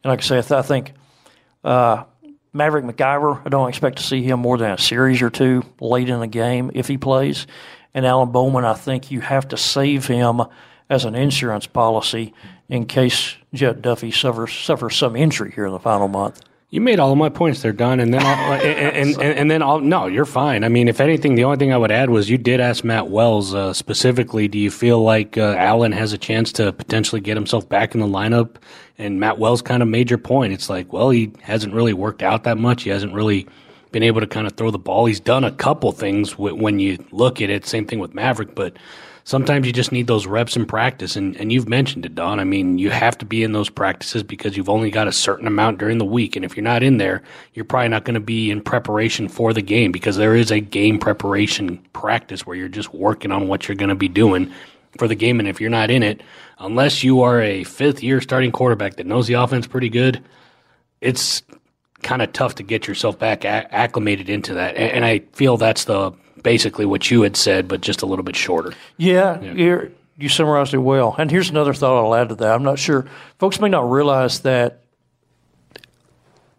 and 0.04 0.10
like 0.10 0.18
I 0.20 0.22
say, 0.22 0.38
I, 0.38 0.42
th- 0.42 0.52
I 0.52 0.62
think. 0.62 0.92
Uh, 1.64 2.04
Maverick 2.52 2.84
McIver, 2.84 3.42
I 3.44 3.48
don't 3.48 3.68
expect 3.68 3.98
to 3.98 4.02
see 4.02 4.22
him 4.22 4.40
more 4.40 4.58
than 4.58 4.72
a 4.72 4.78
series 4.78 5.22
or 5.22 5.30
two 5.30 5.62
late 5.80 6.08
in 6.08 6.20
the 6.20 6.26
game 6.26 6.70
if 6.74 6.88
he 6.88 6.96
plays. 6.96 7.46
And 7.94 8.06
Alan 8.06 8.30
Bowman, 8.30 8.64
I 8.64 8.74
think 8.74 9.10
you 9.10 9.20
have 9.20 9.48
to 9.48 9.56
save 9.56 10.06
him 10.06 10.42
as 10.90 11.04
an 11.04 11.14
insurance 11.14 11.66
policy 11.66 12.32
in 12.68 12.86
case 12.86 13.36
Jett 13.52 13.82
Duffy 13.82 14.10
suffers 14.10 14.52
suffers 14.52 14.96
some 14.96 15.16
injury 15.16 15.52
here 15.52 15.66
in 15.66 15.72
the 15.72 15.78
final 15.78 16.08
month. 16.08 16.42
You 16.70 16.82
made 16.82 17.00
all 17.00 17.10
of 17.10 17.16
my 17.16 17.30
points 17.30 17.62
there, 17.62 17.72
done, 17.72 17.98
and 17.98 18.12
then 18.12 18.20
I'll, 18.22 18.52
and, 18.52 18.62
and, 18.62 19.22
and, 19.22 19.38
and 19.38 19.50
then 19.50 19.62
I'll 19.62 19.80
no, 19.80 20.06
you're 20.06 20.26
fine. 20.26 20.64
I 20.64 20.68
mean, 20.68 20.86
if 20.86 21.00
anything, 21.00 21.34
the 21.34 21.44
only 21.44 21.56
thing 21.56 21.72
I 21.72 21.78
would 21.78 21.90
add 21.90 22.10
was 22.10 22.28
you 22.28 22.36
did 22.36 22.60
ask 22.60 22.84
Matt 22.84 23.08
Wells 23.08 23.54
uh, 23.54 23.72
specifically. 23.72 24.48
Do 24.48 24.58
you 24.58 24.70
feel 24.70 25.02
like 25.02 25.38
uh, 25.38 25.54
Alan 25.56 25.92
has 25.92 26.12
a 26.12 26.18
chance 26.18 26.52
to 26.52 26.74
potentially 26.74 27.22
get 27.22 27.38
himself 27.38 27.66
back 27.66 27.94
in 27.94 28.02
the 28.02 28.06
lineup? 28.06 28.56
And 28.98 29.18
Matt 29.18 29.38
Wells 29.38 29.62
kind 29.62 29.82
of 29.82 29.88
made 29.88 30.10
your 30.10 30.18
point. 30.18 30.52
It's 30.52 30.68
like, 30.68 30.92
well, 30.92 31.08
he 31.08 31.32
hasn't 31.40 31.72
really 31.72 31.94
worked 31.94 32.22
out 32.22 32.44
that 32.44 32.58
much. 32.58 32.82
He 32.82 32.90
hasn't 32.90 33.14
really 33.14 33.46
been 33.90 34.02
able 34.02 34.20
to 34.20 34.26
kind 34.26 34.46
of 34.46 34.52
throw 34.52 34.70
the 34.70 34.78
ball. 34.78 35.06
He's 35.06 35.20
done 35.20 35.44
a 35.44 35.52
couple 35.52 35.90
things 35.92 36.32
w- 36.32 36.54
when 36.54 36.80
you 36.80 37.02
look 37.12 37.40
at 37.40 37.48
it. 37.48 37.64
Same 37.64 37.86
thing 37.86 37.98
with 37.98 38.12
Maverick, 38.12 38.54
but 38.54 38.76
sometimes 39.28 39.66
you 39.66 39.74
just 39.74 39.92
need 39.92 40.06
those 40.06 40.26
reps 40.26 40.56
in 40.56 40.64
practice. 40.64 41.14
And, 41.14 41.36
and 41.36 41.52
you've 41.52 41.68
mentioned 41.68 42.06
it, 42.06 42.14
Don. 42.14 42.40
I 42.40 42.44
mean, 42.44 42.78
you 42.78 42.88
have 42.88 43.18
to 43.18 43.26
be 43.26 43.42
in 43.42 43.52
those 43.52 43.68
practices 43.68 44.22
because 44.22 44.56
you've 44.56 44.70
only 44.70 44.90
got 44.90 45.06
a 45.06 45.12
certain 45.12 45.46
amount 45.46 45.76
during 45.76 45.98
the 45.98 46.04
week. 46.06 46.34
And 46.34 46.46
if 46.46 46.56
you're 46.56 46.64
not 46.64 46.82
in 46.82 46.96
there, 46.96 47.22
you're 47.52 47.66
probably 47.66 47.90
not 47.90 48.06
going 48.06 48.14
to 48.14 48.20
be 48.20 48.50
in 48.50 48.62
preparation 48.62 49.28
for 49.28 49.52
the 49.52 49.60
game 49.60 49.92
because 49.92 50.16
there 50.16 50.34
is 50.34 50.50
a 50.50 50.60
game 50.60 50.98
preparation 50.98 51.76
practice 51.92 52.46
where 52.46 52.56
you're 52.56 52.68
just 52.68 52.94
working 52.94 53.30
on 53.30 53.48
what 53.48 53.68
you're 53.68 53.76
going 53.76 53.90
to 53.90 53.94
be 53.94 54.08
doing 54.08 54.50
for 54.96 55.06
the 55.06 55.14
game. 55.14 55.40
And 55.40 55.48
if 55.48 55.60
you're 55.60 55.68
not 55.68 55.90
in 55.90 56.02
it, 56.02 56.22
unless 56.58 57.04
you 57.04 57.20
are 57.20 57.42
a 57.42 57.64
fifth 57.64 58.02
year 58.02 58.22
starting 58.22 58.50
quarterback 58.50 58.96
that 58.96 59.04
knows 59.04 59.26
the 59.26 59.34
offense 59.34 59.66
pretty 59.66 59.90
good, 59.90 60.24
it's 61.02 61.42
kind 62.02 62.22
of 62.22 62.32
tough 62.32 62.54
to 62.54 62.62
get 62.62 62.88
yourself 62.88 63.18
back 63.18 63.44
acclimated 63.44 64.30
into 64.30 64.54
that. 64.54 64.76
And, 64.76 64.90
and 64.90 65.04
I 65.04 65.18
feel 65.34 65.58
that's 65.58 65.84
the 65.84 66.14
basically 66.42 66.86
what 66.86 67.10
you 67.10 67.22
had 67.22 67.36
said, 67.36 67.68
but 67.68 67.80
just 67.80 68.02
a 68.02 68.06
little 68.06 68.24
bit 68.24 68.36
shorter. 68.36 68.74
Yeah, 68.96 69.40
You're, 69.40 69.90
you 70.16 70.28
summarized 70.28 70.74
it 70.74 70.78
well. 70.78 71.14
And 71.18 71.30
here's 71.30 71.50
another 71.50 71.72
thought 71.72 72.04
I'll 72.04 72.14
add 72.14 72.30
to 72.30 72.34
that. 72.36 72.54
I'm 72.54 72.64
not 72.64 72.78
sure 72.78 73.06
folks 73.38 73.60
may 73.60 73.68
not 73.68 73.90
realize 73.90 74.40
that 74.40 74.82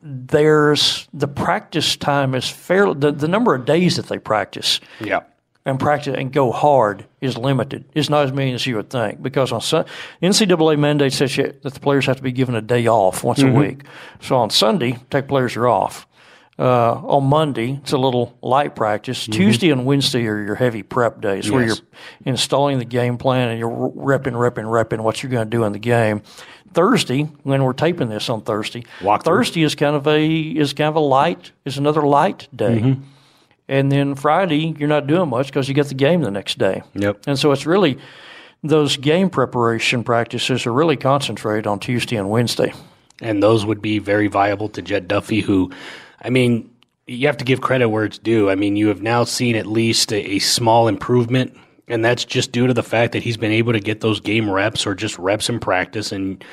there's 0.02 1.08
the 1.14 1.28
practice 1.28 1.98
time 1.98 2.34
is 2.34 2.50
fairly 2.50 2.98
the, 2.98 3.12
the 3.12 3.28
number 3.28 3.54
of 3.54 3.66
days 3.66 3.98
that 3.98 4.08
they 4.08 4.18
practice 4.18 4.80
Yeah. 5.02 5.22
and 5.66 5.78
practice 5.78 6.16
and 6.18 6.32
go 6.32 6.54
hard 6.54 7.06
is 7.20 7.38
limited. 7.38 7.84
It's 7.94 8.10
not 8.10 8.26
as 8.26 8.32
many 8.32 8.54
as 8.54 8.66
you 8.66 8.78
would 8.78 8.90
think 8.90 9.22
because 9.22 9.52
on 9.52 9.60
Sun, 9.60 9.86
NCAA 10.22 10.80
mandate 10.80 11.12
says 11.12 11.36
that 11.36 11.62
the 11.62 11.80
players 11.82 12.06
have 12.06 12.16
to 12.16 12.24
be 12.24 12.32
given 12.32 12.56
a 12.56 12.62
day 12.62 12.88
off 12.88 13.26
once 13.26 13.40
a 13.40 13.44
mm-hmm. 13.44 13.58
week. 13.58 13.82
So 14.22 14.38
on 14.38 14.50
Sunday, 14.52 14.98
Tech 15.10 15.28
players 15.28 15.58
are 15.58 15.68
off. 15.68 16.08
Uh, 16.60 16.92
on 17.06 17.24
Monday, 17.24 17.80
it's 17.82 17.94
a 17.94 17.98
little 17.98 18.38
light 18.42 18.76
practice. 18.76 19.26
Tuesday 19.28 19.70
and 19.70 19.86
Wednesday 19.86 20.28
are 20.28 20.44
your 20.44 20.56
heavy 20.56 20.84
prep 20.84 21.22
days 21.22 21.50
where 21.50 21.66
you're 21.66 21.78
installing 22.26 22.80
the 22.80 22.86
game 22.86 23.18
plan 23.18 23.48
and 23.48 23.58
you're 23.58 23.70
repping, 23.70 24.34
repping, 24.34 24.66
repping 24.66 25.00
what 25.00 25.24
you're 25.24 25.32
going 25.32 25.50
to 25.50 25.58
do 25.58 25.64
in 25.64 25.72
the 25.72 25.80
game. 25.80 26.22
Thursday, 26.74 27.24
when 27.44 27.64
we're 27.64 27.72
taping 27.72 28.10
this 28.10 28.30
on 28.30 28.42
Thursday, 28.42 28.84
Walkthrough. 29.00 29.24
Thursday 29.24 29.64
is 29.64 29.74
kind 29.74 29.96
of 29.96 30.06
a 30.06 30.28
is 30.28 30.74
kind 30.74 30.90
of 30.90 30.98
a 30.98 31.00
light 31.00 31.54
is 31.64 31.78
another 31.78 32.02
light 32.02 32.50
day. 32.54 32.98
and 33.70 33.92
then 33.92 34.16
Friday 34.16 34.76
you're 34.78 34.90
not 34.90 35.08
doing 35.08 35.30
much 35.30 35.48
because 35.48 35.70
you 35.70 35.74
get 35.74 35.88
the 35.88 35.96
game 35.96 36.22
the 36.22 36.32
next 36.32 36.58
day. 36.58 36.84
Yep. 36.94 37.22
And 37.26 37.40
so 37.40 37.54
it's 37.54 37.66
really 37.66 37.98
those 38.64 38.98
game 38.98 39.30
preparation 39.30 40.04
practices 40.04 40.66
are 40.66 40.74
really 40.74 40.98
concentrated 40.98 41.66
on 41.66 41.80
Tuesday 41.80 42.18
and 42.18 42.30
Wednesday. 42.30 42.74
And 43.22 43.42
those 43.42 43.66
would 43.66 43.82
be 43.82 44.00
very 44.00 44.28
viable 44.28 44.70
to 44.70 44.82
Jett 44.82 45.08
Duffy, 45.08 45.42
who, 45.42 45.72
I 46.22 46.30
mean, 46.30 46.70
you 47.08 47.28
have 47.28 47.38
to 47.38 47.46
give 47.46 47.62
credit 47.62 47.90
where 47.90 48.06
it's 48.06 48.18
due. 48.18 48.50
I 48.50 48.56
mean, 48.56 48.76
you 48.76 48.88
have 48.88 49.02
now 49.02 49.24
seen 49.24 49.56
at 49.56 49.66
least 49.66 50.12
a, 50.12 50.36
a 50.36 50.40
small 50.40 50.88
improvement, 50.88 51.58
and 51.88 52.06
that's 52.06 52.24
just 52.24 52.52
due 52.52 52.68
to 52.68 52.74
the 52.74 52.84
fact 52.84 53.14
that 53.14 53.24
he's 53.24 53.38
been 53.38 53.52
able 53.52 53.74
to 53.74 53.80
get 53.80 54.02
those 54.02 54.20
game 54.20 54.50
reps 54.50 54.86
or 54.86 54.94
just 54.94 55.18
reps 55.18 55.50
in 55.50 55.60
practice. 55.60 56.12
And 56.12 56.44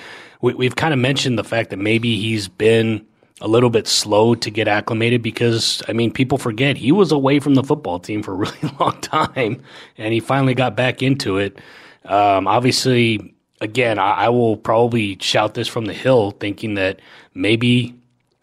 we, 0.40 0.54
we've 0.54 0.76
kind 0.76 0.94
of 0.94 1.00
mentioned 1.00 1.38
the 1.38 1.44
fact 1.44 1.70
that 1.70 1.78
maybe 1.78 2.18
he's 2.18 2.48
been 2.48 3.06
a 3.42 3.48
little 3.48 3.68
bit 3.68 3.86
slow 3.86 4.34
to 4.34 4.50
get 4.50 4.66
acclimated 4.66 5.20
because 5.20 5.82
I 5.88 5.92
mean 5.92 6.10
people 6.10 6.38
forget 6.38 6.78
he 6.78 6.90
was 6.90 7.12
away 7.12 7.38
from 7.38 7.54
the 7.54 7.62
football 7.62 7.98
team 7.98 8.22
for 8.22 8.32
a 8.32 8.36
really 8.36 8.56
long 8.80 8.98
time 9.02 9.62
and 9.98 10.14
he 10.14 10.20
finally 10.20 10.54
got 10.54 10.74
back 10.74 11.02
into 11.02 11.36
it. 11.36 11.58
Um, 12.06 12.46
obviously, 12.46 13.34
again, 13.60 13.98
I, 13.98 14.12
I, 14.12 14.28
will 14.28 14.56
probably 14.56 15.18
shout 15.20 15.54
this 15.54 15.66
from 15.66 15.86
the 15.86 15.92
hill, 15.92 16.30
thinking 16.30 16.74
that 16.74 17.00
maybe 17.34 17.94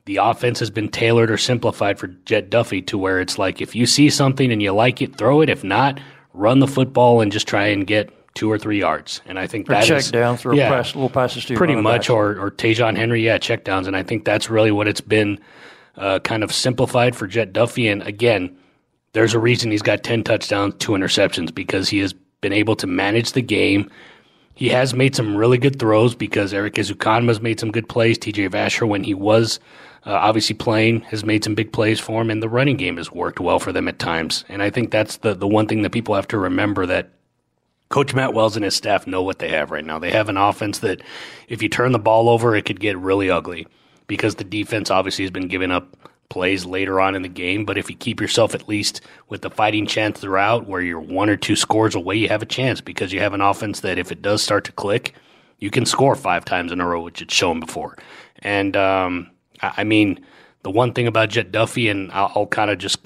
the 0.05 0.17
offense 0.17 0.59
has 0.59 0.69
been 0.69 0.89
tailored 0.89 1.31
or 1.31 1.37
simplified 1.37 1.97
for 1.97 2.07
Jett 2.07 2.49
Duffy 2.49 2.81
to 2.83 2.97
where 2.97 3.21
it's 3.21 3.37
like 3.37 3.61
if 3.61 3.75
you 3.75 3.85
see 3.85 4.09
something 4.09 4.51
and 4.51 4.61
you 4.61 4.71
like 4.73 5.01
it, 5.01 5.17
throw 5.17 5.41
it. 5.41 5.49
If 5.49 5.63
not, 5.63 5.99
run 6.33 6.59
the 6.59 6.67
football 6.67 7.21
and 7.21 7.31
just 7.31 7.47
try 7.47 7.67
and 7.67 7.87
get 7.87 8.11
two 8.33 8.51
or 8.51 8.57
three 8.57 8.79
yards. 8.79 9.21
And 9.25 9.39
I 9.39 9.47
think 9.47 9.69
or 9.69 9.73
that 9.73 9.85
check 9.85 9.99
is, 9.99 10.11
down, 10.11 10.37
throw 10.37 10.53
yeah, 10.53 10.69
pass, 10.69 10.95
little 10.95 11.09
passes 11.09 11.45
to 11.45 11.55
pretty 11.55 11.75
much, 11.75 12.09
or 12.09 12.37
or 12.39 12.51
Ta'Zhawn 12.51 12.97
Henry, 12.97 13.23
yeah, 13.23 13.37
check 13.37 13.63
downs. 13.63 13.87
And 13.87 13.95
I 13.95 14.03
think 14.03 14.25
that's 14.25 14.49
really 14.49 14.71
what 14.71 14.87
it's 14.87 15.01
been 15.01 15.39
uh, 15.95 16.19
kind 16.19 16.43
of 16.43 16.51
simplified 16.51 17.15
for 17.15 17.27
Jett 17.27 17.53
Duffy. 17.53 17.87
And 17.87 18.03
again, 18.03 18.55
there's 19.13 19.33
a 19.33 19.39
reason 19.39 19.71
he's 19.71 19.81
got 19.81 20.03
ten 20.03 20.23
touchdowns, 20.23 20.75
two 20.79 20.93
interceptions 20.93 21.53
because 21.53 21.89
he 21.89 21.99
has 21.99 22.13
been 22.41 22.53
able 22.53 22.75
to 22.77 22.87
manage 22.87 23.31
the 23.31 23.41
game. 23.41 23.89
He 24.55 24.69
has 24.69 24.93
made 24.93 25.15
some 25.15 25.35
really 25.35 25.57
good 25.57 25.79
throws 25.79 26.13
because 26.13 26.53
Erik 26.53 26.75
Ezukanma's 26.75 27.41
made 27.41 27.59
some 27.59 27.71
good 27.71 27.89
plays. 27.89 28.19
TJ 28.19 28.49
Vasher, 28.51 28.87
when 28.87 29.03
he 29.03 29.15
was 29.15 29.59
uh, 30.05 30.13
obviously 30.13 30.55
playing, 30.55 31.01
has 31.01 31.23
made 31.23 31.43
some 31.43 31.55
big 31.55 31.71
plays 31.71 31.99
for 31.99 32.21
him, 32.21 32.29
and 32.29 32.43
the 32.43 32.49
running 32.49 32.77
game 32.77 32.97
has 32.97 33.11
worked 33.11 33.39
well 33.39 33.59
for 33.59 33.71
them 33.71 33.87
at 33.87 33.99
times. 33.99 34.45
And 34.49 34.61
I 34.61 34.69
think 34.69 34.91
that's 34.91 35.17
the, 35.17 35.33
the 35.33 35.47
one 35.47 35.67
thing 35.67 35.81
that 35.83 35.91
people 35.91 36.15
have 36.15 36.27
to 36.29 36.37
remember 36.37 36.85
that 36.85 37.09
Coach 37.89 38.13
Matt 38.13 38.33
Wells 38.33 38.55
and 38.55 38.65
his 38.65 38.75
staff 38.75 39.05
know 39.05 39.21
what 39.21 39.39
they 39.39 39.49
have 39.49 39.71
right 39.71 39.85
now. 39.85 39.99
They 39.99 40.11
have 40.11 40.29
an 40.29 40.37
offense 40.37 40.79
that, 40.79 41.01
if 41.47 41.61
you 41.61 41.69
turn 41.69 41.91
the 41.91 41.99
ball 41.99 42.27
over, 42.27 42.55
it 42.55 42.65
could 42.65 42.79
get 42.79 42.97
really 42.97 43.29
ugly 43.29 43.67
because 44.07 44.35
the 44.35 44.43
defense 44.43 44.89
obviously 44.89 45.23
has 45.23 45.31
been 45.31 45.47
giving 45.47 45.71
up 45.71 45.95
plays 46.29 46.65
later 46.65 46.99
on 46.99 47.13
in 47.13 47.21
the 47.21 47.29
game. 47.29 47.63
But 47.63 47.77
if 47.77 47.89
you 47.89 47.95
keep 47.95 48.19
yourself 48.19 48.55
at 48.55 48.67
least 48.67 49.01
with 49.29 49.41
the 49.41 49.51
fighting 49.51 49.85
chance 49.85 50.19
throughout, 50.19 50.67
where 50.67 50.81
you're 50.81 50.99
one 50.99 51.29
or 51.29 51.37
two 51.37 51.55
scores 51.55 51.93
away, 51.93 52.15
you 52.15 52.27
have 52.29 52.41
a 52.41 52.47
chance 52.47 52.81
because 52.81 53.13
you 53.13 53.19
have 53.19 53.33
an 53.33 53.41
offense 53.41 53.81
that, 53.81 53.99
if 53.99 54.11
it 54.11 54.23
does 54.23 54.41
start 54.41 54.65
to 54.65 54.71
click, 54.71 55.13
you 55.59 55.69
can 55.69 55.85
score 55.85 56.15
five 56.15 56.43
times 56.43 56.71
in 56.71 56.81
a 56.81 56.87
row, 56.87 57.01
which 57.01 57.21
it's 57.21 57.33
shown 57.33 57.59
before. 57.59 57.95
And 58.39 58.75
um, 58.75 59.29
I 59.63 59.83
mean, 59.83 60.23
the 60.63 60.71
one 60.71 60.93
thing 60.93 61.07
about 61.07 61.29
Jett 61.29 61.51
Duffy, 61.51 61.89
and 61.89 62.11
I'll, 62.11 62.31
I'll 62.35 62.47
kind 62.47 62.71
of 62.71 62.77
just 62.77 62.99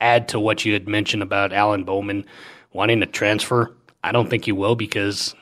add 0.00 0.28
to 0.28 0.40
what 0.40 0.64
you 0.64 0.72
had 0.72 0.88
mentioned 0.88 1.22
about 1.22 1.52
Alan 1.52 1.84
Bowman 1.84 2.24
wanting 2.72 3.00
to 3.00 3.06
transfer. 3.06 3.74
I 4.02 4.12
don't 4.12 4.28
think 4.28 4.44
he 4.44 4.52
will 4.52 4.74
because 4.74 5.34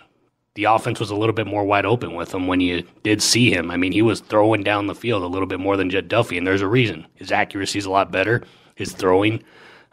the 0.55 0.65
offense 0.65 1.01
was 1.01 1.11
a 1.11 1.17
little 1.17 1.35
bit 1.35 1.47
more 1.47 1.65
wide 1.65 1.87
open 1.87 2.15
with 2.15 2.35
him 2.35 2.47
when 2.47 2.61
you 2.61 2.85
did 3.03 3.23
see 3.23 3.51
him. 3.51 3.71
I 3.71 3.77
mean, 3.77 3.93
he 3.93 4.03
was 4.03 4.21
throwing 4.21 4.63
down 4.63 4.87
the 4.87 4.95
field 4.95 5.23
a 5.23 5.27
little 5.27 5.47
bit 5.47 5.61
more 5.61 5.77
than 5.77 5.91
Jett 5.91 6.09
Duffy, 6.09 6.37
and 6.37 6.47
there's 6.47 6.63
a 6.63 6.69
reason. 6.69 7.07
His 7.15 7.33
accuracy 7.33 7.79
is 7.79 7.87
a 7.87 7.91
lot 7.91 8.13
better. 8.13 8.43
His 8.75 8.93
throwing 8.93 9.43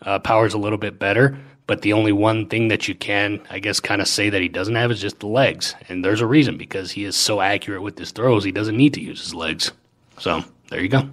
uh, 0.01 0.19
power 0.19 0.45
is 0.45 0.53
a 0.53 0.59
little 0.59 0.77
bit 0.77 0.99
better. 0.99 1.37
But 1.67 1.81
the 1.81 1.93
only 1.93 2.13
one 2.13 2.47
thing 2.47 2.69
that 2.69 2.87
you 2.87 2.95
can, 2.95 3.41
I 3.49 3.59
guess, 3.59 3.81
kind 3.81 4.01
of 4.01 4.07
say 4.07 4.29
that 4.29 4.41
he 4.41 4.47
doesn't 4.47 4.75
have 4.75 4.89
is 4.89 5.01
just 5.01 5.19
the 5.19 5.27
legs. 5.27 5.75
And 5.89 6.03
there's 6.03 6.21
a 6.21 6.27
reason 6.27 6.57
because 6.57 6.91
he 6.91 7.03
is 7.03 7.15
so 7.17 7.41
accurate 7.41 7.81
with 7.81 7.99
his 7.99 8.11
throws, 8.11 8.45
he 8.45 8.53
doesn't 8.53 8.77
need 8.77 8.93
to 8.93 9.01
use 9.01 9.21
his 9.21 9.35
legs. 9.35 9.73
So 10.19 10.43
there 10.69 10.81
you 10.81 10.89
go. 10.89 11.09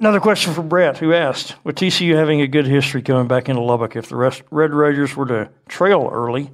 Another 0.00 0.20
question 0.20 0.52
for 0.52 0.62
Brett, 0.62 0.98
who 0.98 1.12
asked, 1.14 1.54
with 1.62 1.76
TCU 1.76 2.16
having 2.16 2.40
a 2.40 2.48
good 2.48 2.66
history 2.66 3.02
coming 3.02 3.28
back 3.28 3.48
into 3.48 3.62
Lubbock, 3.62 3.94
if 3.94 4.08
the 4.08 4.16
Red 4.16 4.74
Raiders 4.74 5.14
were 5.14 5.26
to 5.26 5.48
trail 5.68 6.10
early 6.12 6.50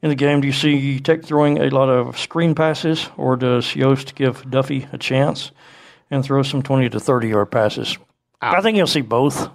in 0.00 0.08
the 0.08 0.14
game, 0.14 0.40
do 0.40 0.46
you 0.46 0.52
see 0.52 0.98
Tech 0.98 1.22
throwing 1.22 1.58
a 1.58 1.68
lot 1.68 1.90
of 1.90 2.18
screen 2.18 2.54
passes, 2.54 3.10
or 3.18 3.36
does 3.36 3.76
Yost 3.76 4.14
give 4.14 4.50
Duffy 4.50 4.88
a 4.92 4.98
chance 4.98 5.50
and 6.10 6.24
throw 6.24 6.42
some 6.42 6.62
20 6.62 6.88
to 6.88 6.98
30 6.98 7.28
yard 7.28 7.50
passes? 7.50 7.98
I 8.40 8.62
think 8.62 8.78
you'll 8.78 8.86
see 8.86 9.02
both. 9.02 9.50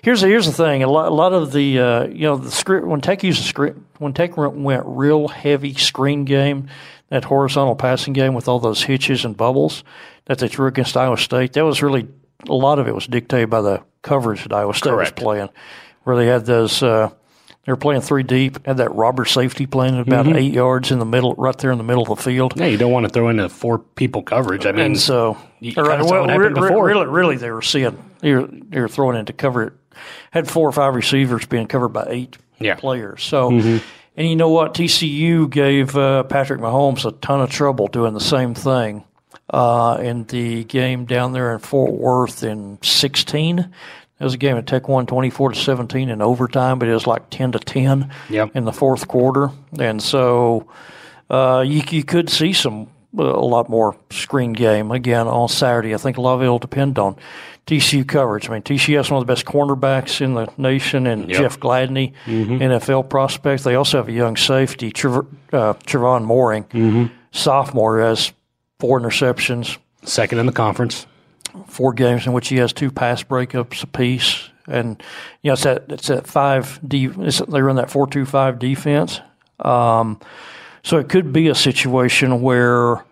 Here's 0.00 0.22
the, 0.22 0.26
here's 0.26 0.46
the 0.46 0.52
thing. 0.52 0.82
A 0.82 0.88
lot, 0.88 1.08
a 1.08 1.14
lot 1.14 1.34
of 1.34 1.52
the 1.52 1.78
uh, 1.78 2.06
you 2.06 2.22
know 2.22 2.36
the 2.36 2.50
script 2.50 2.86
when 2.86 3.02
Tech 3.02 3.22
used 3.22 3.40
the 3.40 3.46
script 3.46 3.78
when 3.98 4.14
Tech 4.14 4.38
went 4.38 4.82
real 4.86 5.28
heavy 5.28 5.74
screen 5.74 6.24
game, 6.24 6.68
that 7.10 7.24
horizontal 7.24 7.74
passing 7.76 8.12
game 8.12 8.34
with 8.34 8.48
all 8.48 8.58
those 8.60 8.82
hitches 8.82 9.24
and 9.24 9.36
bubbles 9.36 9.84
that 10.26 10.38
they 10.38 10.48
threw 10.48 10.66
against 10.66 10.96
Iowa 10.96 11.16
State. 11.16 11.54
That 11.54 11.64
was 11.64 11.82
really 11.82 12.06
a 12.48 12.54
lot 12.54 12.78
of 12.78 12.86
it 12.88 12.94
was 12.94 13.06
dictated 13.06 13.50
by 13.50 13.60
the 13.62 13.82
coverage 14.02 14.42
that 14.42 14.52
Iowa 14.52 14.74
State 14.74 14.90
Correct. 14.90 15.16
was 15.18 15.22
playing, 15.24 15.48
where 16.04 16.16
they 16.16 16.26
had 16.26 16.46
those. 16.46 16.82
Uh, 16.82 17.10
they 17.64 17.72
were 17.72 17.76
playing 17.76 18.00
three 18.00 18.22
deep, 18.22 18.64
had 18.66 18.78
that 18.78 18.94
robber 18.94 19.26
safety 19.26 19.66
playing 19.66 19.94
at 19.98 20.06
about 20.08 20.24
Mm-hmm. 20.24 20.36
eight 20.36 20.54
yards 20.54 20.90
in 20.90 20.98
the 20.98 21.04
middle, 21.04 21.34
right 21.34 21.56
there 21.58 21.70
in 21.70 21.76
the 21.76 21.84
middle 21.84 22.02
of 22.02 22.08
the 22.08 22.16
field. 22.16 22.54
Yeah, 22.56 22.64
you 22.66 22.78
don't 22.78 22.92
want 22.92 23.04
to 23.04 23.10
throw 23.10 23.28
into 23.28 23.46
four 23.50 23.78
people 23.78 24.22
coverage. 24.22 24.64
I 24.64 24.72
mean, 24.72 24.86
And 24.86 24.98
so, 24.98 25.36
you 25.60 25.72
right, 25.76 25.98
happened 26.00 26.30
re- 26.30 26.48
re- 26.48 26.54
before. 26.54 26.86
really, 26.86 27.06
really, 27.06 27.36
they 27.36 27.50
were 27.50 27.60
seeing 27.60 27.94
they 28.20 28.32
were, 28.34 28.46
they 28.50 28.80
were 28.80 28.88
throwing 28.88 29.18
into 29.18 29.34
cover. 29.34 29.74
Had 30.30 30.48
four 30.48 30.66
or 30.68 30.72
five 30.72 30.94
receivers 30.94 31.44
being 31.44 31.66
covered 31.66 31.88
by 31.90 32.06
eight 32.08 32.38
Yeah. 32.58 32.72
Mm-hmm. 32.72 32.80
players. 32.80 33.22
So, 33.22 33.50
and 34.18 34.28
you 34.28 34.36
know 34.36 34.50
what? 34.50 34.74
TCU 34.74 35.48
gave 35.48 35.96
uh, 35.96 36.24
Patrick 36.24 36.60
Mahomes 36.60 37.06
a 37.06 37.12
ton 37.12 37.40
of 37.40 37.48
trouble 37.50 37.86
doing 37.86 38.12
the 38.12 38.20
same 38.20 38.52
thing 38.54 39.04
uh, 39.48 39.96
in 40.02 40.24
the 40.24 40.64
game 40.64 41.06
down 41.06 41.32
there 41.32 41.54
in 41.54 41.60
Fort 41.60 41.92
Worth 41.92 42.42
in 42.42 42.78
sixteen. 42.82 43.60
It 44.20 44.24
was 44.24 44.34
a 44.34 44.38
game 44.38 44.56
at 44.56 44.66
Tech 44.66 44.88
won 44.88 45.06
twenty 45.06 45.30
four 45.30 45.50
to 45.50 45.54
seventeen 45.58 46.10
in 46.10 46.20
overtime, 46.20 46.78
but 46.80 46.88
it 46.88 46.92
was 46.92 47.06
like 47.06 47.30
ten 47.30 47.52
to 47.52 47.58
ten 47.60 48.12
Yep. 48.28 48.56
in 48.56 48.64
the 48.64 48.72
fourth 48.72 49.06
quarter, 49.08 49.50
and 49.78 50.02
so 50.02 50.66
uh, 51.30 51.64
you, 51.66 51.82
you 51.90 52.02
could 52.02 52.28
see 52.28 52.52
some 52.52 52.88
uh, 53.16 53.22
a 53.22 53.46
lot 53.46 53.68
more 53.68 53.96
screen 54.10 54.52
game 54.52 54.90
again 54.90 55.28
on 55.28 55.48
Saturday. 55.48 55.94
I 55.94 55.98
think 55.98 56.16
a 56.16 56.20
lot 56.20 56.34
of 56.34 56.42
it 56.42 56.48
will 56.48 56.58
depend 56.58 56.98
on 56.98 57.16
TCU 57.68 58.06
coverage. 58.08 58.48
I 58.48 58.54
mean, 58.54 58.62
TCU 58.62 58.96
has 58.96 59.10
one 59.10 59.20
of 59.20 59.26
the 59.26 59.30
best 59.32 59.44
cornerbacks 59.44 60.20
in 60.20 60.34
the 60.34 60.48
nation, 60.56 61.06
and 61.06 61.28
Yep. 61.28 61.38
Jeff 61.40 61.60
Gladney, 61.60 62.14
NFL 62.26 63.08
prospect. 63.10 63.62
They 63.62 63.74
also 63.74 63.98
have 63.98 64.08
a 64.08 64.12
young 64.12 64.36
safety, 64.36 64.90
Trev- 64.90 65.26
uh, 65.52 65.74
Trevon 65.84 66.24
Moehrig, 66.26 67.10
sophomore, 67.30 68.00
has 68.00 68.32
four 68.80 68.98
interceptions, 69.00 69.76
second 70.02 70.38
in 70.38 70.46
the 70.46 70.52
conference. 70.52 71.06
four 71.66 71.92
games 71.92 72.26
in 72.26 72.32
which 72.32 72.48
he 72.48 72.56
has 72.56 72.72
two 72.72 72.90
pass 72.90 73.22
breakups 73.22 73.82
apiece. 73.82 74.48
And 74.66 75.02
you 75.42 75.48
know, 75.48 75.52
it's 75.54 75.62
that 75.64 75.84
it's 75.88 76.06
that 76.08 76.26
five 76.26 76.78
D. 76.86 77.10
It's, 77.18 77.38
they 77.38 77.60
run 77.62 77.76
that 77.76 77.90
four 77.90 78.06
two 78.06 78.24
five 78.26 78.58
defense. 78.58 79.20
Um, 79.60 80.20
so 80.82 80.98
it 80.98 81.08
could 81.08 81.32
be 81.32 81.48
a 81.48 81.54
situation 81.54 82.40
where 82.42 83.02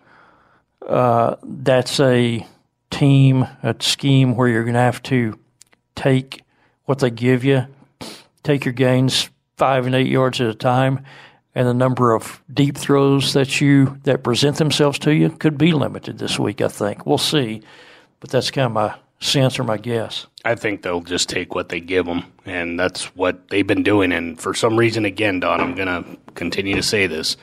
uh, 0.87 1.35
that's 1.43 1.99
a 1.99 2.45
team, 2.89 3.47
a 3.63 3.75
scheme 3.79 4.35
where 4.35 4.47
you're 4.47 4.63
going 4.63 4.73
to 4.73 4.79
have 4.79 5.01
to 5.03 5.37
take 5.95 6.41
what 6.85 6.99
they 6.99 7.09
give 7.09 7.43
you, 7.43 7.67
take 8.43 8.65
your 8.65 8.73
gains 8.73 9.29
five 9.57 9.85
and 9.85 9.95
eight 9.95 10.07
yards 10.07 10.39
at 10.39 10.47
a 10.47 10.53
time, 10.53 11.03
and 11.55 11.67
the 11.67 11.73
number 11.73 12.13
of 12.13 12.41
deep 12.53 12.77
throws 12.77 13.33
that 13.33 13.59
you 13.59 13.99
that 14.03 14.23
present 14.23 14.57
themselves 14.57 14.99
to 14.99 15.13
you 15.13 15.29
could 15.29 15.57
be 15.57 15.71
limited 15.71 16.19
this 16.19 16.37
week. 16.37 16.61
I 16.61 16.67
think 16.67 17.05
we'll 17.05 17.17
see, 17.17 17.61
but 18.19 18.29
that's 18.29 18.51
kind 18.51 18.67
of 18.67 18.71
my 18.71 18.95
sense 19.19 19.59
or 19.59 19.63
my 19.63 19.77
guess. 19.77 20.27
I 20.45 20.55
think 20.55 20.83
they'll 20.83 21.01
just 21.01 21.29
take 21.29 21.55
what 21.55 21.69
they 21.69 21.79
give 21.79 22.05
them, 22.05 22.23
and 22.45 22.79
that's 22.79 23.05
what 23.15 23.49
they've 23.49 23.65
been 23.65 23.83
doing. 23.83 24.11
And 24.11 24.39
for 24.39 24.53
some 24.53 24.77
reason, 24.77 25.03
again, 25.03 25.39
Don, 25.39 25.59
I'm 25.59 25.75
going 25.75 25.87
to 25.87 26.17
continue 26.35 26.75
to 26.75 26.83
say 26.83 27.07
this. 27.07 27.35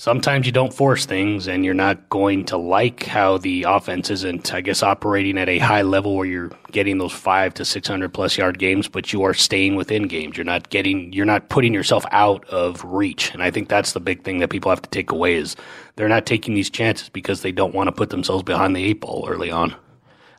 Sometimes 0.00 0.46
you 0.46 0.52
don't 0.52 0.72
force 0.72 1.06
things, 1.06 1.48
and 1.48 1.64
you're 1.64 1.74
not 1.74 2.08
going 2.08 2.44
to 2.44 2.56
like 2.56 3.02
how 3.02 3.36
the 3.36 3.64
offense 3.64 4.12
isn't, 4.12 4.54
I 4.54 4.60
guess, 4.60 4.80
operating 4.80 5.36
at 5.36 5.48
a 5.48 5.58
high 5.58 5.82
level 5.82 6.14
where 6.14 6.24
you're 6.24 6.52
getting 6.70 6.98
those 6.98 7.10
five 7.10 7.52
to 7.54 7.64
six 7.64 7.88
hundred 7.88 8.14
plus 8.14 8.38
yard 8.38 8.60
games, 8.60 8.86
but 8.86 9.12
you 9.12 9.24
are 9.24 9.34
staying 9.34 9.74
within 9.74 10.04
games. 10.04 10.36
You're 10.36 10.44
not 10.44 10.70
getting, 10.70 11.12
you're 11.12 11.26
not 11.26 11.48
putting 11.48 11.74
yourself 11.74 12.04
out 12.12 12.48
of 12.48 12.84
reach. 12.84 13.34
And 13.34 13.42
I 13.42 13.50
think 13.50 13.68
that's 13.68 13.92
the 13.92 13.98
big 13.98 14.22
thing 14.22 14.38
that 14.38 14.50
people 14.50 14.70
have 14.70 14.82
to 14.82 14.90
take 14.90 15.10
away 15.10 15.34
is 15.34 15.56
they're 15.96 16.08
not 16.08 16.26
taking 16.26 16.54
these 16.54 16.70
chances 16.70 17.08
because 17.08 17.42
they 17.42 17.50
don't 17.50 17.74
want 17.74 17.88
to 17.88 17.92
put 17.92 18.10
themselves 18.10 18.44
behind 18.44 18.76
the 18.76 18.84
eight 18.84 19.00
ball 19.00 19.26
early 19.28 19.50
on. 19.50 19.74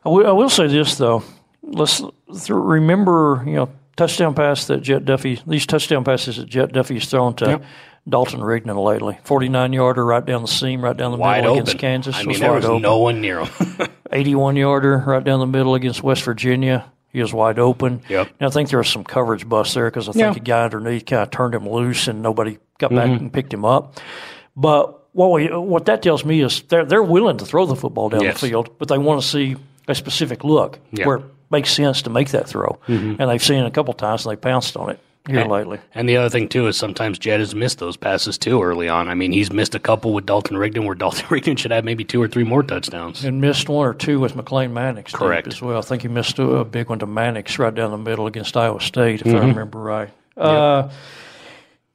I 0.06 0.08
will, 0.08 0.48
say 0.48 0.68
this 0.68 0.96
though. 0.96 1.22
Let's 1.62 2.00
remember, 2.48 3.42
you 3.44 3.56
know, 3.56 3.70
touchdown 3.98 4.32
pass 4.32 4.66
that 4.68 4.80
Jett 4.80 5.04
Duffy. 5.04 5.42
These 5.46 5.66
touchdown 5.66 6.02
passes 6.02 6.38
that 6.38 6.48
Jett 6.48 6.72
Duffy's 6.72 7.10
thrown 7.10 7.34
to 7.34 7.44
Yep. 7.44 7.64
Dalton 8.08 8.42
Rigdon 8.42 8.76
lately. 8.76 9.18
Forty-nine 9.24 9.72
yarder, 9.72 10.04
right 10.04 10.24
down 10.24 10.42
the 10.42 10.48
seam, 10.48 10.82
right 10.82 10.96
down 10.96 11.12
the 11.12 11.18
Wide 11.18 11.38
middle 11.42 11.50
open. 11.52 11.62
against 11.62 11.78
Kansas. 11.78 12.14
I 12.16 12.18
was 12.20 12.26
mean, 12.26 12.40
there 12.40 12.52
was 12.52 12.64
open. 12.64 12.82
no 12.82 12.98
one 12.98 13.20
near 13.20 13.44
him. 13.44 13.88
81 14.12 14.56
yarder 14.56 14.98
right 15.06 15.22
down 15.22 15.38
the 15.40 15.46
middle 15.46 15.74
against 15.74 16.02
West 16.02 16.22
Virginia. 16.24 16.90
He 17.12 17.20
was 17.20 17.32
wide 17.32 17.58
open. 17.58 18.02
Yep. 18.08 18.28
And 18.38 18.46
I 18.48 18.50
think 18.50 18.70
there 18.70 18.78
was 18.78 18.88
some 18.88 19.02
coverage 19.04 19.48
bust 19.48 19.74
there 19.74 19.90
because 19.90 20.08
I 20.08 20.12
think 20.12 20.36
Yeah. 20.36 20.40
a 20.42 20.44
guy 20.44 20.64
underneath 20.64 21.06
kind 21.06 21.22
of 21.22 21.30
turned 21.30 21.54
him 21.56 21.68
loose 21.68 22.06
and 22.08 22.22
nobody 22.22 22.58
got 22.78 22.90
back 22.90 23.06
mm-hmm. 23.06 23.16
and 23.24 23.32
picked 23.32 23.52
him 23.52 23.64
up. 23.64 23.98
But 24.56 25.08
what 25.12 25.32
we 25.32 25.46
what 25.48 25.86
that 25.86 26.02
tells 26.02 26.24
me 26.24 26.40
is 26.40 26.62
they're 26.62 26.84
they're 26.84 27.02
willing 27.02 27.36
to 27.38 27.44
throw 27.44 27.66
the 27.66 27.74
football 27.76 28.08
down 28.10 28.22
Yes. 28.22 28.40
the 28.40 28.48
field, 28.48 28.78
but 28.78 28.86
they 28.88 28.98
want 28.98 29.20
to 29.22 29.26
see 29.26 29.56
a 29.88 29.94
specific 29.94 30.44
look 30.44 30.78
Yeah. 30.92 31.06
where 31.06 31.16
it 31.16 31.24
makes 31.50 31.70
sense 31.72 32.02
to 32.02 32.10
make 32.10 32.28
that 32.30 32.48
throw. 32.48 32.78
Mm-hmm. 32.86 33.20
And 33.20 33.30
they've 33.30 33.42
seen 33.42 33.64
it 33.64 33.66
a 33.66 33.70
couple 33.72 33.92
times 33.94 34.24
and 34.24 34.32
they 34.32 34.36
pounced 34.36 34.76
on 34.76 34.90
it 34.90 35.00
here 35.28 35.44
lately. 35.44 35.78
And 35.94 36.08
the 36.08 36.16
other 36.16 36.28
thing 36.30 36.48
too 36.48 36.66
is 36.66 36.76
sometimes 36.76 37.18
Jett 37.18 37.40
has 37.40 37.54
missed 37.54 37.78
those 37.78 37.96
passes 37.96 38.38
too 38.38 38.62
early 38.62 38.88
on. 38.88 39.08
I 39.08 39.14
mean, 39.14 39.32
he's 39.32 39.52
missed 39.52 39.74
a 39.74 39.78
couple 39.78 40.12
with 40.12 40.26
Dalton 40.26 40.56
Rigdon 40.56 40.84
where 40.86 40.94
Dalton 40.96 41.26
Rigdon 41.30 41.56
should 41.56 41.70
have 41.70 41.84
maybe 41.84 42.04
two 42.04 42.20
or 42.20 42.28
three 42.28 42.44
more 42.44 42.62
touchdowns. 42.62 43.24
And 43.24 43.40
missed 43.40 43.68
one 43.68 43.86
or 43.86 43.94
two 43.94 44.18
with 44.20 44.34
McLane 44.34 44.72
Mannix 44.72 45.12
Correct. 45.12 45.46
as 45.48 45.60
well. 45.60 45.78
I 45.78 45.82
think 45.82 46.02
he 46.02 46.08
missed 46.08 46.38
a, 46.38 46.44
a 46.48 46.64
big 46.64 46.88
one 46.88 46.98
to 47.00 47.06
Mannix 47.06 47.58
right 47.58 47.74
down 47.74 47.90
the 47.90 47.98
middle 47.98 48.26
against 48.26 48.56
Iowa 48.56 48.80
State, 48.80 49.20
if 49.20 49.26
Mm-hmm. 49.26 49.36
I 49.36 49.40
remember 49.48 49.78
right. 49.78 50.10
Uh, 50.36 50.90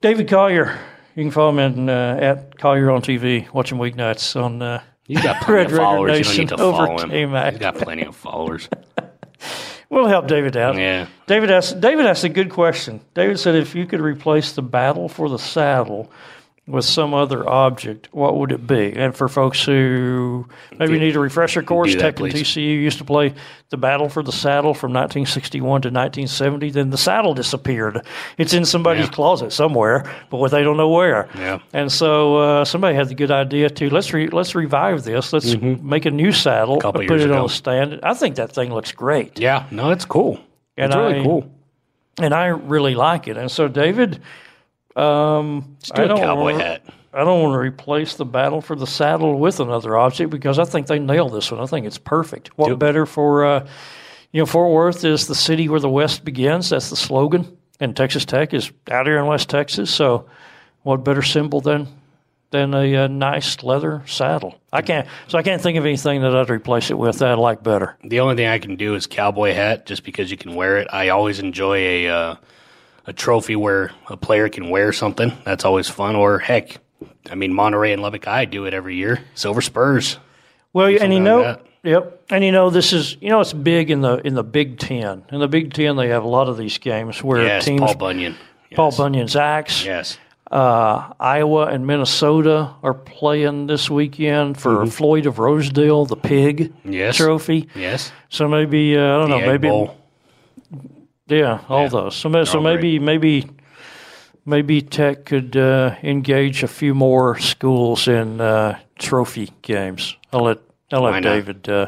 David 0.01 0.27
Collier, 0.29 0.79
you 1.15 1.23
can 1.23 1.31
follow 1.31 1.49
him 1.49 1.59
in, 1.59 1.89
uh, 1.89 2.17
at 2.21 2.57
Collier 2.59 2.91
on 2.91 3.01
TV, 3.01 3.51
watching 3.53 3.77
weeknights 3.77 4.41
on 4.41 4.61
uh, 4.61 4.81
He's 5.07 5.21
got 5.21 5.41
plenty 5.41 5.53
Red 5.53 5.65
of 5.67 5.71
Raider 5.73 5.81
followers. 5.83 6.17
You 6.19 6.23
don't 6.23 6.38
need 6.38 6.49
to 6.49 6.57
follow 6.57 6.97
him. 6.99 7.09
K-Mac. 7.09 7.53
He's 7.53 7.59
got 7.59 7.75
plenty 7.75 8.03
of 8.05 8.15
followers. 8.15 8.69
We'll 9.95 10.08
help 10.08 10.27
David 10.27 10.58
out. 10.58 10.75
Yeah. 10.75 11.08
David 11.25 11.49
asked. 11.49 11.79
David 11.79 12.05
asked 12.05 12.25
a 12.25 12.29
good 12.29 12.49
question. 12.49 12.99
David 13.13 13.39
said, 13.39 13.55
"If 13.55 13.73
you 13.75 13.86
could 13.86 14.01
replace 14.01 14.51
the 14.51 14.62
battle 14.62 15.08
for 15.08 15.29
the 15.29 15.39
saddle 15.39 16.12
with 16.67 16.84
some 16.86 17.13
other 17.13 17.47
object, 17.47 18.10
what 18.12 18.38
would 18.38 18.51
it 18.51 18.65
be?" 18.65 18.91
And 18.95 19.15
for 19.15 19.28
folks 19.28 19.63
who 19.63 20.47
maybe 20.80 20.97
need 20.97 21.15
a 21.15 21.19
refresher 21.19 21.62
course, 21.62 21.93
that, 21.93 21.99
Tech 22.01 22.19
and 22.19 22.32
please. 22.32 22.43
TCU 22.47 22.82
used 22.82 22.97
to 22.97 23.04
play 23.04 23.34
the 23.69 23.78
battle 23.78 24.10
for 24.10 24.23
the 24.23 24.32
saddle 24.32 24.73
from 24.73 24.91
1961 24.93 25.82
to 25.84 25.89
1970. 25.89 26.71
Then 26.71 26.89
the 26.89 26.97
saddle 26.97 27.34
disappeared. 27.34 28.01
It's 28.38 28.54
in 28.54 28.65
somebody's 28.65 29.06
Yeah. 29.06 29.12
closet 29.12 29.51
somewhere, 29.54 30.06
but 30.30 30.47
they 30.49 30.63
don't 30.63 30.78
know 30.78 30.89
where. 30.89 31.28
Yeah. 31.38 31.60
And 31.73 31.91
so 31.91 32.38
uh, 32.38 32.65
somebody 32.65 32.95
had 32.95 33.10
the 33.10 33.15
good 33.15 33.32
idea 33.32 33.69
to 33.69 33.89
let's 33.89 34.12
re- 34.13 34.28
let's 34.30 34.56
revive 34.56 35.04
this. 35.04 35.34
Let's 35.34 35.56
make 35.58 36.06
a 36.06 36.12
new 36.12 36.32
saddle, 36.32 36.80
Couple 36.80 37.01
put 37.06 37.21
it 37.21 37.30
on 37.30 37.38
ago. 37.38 37.45
a 37.45 37.49
stand. 37.49 37.99
I 38.04 38.13
think 38.13 38.36
that 38.36 38.51
thing 38.51 38.73
looks 38.73 38.91
great. 38.91 39.39
Yeah, 39.39 39.65
no, 39.71 39.91
it's 39.91 40.06
cool. 40.06 40.39
And 40.78 40.88
it's 40.88 40.95
really 40.95 41.19
I- 41.19 41.23
cool. 41.23 41.49
and 42.21 42.34
I 42.34 42.47
really 42.47 42.95
like 42.95 43.28
it. 43.28 43.38
And 43.38 43.49
so, 43.51 43.67
David, 43.67 44.19
um, 44.95 45.75
Let's 45.79 45.91
do 45.91 46.01
I 46.01 46.05
a 46.05 46.08
don't 46.08 46.19
cowboy 46.19 46.51
wanna- 46.53 46.63
hat. 46.63 46.84
I 47.13 47.23
don't 47.23 47.41
want 47.41 47.53
to 47.53 47.60
replace 47.60 48.15
the 48.15 48.25
battle 48.25 48.60
for 48.60 48.75
the 48.75 48.86
saddle 48.86 49.39
with 49.39 49.62
another 49.62 49.95
object 49.95 50.29
because 50.29 50.60
I 50.60 50.65
think 50.65 50.88
they 50.88 50.99
nailed 50.99 51.31
this 51.31 51.49
one. 51.49 51.62
I 51.62 51.65
think 51.65 51.86
it's 51.86 51.97
perfect. 51.97 52.49
What 52.58 52.69
Yep. 52.71 52.79
better 52.79 53.05
for 53.05 53.45
uh, 53.45 53.65
you 54.34 54.41
know? 54.41 54.45
Fort 54.45 54.69
Worth 54.69 55.05
is 55.05 55.25
the 55.27 55.34
city 55.36 55.69
where 55.69 55.79
the 55.79 55.88
West 55.89 56.25
begins. 56.25 56.71
That's 56.71 56.89
the 56.89 56.97
slogan. 56.97 57.58
And 57.79 57.95
Texas 57.95 58.25
Tech 58.25 58.53
is 58.53 58.69
out 58.91 59.05
here 59.05 59.17
in 59.17 59.27
West 59.27 59.49
Texas. 59.49 59.89
So, 59.93 60.25
what 60.84 61.05
better 61.05 61.21
symbol 61.21 61.62
than 61.62 61.88
than 62.51 62.73
a, 62.73 62.95
uh 62.95 63.08
nice 63.08 63.63
leather 63.63 64.03
saddle? 64.05 64.55
I 64.73 64.81
can't. 64.81 65.08
So 65.29 65.38
I 65.38 65.41
can't 65.43 65.62
think 65.62 65.77
of 65.77 65.86
anything 65.86 66.21
that 66.21 66.36
I'd 66.36 66.49
replace 66.49 66.91
it 66.91 66.97
with 66.97 67.19
that 67.19 67.29
I 67.29 67.34
like 67.36 67.63
better. 67.63 67.95
The 68.03 68.19
only 68.19 68.36
thing 68.36 68.47
I 68.47 68.60
can 68.60 68.75
do 68.75 68.93
is 68.95 69.08
cowboy 69.08 69.53
hat, 69.53 69.86
just 69.86 70.03
because 70.03 70.31
you 70.31 70.36
can 70.38 70.53
wear 70.53 70.77
it. 70.79 70.88
I 70.91 71.10
always 71.10 71.39
enjoy 71.39 71.77
a 71.77 72.10
uh, 72.10 72.36
a 73.08 73.13
trophy 73.13 73.56
where 73.56 73.91
a 74.08 74.18
player 74.18 74.50
can 74.50 74.70
wear 74.70 74.91
something. 74.94 75.32
That's 75.44 75.65
always 75.65 75.89
fun. 75.89 76.15
Or 76.15 76.39
heck, 76.39 76.78
I 77.30 77.36
mean 77.36 77.54
Monterey 77.54 77.94
and 77.94 78.02
Lubbock 78.02 78.28
I 78.28 78.46
do 78.46 78.65
it 78.65 78.74
every 78.74 78.96
year. 78.96 79.22
Silver 79.36 79.62
Spurs. 79.62 80.18
Well, 80.74 80.88
and 80.88 81.13
you 81.13 81.20
know, 81.22 81.41
like 81.41 81.65
yep, 81.84 82.24
and 82.30 82.44
you 82.44 82.52
know, 82.52 82.70
this 82.70 82.91
is 82.94 83.15
you 83.22 83.30
know, 83.30 83.39
it's 83.41 83.54
big 83.54 83.89
in 83.91 84.02
the 84.02 84.18
in 84.28 84.34
the 84.36 84.44
Big 84.44 84.78
Ten. 84.80 85.24
In 85.32 85.39
the 85.39 85.48
Big 85.48 85.74
Ten, 85.74 85.96
they 85.96 86.10
have 86.10 86.24
a 86.24 86.28
lot 86.28 86.50
of 86.50 86.58
these 86.58 86.78
games 86.78 87.24
where 87.24 87.44
Yes, 87.44 87.65
teams, 87.65 87.80
Paul 87.82 87.96
Bunyan. 87.96 88.34
Yes. 88.70 88.76
Paul 88.76 88.91
Bunyan's 88.91 89.36
axe, 89.38 89.86
Yes. 89.86 90.18
uh, 90.52 91.13
Iowa 91.20 91.68
and 91.68 91.86
Minnesota 91.88 92.74
are 92.84 92.94
playing 92.94 93.68
this 93.68 93.89
weekend 93.89 94.58
for 94.58 94.86
Floyd 94.88 95.28
of 95.28 95.39
Rosedale, 95.39 96.06
the 96.06 96.18
pig 96.18 96.74
Mm-hmm. 96.74 96.91
Yes. 96.94 97.15
trophy. 97.18 97.70
Yes. 97.76 98.12
So 98.30 98.48
maybe 98.50 98.98
uh, 98.98 99.02
I 99.02 99.18
don't 99.20 99.30
The 99.30 99.38
know, 99.38 99.44
Egg 99.44 99.48
maybe 99.48 99.68
Bowl. 99.70 99.96
Yeah, 101.27 101.61
all 101.69 101.89
those. 101.89 102.15
So, 102.15 102.43
so 102.43 102.57
all 102.57 102.63
maybe 102.63 102.99
maybe 102.99 103.49
maybe 104.45 104.81
Tech 104.81 105.25
could 105.25 105.55
uh, 105.57 105.95
engage 106.03 106.63
a 106.63 106.67
few 106.67 106.93
more 106.93 107.38
schools 107.39 108.07
in 108.07 108.39
uh, 108.41 108.79
trophy 108.99 109.51
games. 109.61 110.15
I'll 110.31 110.43
let 110.43 110.59
I'll 110.91 111.01
let? 111.01 111.23
David 111.23 111.67
uh, 111.69 111.88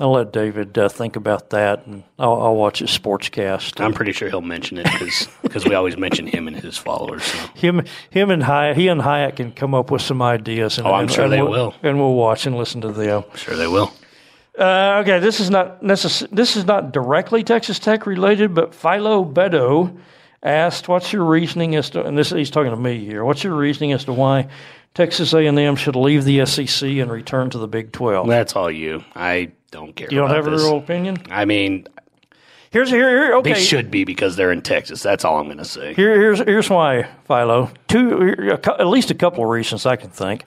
I'll 0.00 0.10
let 0.12 0.32
David 0.32 0.76
uh, 0.76 0.88
think 0.88 1.14
about 1.14 1.50
that, 1.50 1.86
and 1.86 2.02
I'll, 2.18 2.42
I'll 2.42 2.56
watch 2.56 2.80
his 2.80 2.90
sportscast. 2.90 3.80
I'm 3.80 3.92
pretty 3.94 4.10
sure 4.12 4.28
he'll 4.28 4.40
mention 4.40 4.78
it 4.78 4.88
because 5.42 5.64
we 5.66 5.74
always 5.74 5.96
mention 5.96 6.26
him 6.26 6.48
and 6.48 6.56
his 6.56 6.76
followers. 6.76 7.22
So. 7.22 7.38
him 7.54 7.84
him 8.10 8.30
and 8.30 8.42
Hyatt 8.42 8.76
he 8.76 8.88
and 8.88 9.00
Hyatt 9.00 9.36
can 9.36 9.52
come 9.52 9.72
up 9.74 9.90
with 9.92 10.02
some 10.02 10.20
ideas. 10.20 10.78
And, 10.78 10.86
Oh, 10.86 10.94
I'm 10.94 11.02
and- 11.02 11.12
sure 11.12 11.24
and 11.24 11.32
they 11.32 11.42
we'll- 11.42 11.50
will. 11.50 11.74
and 11.82 11.98
we'll 11.98 12.14
watch 12.14 12.44
and 12.46 12.56
listen 12.56 12.80
to 12.80 12.92
them. 12.92 13.22
Sure 13.36 13.56
they 13.56 13.68
will. 13.68 13.92
Uh, 14.58 15.00
okay, 15.02 15.18
this 15.18 15.40
is 15.40 15.50
not 15.50 15.82
necess- 15.82 16.28
This 16.30 16.56
is 16.56 16.64
not 16.64 16.92
directly 16.92 17.42
Texas 17.42 17.78
Tech 17.78 18.06
related, 18.06 18.54
but 18.54 18.74
Philo 18.74 19.24
Bedo 19.24 19.96
asked, 20.42 20.88
"What's 20.88 21.12
your 21.12 21.24
reasoning 21.24 21.74
as 21.74 21.90
to?" 21.90 22.04
And 22.04 22.16
this 22.16 22.30
he's 22.30 22.50
talking 22.50 22.70
to 22.70 22.76
me 22.76 23.04
here. 23.04 23.24
What's 23.24 23.42
your 23.42 23.54
reasoning 23.54 23.92
as 23.92 24.04
to 24.04 24.12
why 24.12 24.46
Texas 24.94 25.32
A&M 25.34 25.74
should 25.76 25.96
leave 25.96 26.24
the 26.24 26.40
SEC 26.46 27.00
and 27.00 27.10
return 27.10 27.50
to 27.50 27.58
the 27.58 27.66
Big 27.66 27.90
Twelve? 27.90 28.28
That's 28.28 28.54
all 28.54 28.70
you. 28.70 29.02
I 29.16 29.50
don't 29.72 29.96
care. 29.96 30.08
you 30.10 30.18
don't 30.18 30.30
have 30.30 30.46
a 30.46 30.50
real 30.50 30.76
opinion. 30.78 31.16
I 31.30 31.44
mean, 31.46 31.88
Here's 32.70 32.90
here. 32.90 33.08
here 33.08 33.34
okay. 33.36 33.52
they 33.52 33.60
should 33.60 33.88
be 33.88 34.02
because 34.04 34.34
they're 34.34 34.50
in 34.50 34.60
Texas. 34.60 35.00
That's 35.00 35.24
all 35.24 35.38
I'm 35.38 35.44
going 35.46 35.58
to 35.58 35.64
say. 35.64 35.94
Here, 35.94 36.20
here's 36.20 36.40
here's 36.40 36.68
why, 36.68 37.08
Philo. 37.28 37.70
Two, 37.86 38.56
at 38.66 38.86
least 38.88 39.12
a 39.12 39.14
couple 39.14 39.44
of 39.44 39.50
reasons 39.50 39.86
I 39.86 39.94
can 39.94 40.10
think. 40.10 40.44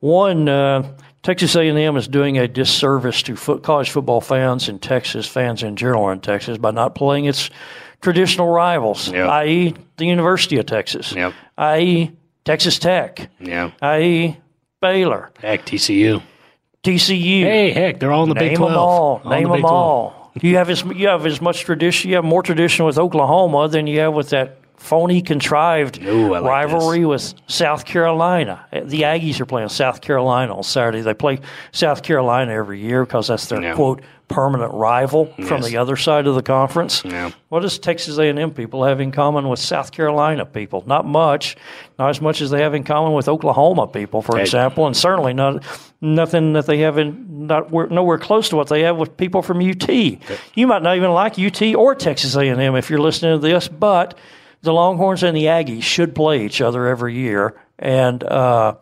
One, 0.00 0.48
uh, 0.48 0.82
Texas 1.28 1.54
A&M 1.56 1.94
is 1.98 2.08
doing 2.08 2.38
a 2.38 2.48
disservice 2.48 3.20
to 3.24 3.36
foot, 3.36 3.62
college 3.62 3.90
football 3.90 4.22
fans 4.22 4.66
and 4.70 4.80
Texas 4.80 5.26
fans 5.26 5.62
in 5.62 5.76
general 5.76 6.08
in 6.08 6.20
Texas 6.20 6.56
by 6.56 6.70
not 6.70 6.94
playing 6.94 7.26
its 7.26 7.50
traditional 8.00 8.48
rivals, 8.48 9.12
Yep. 9.12 9.28
i.e., 9.28 9.74
the 9.98 10.06
University 10.06 10.56
of 10.56 10.64
Texas, 10.64 11.12
Yep. 11.12 11.34
i.e., 11.58 12.12
Texas 12.46 12.78
Tech, 12.78 13.28
Yeah. 13.40 13.72
i.e., 13.82 14.38
Baylor, 14.80 15.30
Heck, 15.42 15.66
TCU. 15.66 16.22
TCU. 16.82 17.42
Hey, 17.42 17.72
heck, 17.72 18.00
they're 18.00 18.10
all 18.10 18.22
in 18.22 18.30
the 18.30 18.34
Name 18.34 18.48
Big 18.48 18.56
12. 18.56 18.70
them 18.72 18.78
all. 18.80 19.20
in 19.24 19.28
Name 19.30 19.42
the 19.48 19.52
them 19.52 19.60
12. 19.60 19.74
all. 19.74 20.32
You 20.40 20.56
have 20.56 20.70
as 20.70 20.82
you 20.82 21.08
have 21.08 21.26
as 21.26 21.42
much 21.42 21.60
tradition. 21.60 22.08
You 22.08 22.16
have 22.16 22.24
more 22.24 22.42
tradition 22.42 22.86
with 22.86 22.96
Oklahoma 22.96 23.68
than 23.68 23.86
you 23.86 24.00
have 24.00 24.14
with 24.14 24.30
that 24.30 24.56
phony, 24.78 25.20
contrived 25.22 26.02
Ooh, 26.02 26.30
like 26.30 26.42
rivalry 26.44 27.04
with 27.04 27.34
South 27.46 27.84
Carolina. 27.84 28.64
The 28.72 29.02
Aggies 29.02 29.40
are 29.40 29.46
playing 29.46 29.68
South 29.68 30.00
Carolina 30.00 30.56
on 30.56 30.62
Saturday. 30.62 31.00
They 31.00 31.14
play 31.14 31.40
South 31.72 32.02
Carolina 32.02 32.52
every 32.52 32.80
year 32.80 33.04
because 33.04 33.28
that's 33.28 33.46
their 33.46 33.60
Yeah. 33.62 33.74
quote 33.74 34.00
permanent 34.28 34.74
rival 34.74 35.24
from 35.46 35.62
the 35.62 35.78
other 35.78 35.96
side 35.96 36.26
of 36.26 36.34
the 36.34 36.42
conference. 36.42 37.02
Yeah. 37.02 37.30
What 37.48 37.60
does 37.62 37.78
Texas 37.78 38.18
A&M 38.18 38.50
people 38.50 38.84
have 38.84 39.00
in 39.00 39.10
common 39.10 39.48
with 39.48 39.58
South 39.58 39.90
Carolina 39.90 40.44
people? 40.44 40.84
Not 40.86 41.06
much. 41.06 41.56
Not 41.98 42.10
as 42.10 42.20
much 42.20 42.42
as 42.42 42.50
they 42.50 42.60
have 42.60 42.74
in 42.74 42.84
common 42.84 43.14
with 43.14 43.26
Oklahoma 43.26 43.86
people, 43.86 44.20
for 44.20 44.36
Hey. 44.36 44.42
example, 44.42 44.86
and 44.86 44.94
certainly 44.94 45.32
not 45.32 45.62
nothing 46.02 46.52
that 46.52 46.66
they 46.66 46.78
have 46.80 46.98
in 46.98 47.24
not 47.46 47.72
nowhere 47.90 48.18
close 48.18 48.50
to 48.50 48.56
what 48.56 48.68
they 48.68 48.82
have 48.82 48.98
with 48.98 49.16
people 49.16 49.40
from 49.40 49.62
UT. 49.62 50.18
You 50.54 50.66
might 50.66 50.82
not 50.82 50.96
even 50.96 51.12
like 51.12 51.38
UT 51.38 51.74
or 51.74 51.94
Texas 51.94 52.36
A&M 52.36 52.76
if 52.76 52.90
you're 52.90 53.00
listening 53.00 53.32
to 53.32 53.38
this, 53.38 53.66
but 53.66 54.12
the 54.62 54.72
Longhorns 54.72 55.22
and 55.22 55.36
the 55.36 55.44
Aggies 55.44 55.82
should 55.82 56.14
play 56.14 56.44
each 56.44 56.60
other 56.60 56.86
every 56.86 57.14
year, 57.14 57.60
and 57.78 58.22
uh, 58.24 58.74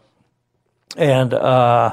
and 0.96 1.34
uh, 1.34 1.92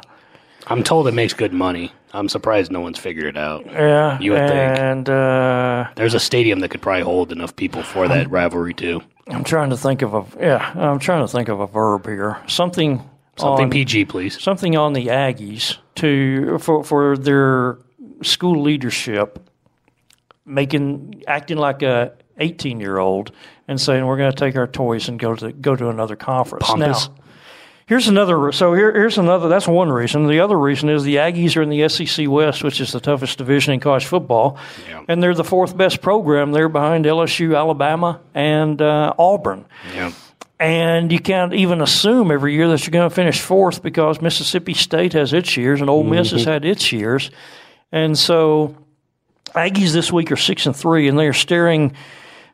I'm 0.67 0.83
told 0.83 1.07
it 1.07 1.13
makes 1.13 1.33
good 1.33 1.53
money. 1.53 1.91
I'm 2.15 2.29
surprised 2.29 2.71
no 2.71 2.79
one's 2.79 2.99
figured 2.99 3.25
it 3.25 3.37
out. 3.37 3.65
yeah, 3.65 4.19
You 4.19 4.31
would 4.33 4.47
think. 4.47 4.79
and 4.79 5.09
uh, 5.09 5.87
There's 5.95 6.13
a 6.13 6.19
stadium 6.19 6.59
that 6.59 6.69
could 6.69 6.81
probably 6.81 7.01
hold 7.01 7.31
enough 7.31 7.55
people 7.55 7.81
for 7.81 8.07
that 8.07 8.29
rivalry 8.29 8.75
too. 8.75 9.01
I'm 9.27 9.43
trying 9.43 9.71
to 9.71 9.77
think 9.77 10.03
of 10.03 10.13
a 10.13 10.23
yeah. 10.39 10.71
I'm 10.75 10.99
trying 10.99 11.25
to 11.25 11.27
think 11.27 11.49
of 11.49 11.59
a 11.59 11.65
verb 11.67 12.05
here. 12.05 12.37
Something 12.47 13.09
Something 13.35 13.65
on, 13.65 13.71
PG, 13.71 14.05
please. 14.05 14.39
something 14.39 14.77
on 14.77 14.93
the 14.93 15.07
Aggies 15.07 15.77
to 15.95 16.59
for 16.59 16.83
for 16.83 17.17
their 17.17 17.79
school 18.21 18.61
leadership 18.61 19.49
making 20.45 21.23
acting 21.27 21.57
like 21.57 21.81
a 21.81 22.13
18 22.37 22.79
year 22.79 22.97
old 22.97 23.31
and 23.67 23.79
saying 23.79 24.05
we're 24.05 24.17
going 24.17 24.31
to 24.31 24.37
take 24.37 24.55
our 24.55 24.67
toys 24.67 25.07
and 25.09 25.19
go 25.19 25.35
to 25.35 25.51
go 25.51 25.75
to 25.75 25.89
another 25.89 26.15
conference. 26.15 26.65
Pompous. 26.65 27.07
Now, 27.09 27.15
here's 27.85 28.07
another. 28.07 28.51
So 28.51 28.73
here, 28.73 28.91
here's 28.91 29.17
another. 29.17 29.47
That's 29.49 29.67
one 29.67 29.89
reason. 29.91 30.27
The 30.27 30.39
other 30.39 30.57
reason 30.57 30.89
is 30.89 31.03
the 31.03 31.17
Aggies 31.17 31.55
are 31.55 31.61
in 31.61 31.69
the 31.69 31.87
SEC 31.89 32.27
West, 32.27 32.63
which 32.63 32.81
is 32.81 32.91
the 32.91 32.99
toughest 32.99 33.37
division 33.37 33.73
in 33.73 33.79
college 33.79 34.05
football, 34.05 34.57
Yeah. 34.89 35.03
and 35.07 35.21
they're 35.21 35.33
the 35.33 35.43
fourth 35.43 35.77
best 35.77 36.01
program. 36.01 36.51
They're 36.51 36.69
behind 36.69 37.05
LSU, 37.05 37.57
Alabama, 37.57 38.19
and 38.33 38.81
uh, 38.81 39.13
Auburn. 39.17 39.65
Yeah. 39.93 40.11
And 40.59 41.11
you 41.11 41.19
can't 41.19 41.53
even 41.53 41.81
assume 41.81 42.31
every 42.31 42.53
year 42.53 42.69
that 42.69 42.85
you're 42.85 42.91
going 42.91 43.09
to 43.09 43.13
finish 43.13 43.41
fourth 43.41 43.83
because 43.83 44.21
Mississippi 44.21 44.73
State 44.73 45.11
has 45.13 45.33
its 45.33 45.57
years 45.57 45.81
and 45.81 45.89
Ole 45.89 46.03
Miss 46.03 46.31
has 46.31 46.45
had 46.45 46.63
its 46.63 46.91
years. 46.93 47.31
And 47.91 48.17
so 48.17 48.73
Aggies 49.55 49.91
this 49.91 50.11
week 50.11 50.31
are 50.31 50.37
six 50.37 50.65
and 50.65 50.75
three, 50.75 51.07
and 51.09 51.19
they're 51.19 51.33
staring. 51.33 51.93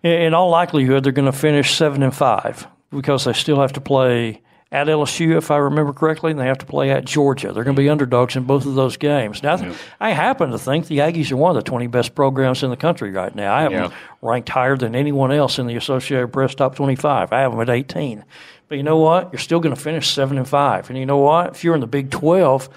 In 0.04 0.34
all 0.34 0.50
likelihood, 0.50 1.04
they're 1.04 1.12
going 1.12 1.32
to 1.32 1.38
finish 1.38 1.76
seven 1.76 2.04
and 2.04 2.16
five 2.16 2.68
because 2.90 3.26
they 3.26 3.34
still 3.34 3.60
have 3.60 3.74
to 3.74 3.82
play 3.82 4.42
at 4.72 4.88
LSU, 4.88 5.36
if 5.36 5.50
I 5.50 5.58
remember 5.58 5.94
correctly, 5.94 6.30
and 6.30 6.40
they 6.40 6.46
have 6.46 6.60
to 6.60 6.66
play 6.66 6.92
at 6.92 7.04
Georgia. 7.04 7.52
They're 7.52 7.64
going 7.64 7.76
to 7.76 7.82
be 7.82 7.90
underdogs 7.90 8.36
in 8.36 8.44
both 8.44 8.68
of 8.68 8.76
those 8.76 8.98
games. 8.98 9.42
Now, 9.42 9.58
yeah. 9.58 9.74
I 10.00 10.12
happen 10.12 10.52
to 10.52 10.60
think 10.60 10.86
the 10.86 11.00
Aggies 11.00 11.32
are 11.32 11.38
one 11.38 11.56
of 11.58 11.64
the 11.64 11.68
20 11.68 11.88
best 11.88 12.14
programs 12.14 12.62
in 12.62 12.70
the 12.70 12.78
country 12.78 13.10
right 13.10 13.34
now. 13.34 13.54
I 13.54 13.64
have 13.64 13.72
yeah. 13.72 13.88
them 13.88 13.98
ranked 14.22 14.50
higher 14.50 14.78
than 14.78 14.96
anyone 14.96 15.32
else 15.32 15.58
in 15.58 15.66
the 15.66 15.76
Associated 15.76 16.28
Press 16.28 16.54
top 16.54 16.76
25. 16.76 17.34
I 17.34 17.40
have 17.42 17.52
them 17.52 17.62
at 17.62 17.70
18. 17.70 18.24
But 18.68 18.76
you 18.76 18.84
know 18.84 18.98
what? 18.98 19.34
You're 19.34 19.40
still 19.40 19.60
going 19.60 19.76
to 19.76 19.82
finish 19.82 20.08
7 20.12 20.38
and 20.38 20.48
5. 20.48 20.90
And 20.90 21.00
you 21.00 21.08
know 21.08 21.18
what? 21.18 21.56
If 21.56 21.64
you're 21.64 21.74
in 21.74 21.82
the 21.82 21.88
Big 21.88 22.12
12, 22.12 22.70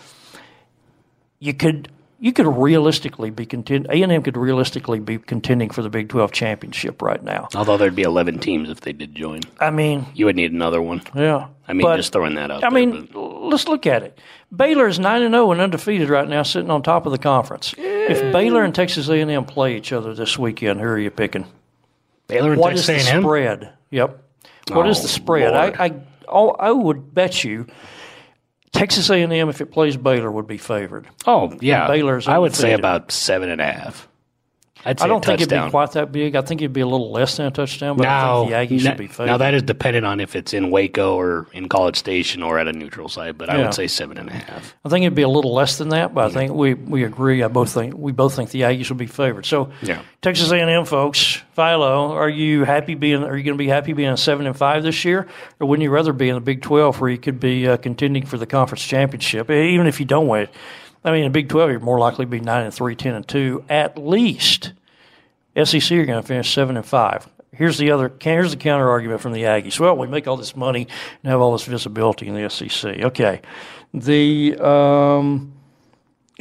you 1.41 1.53
could 1.53 1.91
you 2.23 2.33
could 2.33 2.47
realistically 2.47 3.31
be 3.31 3.45
contend. 3.45 3.87
A 3.87 4.01
and 4.01 4.13
M 4.13 4.23
could 4.23 4.37
realistically 4.37 5.01
be 5.01 5.19
contending 5.19 5.71
for 5.71 5.83
the 5.83 5.91
Big 5.91 6.09
Twelve 6.09 6.31
championship 6.31 7.03
right 7.03 7.21
now. 7.21 7.49
Although 7.53 7.77
there'd 7.77 7.97
be 7.97 8.05
eleven 8.05 8.39
teams 8.39 8.71
if 8.71 8.83
they 8.83 8.93
did 8.93 9.13
join. 9.13 9.41
I 9.59 9.71
mean, 9.71 10.07
you 10.15 10.27
would 10.27 10.37
need 10.37 10.53
another 10.53 10.81
one. 10.81 11.03
Yeah, 11.17 11.49
I 11.67 11.73
mean, 11.73 11.83
but, 11.83 11.97
just 11.97 12.13
throwing 12.13 12.37
that 12.37 12.53
out. 12.53 12.63
I 12.63 12.71
there, 12.71 12.71
mean, 12.71 13.09
but. 13.13 13.21
let's 13.21 13.67
look 13.67 13.89
at 13.89 14.05
it. 14.05 14.21
Baylor 14.55 14.87
is 14.87 15.01
nine 15.01 15.23
and 15.23 15.35
zero 15.35 15.49
oh 15.49 15.53
and 15.53 15.61
undefeated 15.61 16.09
right 16.09 16.29
now, 16.29 16.45
sitting 16.45 16.71
on 16.71 16.85
top 16.85 17.07
of 17.07 17.13
the 17.13 17.19
conference. 17.19 17.75
Yeah. 17.77 17.85
If 17.85 18.33
Baylor 18.33 18.63
and 18.63 18.73
Texas 18.73 19.09
A 19.09 19.21
and 19.21 19.29
M 19.29 19.45
play 19.45 19.77
each 19.77 19.93
other 19.93 20.15
this 20.15 20.39
weekend, 20.39 20.81
who 20.81 20.87
are 20.87 20.99
you 20.99 21.11
picking? 21.11 21.47
Baylor 22.29 22.53
and 22.53 22.61
what 22.61 22.77
Texas 22.77 23.09
A&M? 23.09 23.17
the 23.17 23.29
spread? 23.29 23.73
Yep. 23.91 24.23
What 24.69 24.87
oh, 24.87 24.91
is 24.91 24.99
the 24.99 25.05
oh, 25.05 25.09
spread? 25.09 25.55
I, 25.55 25.87
I 25.87 25.95
oh, 26.29 26.51
I 26.51 26.71
would 26.71 27.13
bet 27.13 27.43
you 27.43 27.67
Texas 28.73 29.11
A&M, 29.11 29.33
if 29.49 29.61
it 29.61 29.67
plays 29.67 29.97
Baylor, 29.97 30.31
would 30.31 30.47
be 30.47 30.59
favored. 30.59 31.07
Oh 31.27 31.57
yeah, 31.61 31.85
and 31.85 31.93
Baylor's. 31.93 32.27
I 32.27 32.39
would 32.39 32.55
say 32.55 32.73
about 32.73 33.13
seven 33.13 33.49
and 33.51 33.61
a 33.61 33.71
half. 33.71 34.09
I'd 34.85 34.99
say 34.99 35.05
I 35.05 35.09
don't 35.09 35.25
think 35.25 35.41
it'd 35.41 35.65
be 35.65 35.71
quite 35.71 35.93
that 35.93 36.11
big. 36.11 36.35
I 36.35 36.43
think 36.43 36.61
it'd 36.61 36.73
be 36.73 36.81
a 36.81 36.87
little 36.87 37.13
less 37.13 37.37
than 37.37 37.47
a 37.47 37.51
touchdown, 37.51 37.97
but 37.97 38.05
now, 38.05 38.45
I 38.45 38.67
think 38.67 38.71
the 38.71 38.77
Aggies 38.77 38.81
should 38.81 38.97
be 38.97 39.07
favored. 39.07 39.27
Now 39.27 39.37
that 39.39 39.55
is 39.55 39.63
dependent 39.63 40.07
on 40.07 40.21
if 40.21 40.35
it's 40.35 40.53
in 40.53 40.71
Waco 40.71 41.17
or 41.17 41.47
in 41.53 41.69
College 41.69 41.97
Station 41.97 42.43
or 42.43 42.59
at 42.59 42.67
a 42.67 42.73
neutral 42.73 43.09
site, 43.09 43.39
but 43.39 43.49
I 43.49 43.59
would 43.59 43.75
say 43.75 43.87
seven 43.87 44.19
and 44.19 44.29
a 44.29 44.33
half. 44.33 44.75
I 44.85 44.89
think 44.89 45.05
it'd 45.05 45.15
be 45.15 45.23
a 45.23 45.29
little 45.29 45.55
less 45.55 45.79
than 45.79 45.91
that, 45.91 46.15
but 46.15 46.31
I 46.31 46.35
think 46.35 46.53
we, 46.53 46.75
we 46.75 47.05
agree. 47.05 47.43
I 47.43 47.49
both 47.49 47.73
think 47.73 47.97
we 47.97 48.13
both 48.13 48.35
think 48.35 48.51
the 48.51 48.63
Aggies 48.63 48.89
will 48.89 48.97
be 48.97 49.07
favored. 49.07 49.47
So 49.47 49.71
yeah. 49.83 50.03
Texas 50.21 50.51
A&M 50.51 50.85
folks, 50.85 51.41
Philo, 51.55 52.13
are 52.13 52.29
you 52.29 52.65
happy 52.65 52.95
being? 52.95 53.23
Are 53.23 53.37
you 53.37 53.45
going 53.45 53.57
to 53.57 53.63
be 53.63 53.69
happy 53.69 53.93
being 53.93 54.11
a 54.11 54.17
seven 54.17 54.47
and 54.47 54.57
five 54.57 54.83
this 54.83 55.05
year, 55.05 55.29
or 55.61 55.67
wouldn't 55.67 55.83
you 55.85 55.91
rather 55.91 56.13
be 56.13 56.29
in 56.29 56.35
the 56.35 56.41
Big 56.41 56.63
Twelve 56.63 57.01
where 57.01 57.11
you 57.11 57.19
could 57.19 57.41
be 57.41 57.69
uh, 57.69 57.77
contending 57.77 58.27
for 58.27 58.39
the 58.39 58.47
conference 58.47 58.85
championship, 58.85 59.51
even 59.51 59.87
if 59.87 60.01
you 60.01 60.07
don't 60.07 60.29
win? 60.29 60.49
I 61.05 61.13
mean, 61.13 61.25
in 61.25 61.33
Big 61.33 61.49
Twelve, 61.49 61.71
you're 61.71 61.81
more 61.81 61.99
likely 61.99 62.25
to 62.25 62.31
be 62.31 62.41
nine 62.41 62.65
and 62.65 62.75
three, 62.75 62.95
10 62.95 63.15
and 63.15 63.27
two 63.27 63.65
at 63.69 63.99
least. 63.99 64.73
SEC 65.57 65.93
are 65.93 66.07
going 66.07 66.21
to 66.21 66.27
finish 66.27 66.53
seven 66.53 66.77
and 66.77 66.87
five. 66.87 67.29
Here's 67.55 67.77
the 67.77 67.91
other. 67.91 68.11
Here's 68.21 68.53
the 68.53 68.57
counter 68.57 68.89
argument 68.89 69.21
from 69.21 69.33
the 69.33 69.43
Aggies. 69.43 69.79
Well, 69.79 69.97
we 69.97 70.07
make 70.07 70.27
all 70.27 70.39
this 70.39 70.57
money 70.57 70.89
and 71.23 71.31
have 71.31 71.41
all 71.41 71.53
this 71.53 71.65
visibility 71.65 72.27
in 72.27 72.35
the 72.35 72.49
SEC. 72.49 73.01
Okay, 73.05 73.43
the 73.93 74.57
um, 74.59 75.53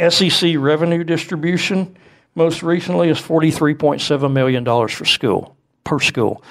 SEC 0.10 0.56
revenue 0.58 1.04
distribution 1.04 1.98
most 2.36 2.64
recently 2.64 3.10
is 3.10 3.20
forty 3.20 3.52
three 3.52 3.74
point 3.74 4.00
seven 4.00 4.32
million 4.32 4.64
dollars 4.64 4.94
for 4.94 5.04
school 5.04 5.58
per 5.84 6.00
school. 6.00 6.44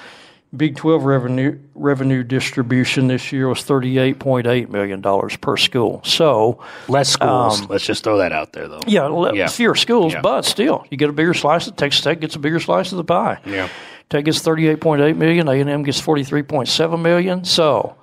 Big 0.55 0.75
12 0.75 1.03
revenue 1.05 1.59
revenue 1.75 2.23
distribution 2.23 3.07
this 3.07 3.31
year 3.31 3.47
was 3.47 3.59
$38.8 3.59 4.69
million 4.69 5.01
per 5.39 5.55
school. 5.55 6.01
So 6.03 6.61
less 6.89 7.09
schools. 7.09 7.61
Um, 7.61 7.67
Let's 7.69 7.85
just 7.85 8.03
throw 8.03 8.17
that 8.17 8.33
out 8.33 8.51
there, 8.51 8.67
though. 8.67 8.81
Yeah, 8.85 9.03
le- 9.03 9.33
yeah. 9.33 9.47
fewer 9.47 9.75
schools, 9.75 10.11
yeah. 10.11 10.21
but 10.21 10.43
still, 10.43 10.85
you 10.89 10.97
get 10.97 11.09
a 11.09 11.13
bigger 11.13 11.33
slice. 11.33 11.67
Of, 11.67 11.77
Texas 11.77 12.03
Tech 12.03 12.19
gets 12.19 12.35
a 12.35 12.39
bigger 12.39 12.59
slice 12.59 12.91
of 12.91 12.97
the 12.97 13.05
pie. 13.05 13.39
Yeah. 13.45 13.69
Tech 14.09 14.25
gets 14.25 14.39
38.8 14.39 15.15
million. 15.15 15.47
A&M 15.47 15.83
gets 15.83 16.01
43.7 16.01 17.01
million. 17.01 17.45
So 17.45 17.95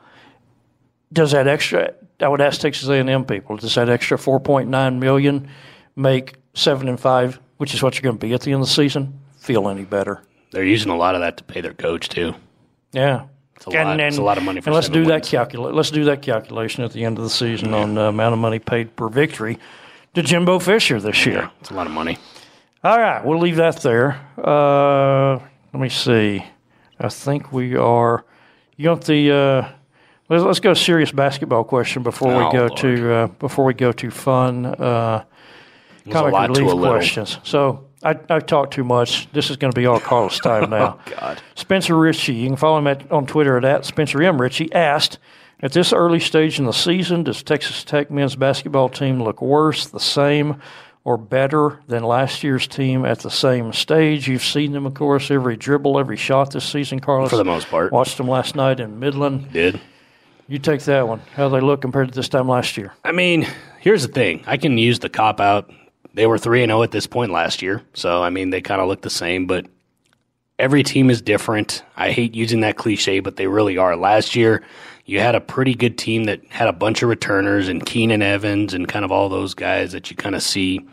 does 1.13 1.33
that 1.33 1.47
extra? 1.47 1.93
I 2.21 2.29
would 2.29 2.41
ask 2.41 2.63
Texas 2.63 2.89
A&M 2.89 3.27
people. 3.27 3.59
Does 3.59 3.75
that 3.75 3.91
extra 3.91 4.17
4.9 4.17 4.99
million 4.99 5.49
make 5.97 6.37
seven 6.55 6.89
and 6.89 6.99
five, 6.99 7.41
which 7.59 7.75
is 7.75 7.83
what 7.83 7.95
you're 7.95 8.03
going 8.03 8.19
to 8.19 8.27
be 8.27 8.33
at 8.33 8.41
the 8.41 8.53
end 8.53 8.63
of 8.63 8.69
the 8.69 8.73
season, 8.73 9.21
feel 9.37 9.69
any 9.69 9.85
better? 9.85 10.23
They're 10.51 10.65
using 10.65 10.91
a 10.91 10.97
lot 10.97 11.15
of 11.15 11.21
that 11.21 11.37
to 11.39 11.45
pay 11.45 11.61
their 11.61 11.75
coach 11.75 12.09
too. 12.09 12.35
Yeah, 12.93 13.27
it's 13.57 13.67
a, 13.67 13.71
and, 13.71 13.89
lot, 13.89 13.93
and, 13.93 14.01
it's 14.01 14.19
a 14.19 14.23
lot 14.23 14.39
of 14.39 14.45
money. 14.45 14.63
and 14.65 14.75
let's 14.75 14.89
do 14.89 15.01
wins. 15.01 15.09
that 15.09 15.25
calculate. 15.25 15.75
Let's 15.75 15.91
do 15.91 16.05
that 16.05 16.23
calculation 16.23 16.85
at 16.85 16.93
the 16.93 17.05
end 17.05 17.19
of 17.19 17.25
the 17.25 17.31
season 17.31 17.71
yeah. 17.71 17.77
on 17.77 17.95
the 17.95 18.03
amount 18.03 18.33
of 18.33 18.39
money 18.39 18.59
paid 18.59 18.95
per 18.97 19.09
victory 19.09 19.59
to 20.15 20.23
Jimbo 20.23 20.59
Fisher 20.59 21.01
this 21.01 21.27
year. 21.27 21.37
Yeah, 21.37 21.51
it's 21.61 21.71
a 21.71 21.75
lot 21.75 21.87
of 21.87 21.93
money. 21.93 22.19
All 22.85 22.99
right, 22.99 23.25
we'll 23.25 23.41
leave 23.41 23.57
that 23.57 23.83
there. 23.83 24.25
Uh, 24.39 25.39
let 25.73 25.81
me 25.81 25.89
see. 25.89 26.45
I 26.99 27.09
think 27.09 27.53
we 27.53 27.77
are. 27.77 28.25
You 28.77 28.91
want 28.91 29.05
the? 29.05 29.33
Uh, 29.33 29.69
let's, 30.29 30.45
let's 30.45 30.61
go 30.61 30.75
serious 30.75 31.13
basketball 31.13 31.65
question 31.65 32.03
before 32.03 32.33
oh, 32.33 32.47
we 32.47 32.53
go 32.53 32.67
Lord. 32.67 32.77
to 32.79 33.13
uh, 33.13 33.27
before 33.27 33.65
we 33.65 33.75
go 33.75 33.93
to 33.93 34.11
fun 34.11 34.67
uh, 34.67 35.25
comic 36.11 36.57
relief 36.57 36.73
questions. 36.79 37.39
So 37.43 37.88
I, 38.03 38.17
I 38.29 38.39
talk 38.41 38.71
too 38.71 38.85
much. 38.85 39.31
This 39.33 39.51
is 39.51 39.57
going 39.57 39.73
to 39.73 39.79
be 39.79 39.87
all 39.87 40.01
Carlos 40.01 40.39
time 40.39 40.71
now. 40.71 40.99
oh, 41.07 41.11
God. 41.19 41.43
Spencer 41.55 41.97
Ritchie, 41.97 42.35
you 42.35 42.47
can 42.47 42.57
follow 42.57 42.79
him 42.79 42.87
at, 42.87 43.11
on 43.11 43.27
Twitter 43.27 43.57
at, 43.57 43.65
at 43.65 43.85
Spencer 43.85 44.23
M. 44.23 44.41
Ritchie, 44.41 44.73
asked, 44.73 45.19
at 45.61 45.73
this 45.73 45.93
early 45.93 46.21
stage 46.21 46.59
in 46.61 46.67
the 46.67 46.73
season, 46.73 47.25
does 47.25 47.43
Texas 47.43 47.83
Tech 47.83 48.11
men's 48.11 48.37
basketball 48.37 48.89
team 48.89 49.21
look 49.23 49.43
worse, 49.43 49.89
the 49.89 49.99
same, 49.99 50.61
or 51.03 51.17
better 51.17 51.81
than 51.89 52.05
last 52.05 52.45
year's 52.45 52.69
team 52.69 53.05
at 53.05 53.19
the 53.21 53.31
same 53.31 53.73
stage? 53.73 54.29
You've 54.29 54.45
seen 54.45 54.71
them, 54.71 54.87
of 54.87 54.95
course, 54.95 55.33
every 55.33 55.57
dribble, 55.57 55.99
every 55.99 56.17
shot 56.17 56.53
this 56.53 56.65
season, 56.65 57.01
Carlos. 57.01 57.31
For 57.31 57.37
the 57.37 57.45
most 57.45 57.69
part. 57.69 57.91
Watched 57.91 58.19
them 58.19 58.29
last 58.29 58.55
night 58.55 58.79
in 58.79 59.01
Midland. 59.01 59.53
Did. 59.53 59.81
You 60.47 60.61
take 60.61 60.81
that 60.83 61.09
one. 61.09 61.21
How 61.35 61.49
do 61.49 61.57
they 61.57 61.61
look 61.61 61.83
compared 61.83 62.09
to 62.09 62.15
this 62.15 62.29
time 62.29 62.49
last 62.49 62.77
year? 62.77 62.93
I 63.05 63.11
mean, 63.11 63.47
here's 63.81 64.07
the 64.07 64.13
thing. 64.13 64.45
I 64.47 64.57
can 64.57 64.79
use 64.79 65.01
the 65.01 65.09
cop 65.11 65.41
out 65.41 65.71
they 66.15 66.27
were 66.27 66.39
3 66.39 66.63
and 66.63 66.71
0 66.71 66.83
at 66.83 66.91
this 66.91 67.07
point 67.07 67.33
last 67.33 67.63
year. 67.63 67.83
So, 67.95 68.23
I 68.23 68.31
mean, 68.31 68.51
they 68.51 68.61
kind 68.61 68.81
of 68.81 68.89
look 68.89 69.03
the 69.03 69.11
same, 69.11 69.47
but 69.47 69.67
every 70.59 70.83
team 70.83 71.11
is 71.11 71.23
different. 71.23 71.83
I 71.97 72.11
hate 72.11 72.35
using 72.35 72.61
that 72.61 72.77
cliche, 72.77 73.21
but 73.21 73.37
they 73.37 73.47
really 73.47 73.79
are. 73.79 73.97
Last 73.97 74.35
year, 74.35 74.63
you 75.07 75.21
had 75.21 75.35
a 75.35 75.41
pretty 75.41 75.75
good 75.75 75.97
team 75.97 76.25
that 76.25 76.45
had 76.51 76.69
a 76.69 76.73
bunch 76.73 77.03
of 77.03 77.09
returners 77.09 77.69
and 77.69 77.85
Keenan 77.85 78.23
Evans 78.23 78.75
and 78.75 78.89
kind 78.89 79.05
of 79.05 79.13
all 79.13 79.29
those 79.29 79.55
guys 79.55 79.93
that 79.93 80.11
you 80.11 80.17
kind 80.17 80.35
of 80.35 80.43
see, 80.43 80.87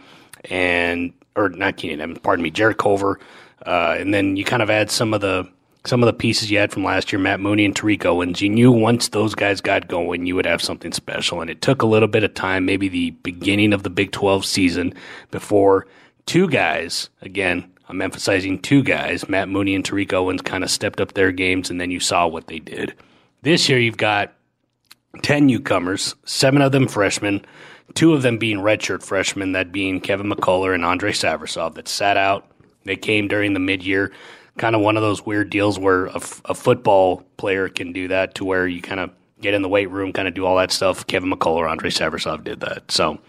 and 0.46 1.12
or 1.36 1.50
not 1.50 1.78
Keenan 1.78 2.02
Evans, 2.02 2.20
pardon 2.20 2.44
me, 2.44 2.50
Jarrett 2.50 2.78
Culver, 2.78 3.20
uh, 3.66 3.96
and 3.98 4.14
then 4.14 4.38
you 4.38 4.46
kind 4.46 4.62
of 4.62 4.70
add 4.70 4.90
some 4.90 5.14
of 5.14 5.22
the 5.22 5.50
some 5.86 6.02
of 6.02 6.08
the 6.08 6.14
pieces 6.14 6.50
you 6.50 6.58
had 6.58 6.72
from 6.72 6.84
last 6.84 7.12
year, 7.12 7.20
Matt 7.20 7.40
Mooney 7.40 7.66
and 7.66 7.76
Tariq 7.76 8.06
Owens, 8.06 8.42
you 8.42 8.50
knew 8.50 8.72
once 8.72 9.10
those 9.10 9.36
guys 9.36 9.62
got 9.62 9.88
going, 9.88 10.26
you 10.26 10.36
would 10.36 10.46
have 10.46 10.62
something 10.62 10.92
special. 10.92 11.42
And 11.42 11.50
it 11.50 11.62
took 11.62 11.82
a 11.82 11.88
little 11.88 12.08
bit 12.08 12.24
of 12.24 12.34
time, 12.34 12.66
maybe 12.66 12.90
the 12.90 13.12
beginning 13.12 13.72
of 13.72 13.84
the 13.84 13.90
Big 13.90 14.12
12 14.12 14.46
season, 14.46 14.94
before 15.32 15.86
two 16.26 16.48
guys, 16.50 17.10
again, 17.22 17.72
I'm 17.88 18.02
emphasizing 18.02 18.60
two 18.60 18.82
guys, 18.82 19.30
Matt 19.30 19.48
Mooney 19.48 19.76
and 19.76 19.84
Tariq 19.84 20.12
Owens, 20.12 20.42
kind 20.42 20.64
of 20.64 20.72
stepped 20.72 21.00
up 21.00 21.14
their 21.14 21.32
games, 21.32 21.70
and 21.70 21.80
then 21.80 21.92
you 21.92 22.00
saw 22.00 22.28
what 22.28 22.48
they 22.48 22.60
did. 22.60 22.96
This 23.44 23.70
year, 23.70 23.78
you've 23.78 23.98
got 23.98 24.34
10 25.22 25.46
newcomers, 25.46 26.16
seven 26.26 26.64
of 26.64 26.72
them 26.72 26.88
freshmen, 26.88 27.46
two 27.94 28.14
of 28.14 28.24
them 28.24 28.40
being 28.40 28.58
redshirt 28.58 29.04
freshmen, 29.04 29.52
that 29.52 29.72
being 29.72 30.02
Kevin 30.02 30.32
McCullar 30.32 30.74
and 30.74 30.84
Andre 30.84 31.12
Savrasov, 31.12 31.76
that 31.76 31.88
sat 31.88 32.18
out. 32.18 32.50
They 32.86 32.96
came 32.96 33.28
during 33.28 33.54
the 33.54 33.60
mid 33.60 33.84
year 33.84 34.12
kind 34.58 34.76
of 34.76 34.82
one 34.82 34.98
of 34.98 35.04
those 35.04 35.26
weird 35.26 35.50
deals 35.50 35.78
where 35.78 36.06
a, 36.08 36.16
f- 36.16 36.42
a 36.46 36.54
football 36.54 37.24
player 37.38 37.68
can 37.70 37.92
do 37.94 38.08
that 38.08 38.36
to 38.36 38.46
where 38.46 38.68
you 38.68 38.82
kind 38.82 39.00
of 39.00 39.12
get 39.42 39.54
in 39.54 39.62
the 39.62 39.70
weight 39.70 39.90
room, 39.90 40.14
kind 40.14 40.28
of 40.28 40.34
do 40.34 40.46
all 40.46 40.58
that 40.58 40.72
stuff. 40.72 41.06
Kevin 41.08 41.32
McCullar, 41.32 41.70
Andre 41.70 41.90
Savrasov 41.90 42.44
did 42.44 42.62
that. 42.62 42.90
So 42.92 43.20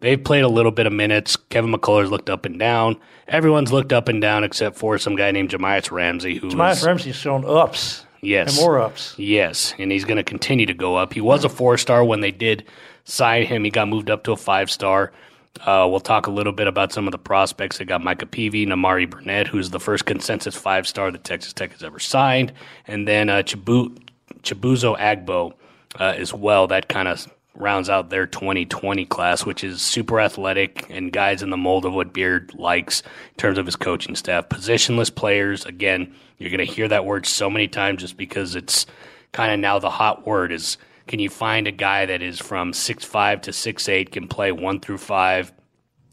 they've 0.00 0.22
played 0.22 0.42
a 0.42 0.48
little 0.48 0.72
bit 0.72 0.86
of 0.86 0.92
minutes. 0.92 1.36
Kevin 1.36 1.72
McCullar's 1.72 2.10
looked 2.10 2.28
up 2.28 2.44
and 2.44 2.58
down. 2.58 2.96
Everyone's 3.28 3.72
looked 3.72 3.92
up 3.92 4.08
and 4.08 4.20
down 4.20 4.44
except 4.44 4.76
for 4.76 4.98
some 4.98 5.16
guy 5.16 5.30
named 5.30 5.50
Jahmi'us 5.50 5.90
Ramsey, 5.90 6.36
who 6.36 6.50
Jahmi'us 6.50 6.84
Ramsey's 6.84 7.16
shown 7.16 7.44
ups. 7.46 8.04
Yes. 8.20 8.56
And 8.56 8.64
more 8.64 8.80
ups. 8.80 9.14
Yes. 9.18 9.74
And 9.78 9.92
he's 9.92 10.04
going 10.04 10.16
to 10.16 10.24
continue 10.24 10.66
to 10.66 10.74
go 10.74 10.96
up. 10.96 11.12
He 11.12 11.20
was 11.20 11.44
a 11.44 11.48
four 11.48 11.78
star 11.78 12.04
when 12.04 12.20
they 12.20 12.30
did 12.30 12.64
sign 13.04 13.44
him. 13.46 13.64
He 13.64 13.70
got 13.70 13.86
moved 13.88 14.10
up 14.10 14.24
to 14.24 14.32
a 14.32 14.36
five 14.36 14.70
star. 14.70 15.12
Uh, 15.60 15.86
we'll 15.88 16.00
talk 16.00 16.26
a 16.26 16.30
little 16.30 16.52
bit 16.52 16.66
about 16.66 16.92
some 16.92 17.06
of 17.06 17.12
the 17.12 17.18
prospects. 17.18 17.78
They 17.78 17.84
got 17.84 18.02
Micah 18.02 18.26
Peavy, 18.26 18.66
Nimari 18.66 19.08
Burnett, 19.08 19.46
who's 19.46 19.70
the 19.70 19.80
first 19.80 20.04
consensus 20.04 20.56
five 20.56 20.86
star 20.86 21.10
that 21.10 21.24
Texas 21.24 21.52
Tech 21.52 21.72
has 21.72 21.82
ever 21.82 21.98
signed, 21.98 22.52
and 22.86 23.06
then 23.06 23.28
uh, 23.30 23.42
Chibu- 23.42 23.96
Chibuzo 24.42 24.98
Agbo 24.98 25.52
uh, 26.00 26.14
as 26.16 26.34
well. 26.34 26.66
That 26.66 26.88
kind 26.88 27.06
of 27.06 27.32
rounds 27.54 27.88
out 27.88 28.10
their 28.10 28.26
2020 28.26 29.06
class, 29.06 29.46
which 29.46 29.62
is 29.62 29.80
super 29.80 30.20
athletic 30.20 30.90
and 30.90 31.12
guys 31.12 31.40
in 31.40 31.50
the 31.50 31.56
mold 31.56 31.84
of 31.84 31.94
what 31.94 32.12
Beard 32.12 32.52
likes 32.54 33.00
in 33.00 33.36
terms 33.36 33.56
of 33.56 33.64
his 33.64 33.76
coaching 33.76 34.16
staff. 34.16 34.48
Positionless 34.48 35.14
players, 35.14 35.64
again, 35.64 36.12
you're 36.38 36.50
going 36.50 36.66
to 36.66 36.72
hear 36.72 36.88
that 36.88 37.04
word 37.04 37.26
so 37.26 37.48
many 37.48 37.68
times 37.68 38.00
just 38.00 38.16
because 38.16 38.56
it's 38.56 38.86
kind 39.30 39.52
of 39.52 39.60
now 39.60 39.78
the 39.78 39.90
hot 39.90 40.26
word 40.26 40.50
is– 40.50 40.78
can 41.06 41.18
you 41.18 41.28
find 41.28 41.66
a 41.66 41.72
guy 41.72 42.06
that 42.06 42.22
is 42.22 42.38
from 42.38 42.72
six 42.72 43.04
five 43.04 43.40
to 43.42 43.52
six 43.52 43.88
eight, 43.88 44.12
can 44.12 44.28
play 44.28 44.52
one 44.52 44.80
through 44.80 44.98
five? 44.98 45.52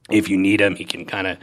If 0.09 0.29
you 0.29 0.37
need 0.37 0.59
him, 0.59 0.75
he 0.75 0.85
can 0.85 1.05
kind 1.05 1.27
of 1.27 1.37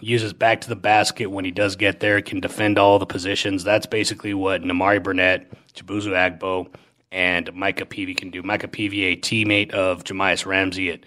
uses 0.00 0.32
back 0.32 0.60
to 0.62 0.68
the 0.68 0.76
basket 0.76 1.26
when 1.26 1.44
he 1.44 1.50
does 1.50 1.76
get 1.76 2.00
there, 2.00 2.20
can 2.22 2.40
defend 2.40 2.78
all 2.78 2.98
the 2.98 3.06
positions. 3.06 3.64
That's 3.64 3.86
basically 3.86 4.34
what 4.34 4.62
Nimari 4.62 5.02
Burnett, 5.02 5.50
Chibuzo 5.74 6.12
Agbo, 6.12 6.72
and 7.10 7.52
Micah 7.54 7.86
Peavy 7.86 8.14
can 8.14 8.30
do. 8.30 8.42
Micah 8.42 8.68
Peavy, 8.68 9.04
a 9.04 9.16
teammate 9.16 9.70
of 9.72 10.04
Jahmi'us 10.04 10.46
Ramsey 10.46 10.90
at 10.90 11.00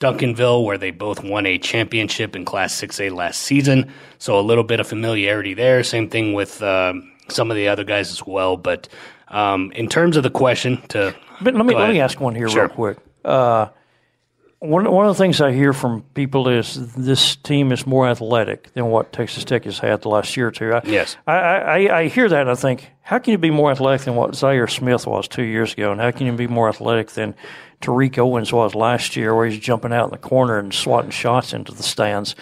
Duncanville, 0.00 0.64
where 0.64 0.78
they 0.78 0.90
both 0.90 1.22
won 1.22 1.46
a 1.46 1.58
championship 1.58 2.34
in 2.34 2.44
Class 2.44 2.80
6A 2.80 3.12
last 3.12 3.40
season. 3.40 3.92
So 4.18 4.38
a 4.38 4.42
little 4.42 4.64
bit 4.64 4.80
of 4.80 4.88
familiarity 4.88 5.54
there. 5.54 5.82
Same 5.84 6.08
thing 6.08 6.32
with 6.32 6.62
um, 6.62 7.12
some 7.28 7.50
of 7.50 7.56
the 7.56 7.68
other 7.68 7.84
guys 7.84 8.10
as 8.10 8.26
well. 8.26 8.56
But 8.56 8.88
um, 9.32 9.72
in 9.72 9.88
terms 9.88 10.16
of 10.16 10.22
the 10.22 10.30
question, 10.30 10.80
to 10.88 11.14
but 11.40 11.54
let 11.54 11.66
me 11.66 11.74
let 11.74 11.90
me 11.90 12.00
ask 12.00 12.20
one 12.20 12.34
here 12.34 12.48
sure. 12.48 12.66
real 12.66 12.74
quick. 12.74 12.98
Uh, 13.24 13.68
one 14.60 14.88
one 14.92 15.06
of 15.06 15.16
the 15.16 15.22
things 15.22 15.40
I 15.40 15.52
hear 15.52 15.72
from 15.72 16.02
people 16.14 16.48
is 16.48 16.94
this 16.94 17.34
team 17.36 17.72
is 17.72 17.84
more 17.84 18.06
athletic 18.06 18.72
than 18.74 18.86
what 18.86 19.12
Texas 19.12 19.44
Tech 19.44 19.64
has 19.64 19.80
had 19.80 20.02
the 20.02 20.08
last 20.08 20.36
year 20.36 20.48
or 20.48 20.50
two. 20.52 20.72
I, 20.72 20.82
yes, 20.84 21.16
I, 21.26 21.34
I, 21.34 21.98
I 21.98 22.08
hear 22.08 22.28
that 22.28 22.42
and 22.42 22.50
I 22.50 22.54
think, 22.54 22.90
how 23.02 23.18
can 23.18 23.32
you 23.32 23.38
be 23.38 23.50
more 23.50 23.72
athletic 23.72 24.02
than 24.02 24.14
what 24.14 24.30
Zhaire 24.32 24.70
Smith 24.70 25.06
was 25.06 25.26
two 25.26 25.42
years 25.42 25.72
ago, 25.72 25.90
and 25.90 26.00
how 26.00 26.12
can 26.12 26.26
you 26.26 26.32
be 26.34 26.46
more 26.46 26.68
athletic 26.68 27.10
than 27.10 27.34
Tariq 27.80 28.18
Owens 28.18 28.52
was 28.52 28.76
last 28.76 29.16
year, 29.16 29.34
where 29.34 29.46
he's 29.46 29.58
jumping 29.58 29.92
out 29.92 30.04
in 30.04 30.10
the 30.10 30.18
corner 30.18 30.58
and 30.58 30.72
swatting 30.72 31.10
shots 31.10 31.52
into 31.52 31.72
the 31.72 31.82
stands? 31.82 32.36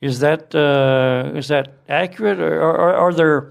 Is 0.00 0.20
that 0.20 0.54
uh, 0.54 1.36
is 1.36 1.48
that 1.48 1.74
accurate, 1.90 2.40
or, 2.40 2.60
or 2.62 2.94
are 2.94 3.12
there? 3.12 3.50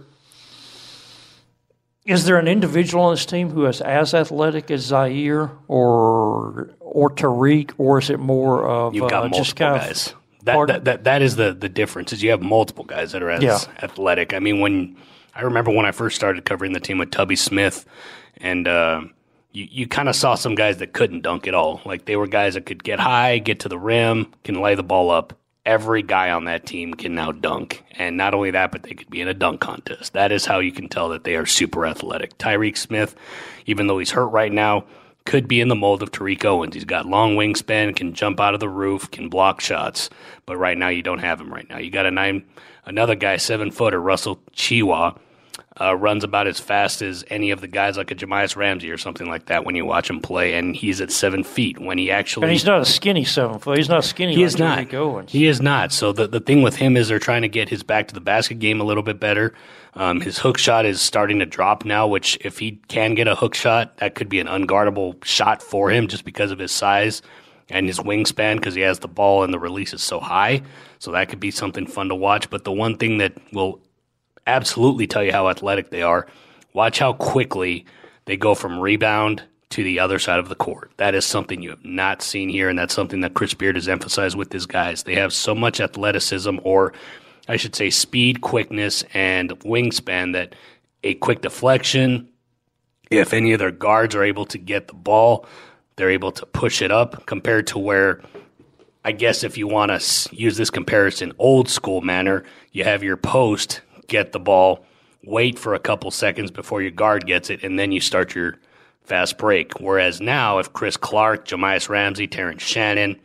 Is 2.09 2.25
there 2.25 2.39
an 2.39 2.47
individual 2.47 3.03
on 3.03 3.13
this 3.13 3.25
team 3.25 3.51
who 3.51 3.67
is 3.67 3.81
as 3.81 4.15
athletic 4.15 4.71
as 4.71 4.89
Zhaire 4.91 5.51
or 5.67 6.71
or 6.79 7.11
Tariq, 7.11 7.73
or 7.77 7.99
is 7.99 8.09
it 8.09 8.19
more 8.19 8.67
of 8.67 8.95
You've 8.95 9.09
got 9.09 9.25
uh, 9.25 9.29
just 9.29 9.59
multiple 9.59 9.87
guys. 9.87 10.15
That, 10.43 10.67
that, 10.67 10.85
that 10.85 11.03
that 11.03 11.21
is 11.21 11.35
the 11.35 11.53
the 11.53 11.69
difference 11.69 12.11
is 12.11 12.23
you 12.23 12.31
have 12.31 12.41
multiple 12.41 12.83
guys 12.83 13.11
that 13.11 13.21
are 13.21 13.29
as 13.29 13.43
Yeah. 13.43 13.59
athletic. 13.83 14.33
I 14.33 14.39
mean, 14.39 14.59
when 14.59 14.97
I 15.35 15.41
remember 15.41 15.69
when 15.69 15.85
I 15.85 15.91
first 15.91 16.15
started 16.15 16.43
covering 16.45 16.73
the 16.73 16.79
team 16.79 16.97
with 16.97 17.11
Tubby 17.11 17.35
Smith, 17.35 17.85
and 18.37 18.67
uh, 18.67 19.01
you 19.51 19.67
you 19.69 19.87
kind 19.87 20.09
of 20.09 20.15
saw 20.15 20.33
some 20.33 20.55
guys 20.55 20.77
that 20.77 20.93
couldn't 20.93 21.21
dunk 21.21 21.47
at 21.47 21.53
all. 21.53 21.79
Like 21.85 22.05
they 22.05 22.15
were 22.15 22.25
guys 22.27 22.55
that 22.55 22.65
could 22.65 22.83
get 22.83 22.99
high, 22.99 23.37
get 23.37 23.59
to 23.61 23.69
the 23.69 23.77
rim, 23.77 24.33
can 24.43 24.59
lay 24.61 24.73
the 24.73 24.83
ball 24.83 25.11
up. 25.11 25.38
Every 25.69 26.01
guy 26.01 26.31
on 26.31 26.45
that 26.45 26.65
team 26.65 26.95
can 26.95 27.13
now 27.13 27.31
dunk, 27.31 27.83
and 27.91 28.17
not 28.17 28.33
only 28.33 28.49
that, 28.49 28.71
but 28.71 28.81
they 28.81 28.95
could 28.95 29.11
be 29.11 29.21
in 29.21 29.27
a 29.27 29.35
dunk 29.35 29.61
contest. 29.61 30.13
That 30.13 30.31
is 30.31 30.47
how 30.47 30.57
you 30.57 30.71
can 30.71 30.89
tell 30.89 31.09
that 31.09 31.25
they 31.25 31.35
are 31.35 31.45
super 31.45 31.85
athletic. 31.85 32.39
Tyreek 32.39 32.75
Smith, 32.75 33.15
even 33.67 33.85
though 33.85 33.99
he's 33.99 34.09
hurt 34.09 34.29
right 34.29 34.51
now, 34.51 34.85
could 35.25 35.47
be 35.47 35.61
in 35.61 35.67
the 35.67 35.75
mold 35.75 36.01
of 36.01 36.09
Tariq 36.09 36.43
Owens. 36.43 36.73
He's 36.73 36.85
got 36.85 37.05
long 37.05 37.35
wingspan, 37.35 37.95
can 37.95 38.15
jump 38.15 38.39
out 38.39 38.55
of 38.55 38.59
the 38.59 38.67
roof, 38.67 39.11
can 39.11 39.29
block 39.29 39.61
shots. 39.61 40.09
But 40.47 40.57
right 40.57 40.75
now, 40.75 40.87
you 40.87 41.03
don't 41.03 41.19
have 41.19 41.39
him. 41.39 41.53
Right 41.53 41.69
now, 41.69 41.77
you 41.77 41.91
got 41.91 42.07
a 42.07 42.11
nine, 42.11 42.45
another 42.85 43.13
guy, 43.13 43.37
seven 43.37 43.69
footer, 43.69 44.01
Russel 44.01 44.39
Tchewa, 44.55 45.19
uh, 45.79 45.95
runs 45.95 46.23
about 46.23 46.47
as 46.47 46.59
fast 46.59 47.01
as 47.01 47.23
any 47.29 47.51
of 47.51 47.61
the 47.61 47.67
guys 47.67 47.97
like 47.97 48.11
a 48.11 48.15
Jahmi'us 48.15 48.55
Ramsey 48.55 48.91
or 48.91 48.97
something 48.97 49.27
like 49.27 49.45
that 49.45 49.65
when 49.65 49.75
you 49.75 49.85
watch 49.85 50.09
him 50.09 50.19
play, 50.19 50.53
and 50.53 50.75
he's 50.75 51.01
at 51.01 51.11
seven 51.11 51.43
feet 51.43 51.79
when 51.79 51.97
he 51.97 52.11
actually. 52.11 52.45
and 52.45 52.51
he's 52.51 52.65
not 52.65 52.81
a 52.81 52.85
skinny 52.85 53.23
seven 53.23 53.59
foot. 53.59 53.77
He's 53.77 53.89
not 53.89 54.03
skinny. 54.03 54.33
He 54.33 54.41
like 54.41 54.47
is 54.47 54.59
not. 54.59 54.93
Owens. 54.93 55.31
He 55.31 55.45
is 55.47 55.61
not. 55.61 55.91
So 55.91 56.11
the 56.11 56.27
the 56.27 56.39
thing 56.39 56.61
with 56.61 56.75
him 56.75 56.97
is 56.97 57.07
they're 57.07 57.19
trying 57.19 57.43
to 57.43 57.49
get 57.49 57.69
his 57.69 57.83
back 57.83 58.07
to 58.09 58.13
the 58.13 58.21
basket 58.21 58.59
game 58.59 58.81
a 58.81 58.83
little 58.83 59.03
bit 59.03 59.19
better. 59.19 59.53
Um, 59.95 60.21
his 60.21 60.37
hook 60.37 60.57
shot 60.57 60.85
is 60.85 61.01
starting 61.01 61.39
to 61.39 61.45
drop 61.45 61.83
now, 61.83 62.07
which 62.07 62.37
if 62.41 62.59
he 62.59 62.79
can 62.87 63.15
get 63.15 63.27
a 63.27 63.35
hook 63.35 63.55
shot, 63.55 63.97
that 63.97 64.15
could 64.15 64.29
be 64.29 64.39
an 64.39 64.47
unguardable 64.47 65.23
shot 65.25 65.61
for 65.63 65.89
him 65.89 66.07
just 66.07 66.25
because 66.25 66.51
of 66.51 66.59
his 66.59 66.71
size 66.71 67.21
and 67.69 67.87
his 67.87 67.99
wingspan 67.99 68.55
because 68.55 68.75
he 68.75 68.81
has 68.81 68.99
the 68.99 69.07
ball 69.07 69.43
and 69.43 69.53
the 69.53 69.59
release 69.59 69.93
is 69.93 70.01
so 70.01 70.19
high. 70.19 70.61
So 70.99 71.11
that 71.11 71.29
could 71.29 71.39
be 71.39 71.51
something 71.51 71.85
fun 71.85 72.09
to 72.09 72.15
watch. 72.15 72.49
But 72.49 72.63
the 72.63 72.71
one 72.71 72.97
thing 72.97 73.17
that 73.19 73.33
will 73.53 73.79
absolutely 74.49 75.07
tell 75.07 75.23
you 75.23 75.31
how 75.31 75.49
athletic 75.49 75.89
they 75.89 76.01
are, 76.01 76.27
watch 76.73 76.99
how 76.99 77.13
quickly 77.13 77.85
they 78.25 78.37
go 78.37 78.55
from 78.55 78.79
rebound 78.79 79.43
to 79.69 79.83
the 79.83 79.99
other 79.99 80.19
side 80.19 80.39
of 80.39 80.49
the 80.49 80.55
court. 80.55 80.91
That 80.97 81.15
is 81.15 81.25
something 81.25 81.61
you 81.61 81.69
have 81.69 81.85
not 81.85 82.21
seen 82.21 82.49
here, 82.49 82.69
and 82.69 82.77
that's 82.77 82.93
something 82.93 83.21
that 83.21 83.35
Chris 83.35 83.53
Beard 83.53 83.75
has 83.75 83.87
emphasized 83.87 84.35
with 84.35 84.51
his 84.51 84.65
guys. 84.65 85.03
They 85.03 85.15
have 85.15 85.31
so 85.31 85.53
much 85.53 85.79
athleticism, 85.79 86.57
or 86.63 86.93
I 87.47 87.55
should 87.57 87.75
say, 87.75 87.89
speed, 87.89 88.41
quickness, 88.41 89.03
and 89.13 89.51
wingspan 89.59 90.33
that 90.33 90.55
a 91.03 91.13
quick 91.15 91.41
deflection, 91.41 92.29
if 93.11 93.33
any 93.33 93.53
of 93.53 93.59
their 93.59 93.71
guards 93.71 94.15
are 94.15 94.23
able 94.23 94.45
to 94.47 94.57
get 94.57 94.87
the 94.87 94.93
ball, 94.95 95.45
they're 95.95 96.09
able 96.09 96.31
to 96.31 96.45
push 96.45 96.81
it 96.81 96.91
up 96.91 97.25
compared 97.25 97.67
to 97.67 97.79
where 97.79 98.21
I 99.03 99.11
guess 99.11 99.43
if 99.43 99.57
you 99.57 99.67
want 99.67 99.91
to 99.91 100.35
use 100.35 100.57
this 100.57 100.69
comparison 100.69 101.33
old 101.39 101.69
school 101.69 102.01
manner, 102.01 102.43
you 102.71 102.83
have 102.83 103.01
your 103.01 103.17
post 103.17 103.81
get 104.09 104.31
the 104.31 104.39
ball, 104.39 104.85
wait 105.23 105.57
for 105.57 105.73
a 105.73 105.79
couple 105.79 106.11
seconds 106.11 106.51
before 106.51 106.81
your 106.81 106.91
guard 106.91 107.25
gets 107.25 107.49
it, 107.49 107.63
and 107.63 107.79
then 107.79 107.91
you 107.91 108.01
start 108.01 108.35
your 108.35 108.57
fast 109.03 109.37
break. 109.37 109.79
Whereas 109.79 110.21
now, 110.21 110.59
if 110.59 110.73
Chris 110.73 110.97
Clarke, 110.97 111.45
Jahmi'us 111.45 111.89
Ramsey, 111.89 112.27
Terrence 112.27 112.63
Shannon, 112.63 113.19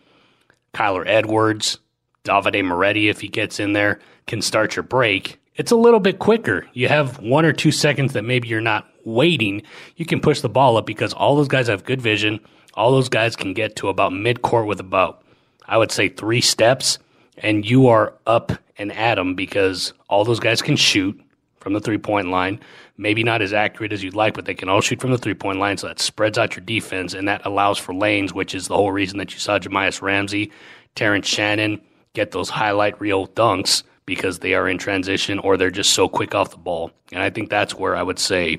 Kyler 0.72 1.05
Edwards, 1.07 1.78
Davide 2.24 2.64
Moretti, 2.64 3.09
if 3.09 3.20
he 3.20 3.28
gets 3.28 3.61
in 3.61 3.74
there, 3.74 4.01
can 4.26 4.41
start 4.41 4.76
your 4.76 4.82
break, 4.82 5.39
it's 5.57 5.70
a 5.70 5.76
little 5.76 6.01
bit 6.01 6.18
quicker. 6.18 6.66
You 6.72 6.89
have 6.89 7.20
one 7.20 7.45
or 7.45 7.53
two 7.53 7.70
seconds 7.70 8.12
that 8.14 8.24
maybe 8.24 8.49
you're 8.49 8.61
not 8.61 8.89
waiting. 9.05 9.62
You 9.97 10.07
can 10.07 10.20
push 10.20 10.41
the 10.41 10.49
ball 10.49 10.76
up 10.76 10.87
because 10.87 11.12
all 11.12 11.37
those 11.37 11.49
guys 11.49 11.68
have 11.68 11.85
good 11.85 12.01
vision. 12.01 12.41
All 12.74 12.91
those 12.91 13.09
guys 13.09 13.37
can 13.37 13.55
get 13.55 13.76
to 13.76 13.89
about 13.89 14.12
midcourt 14.12 14.66
with 14.66 14.80
about, 14.80 15.22
I 15.66 15.78
would 15.78 15.93
say, 15.93 16.09
three 16.09 16.41
steps, 16.41 16.99
and 17.39 17.68
you 17.68 17.89
are 17.89 18.14
up 18.26 18.53
and 18.78 18.93
at 18.93 19.16
them 19.16 19.35
because 19.35 19.93
all 20.09 20.24
those 20.24 20.41
guys 20.41 20.62
can 20.62 20.76
shoot 20.76 21.20
from 21.61 21.72
the 21.72 21.80
three 21.80 21.99
point 21.99 22.28
line. 22.28 22.61
Maybe 22.97 23.24
not 23.24 23.43
as 23.43 23.53
accurate 23.53 23.93
as 23.93 24.05
you'd 24.05 24.14
like, 24.14 24.35
but 24.35 24.45
they 24.45 24.55
can 24.55 24.68
all 24.68 24.80
shoot 24.80 25.01
from 25.01 25.11
the 25.11 25.18
three 25.18 25.35
point 25.35 25.59
line, 25.59 25.76
so 25.76 25.89
that 25.89 25.99
spreads 26.01 26.39
out 26.39 26.55
your 26.57 26.64
defense 26.64 27.14
and 27.14 27.26
that 27.26 27.45
allows 27.45 27.78
for 27.78 27.95
lanes, 27.95 28.32
which 28.32 28.55
is 28.55 28.68
the 28.68 28.76
whole 28.76 28.93
reason 28.93 29.18
that 29.18 29.32
you 29.32 29.41
saw 29.41 29.59
Jahmi'us 29.59 30.01
Ramsey, 30.03 30.53
Terrence 30.95 31.26
Shannon 31.26 31.80
get 32.12 32.30
those 32.30 32.51
highlight 32.51 33.01
reel 33.01 33.26
dunks 33.28 33.82
because 34.07 34.39
they 34.39 34.55
are 34.55 34.68
in 34.68 34.78
transition 34.78 35.39
or 35.41 35.57
they're 35.57 35.70
just 35.70 35.93
so 35.93 36.09
quick 36.09 36.35
off 36.35 36.51
the 36.51 36.57
ball. 36.57 36.93
And 37.12 37.22
I 37.22 37.30
think 37.30 37.51
that's 37.51 37.74
where 37.74 37.97
I 37.97 38.03
would 38.03 38.18
say 38.18 38.59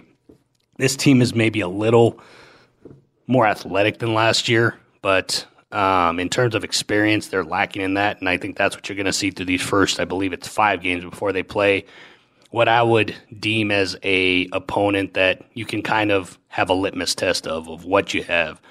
this 0.77 0.95
team 0.95 1.21
is 1.21 1.33
maybe 1.33 1.61
a 1.61 1.67
little 1.67 2.19
more 3.27 3.47
athletic 3.47 3.99
than 3.99 4.13
last 4.13 4.49
year, 4.49 4.77
but 5.01 5.45
um, 5.75 6.19
in 6.19 6.29
terms 6.29 6.55
of 6.55 6.63
experience, 6.63 7.27
they're 7.27 7.43
lacking 7.43 7.81
in 7.81 7.95
that. 7.95 8.19
And 8.19 8.29
I 8.29 8.37
think 8.37 8.55
that's 8.55 8.75
what 8.75 8.87
you're 8.87 8.95
going 8.95 9.07
to 9.07 9.13
see 9.13 9.29
through 9.29 9.47
these 9.47 9.61
first, 9.61 9.99
I 9.99 10.05
believe 10.05 10.31
it's 10.31 10.47
five 10.47 10.81
games 10.81 11.03
before 11.03 11.33
they 11.33 11.43
play 11.43 11.85
what 12.49 12.69
I 12.69 12.81
would 12.81 13.13
deem 13.37 13.69
as 13.69 13.97
a 14.01 14.47
opponent 14.53 15.15
that 15.15 15.41
you 15.53 15.65
can 15.65 15.81
kind 15.81 16.09
of 16.09 16.39
have 16.47 16.69
a 16.69 16.73
litmus 16.73 17.13
test 17.13 17.45
of, 17.45 17.67
of 17.67 17.83
what 17.83 18.13
you 18.13 18.23
have. 18.23 18.61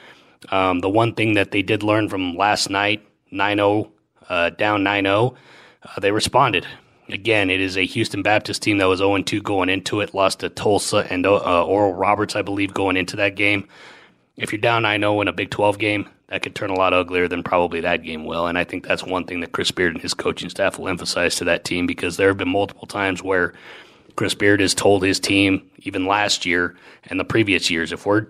Um, 0.49 0.81
the 0.81 0.89
one 0.89 1.15
thing 1.15 1.35
that 1.35 1.51
they 1.51 1.61
did 1.61 1.83
learn 1.83 2.09
from 2.09 2.35
last 2.35 2.71
night, 2.71 3.07
9-0, 3.31 3.91
uh, 4.31 4.51
down 4.51 4.83
9-0, 4.83 5.35
uh, 5.83 6.01
they 6.01 6.11
responded. 6.11 6.67
Again, 7.11 7.51
it 7.51 7.61
is 7.61 7.77
a 7.77 7.85
Houston 7.85 8.23
Baptist 8.23 8.63
team 8.63 8.79
that 8.79 8.87
was 8.87 9.03
0-2 9.03 9.43
going 9.43 9.69
into 9.69 10.01
it, 10.01 10.15
lost 10.15 10.41
to 10.41 10.49
Tulsa 10.49 11.07
and 11.11 11.27
uh, 11.27 11.65
Oral 11.67 11.93
Roberts, 11.93 12.35
I 12.35 12.41
believe, 12.41 12.73
going 12.73 12.97
into 12.97 13.17
that 13.17 13.37
game. 13.37 13.69
If 14.39 14.51
you're 14.51 14.61
down 14.63 14.85
9-0 14.85 15.21
in 15.21 15.29
a 15.29 15.33
Big 15.35 15.51
12 15.51 15.79
game, 15.79 16.09
that 16.29 16.43
could 16.43 16.55
turn 16.55 16.71
a 16.71 16.75
lot 16.75 16.95
uglier 16.95 17.29
than 17.29 17.43
probably 17.43 17.81
that 17.81 18.03
game 18.03 18.25
will. 18.25 18.47
And 18.47 18.57
I 18.57 18.65
think 18.65 18.87
that's 18.87 19.05
one 19.05 19.25
thing 19.25 19.41
that 19.41 19.53
Chris 19.53 19.71
Beard 19.71 19.93
and 19.93 20.03
his 20.03 20.15
coaching 20.15 20.49
staff 20.49 20.79
will 20.79 20.89
emphasize 20.89 21.37
to 21.37 21.45
that 21.45 21.65
team 21.65 21.87
because 21.87 22.17
there 22.17 22.29
have 22.29 22.39
been 22.39 22.49
multiple 22.49 22.87
times 22.87 23.23
where 23.23 23.53
Chris 24.17 24.35
Beard 24.35 24.61
has 24.61 24.75
told 24.75 25.03
his 25.03 25.21
team, 25.21 25.69
even 25.79 26.07
last 26.07 26.47
year 26.47 26.77
and 27.05 27.21
the 27.21 27.25
previous 27.25 27.71
years, 27.71 27.93
if 27.93 28.07
we're 28.07 28.27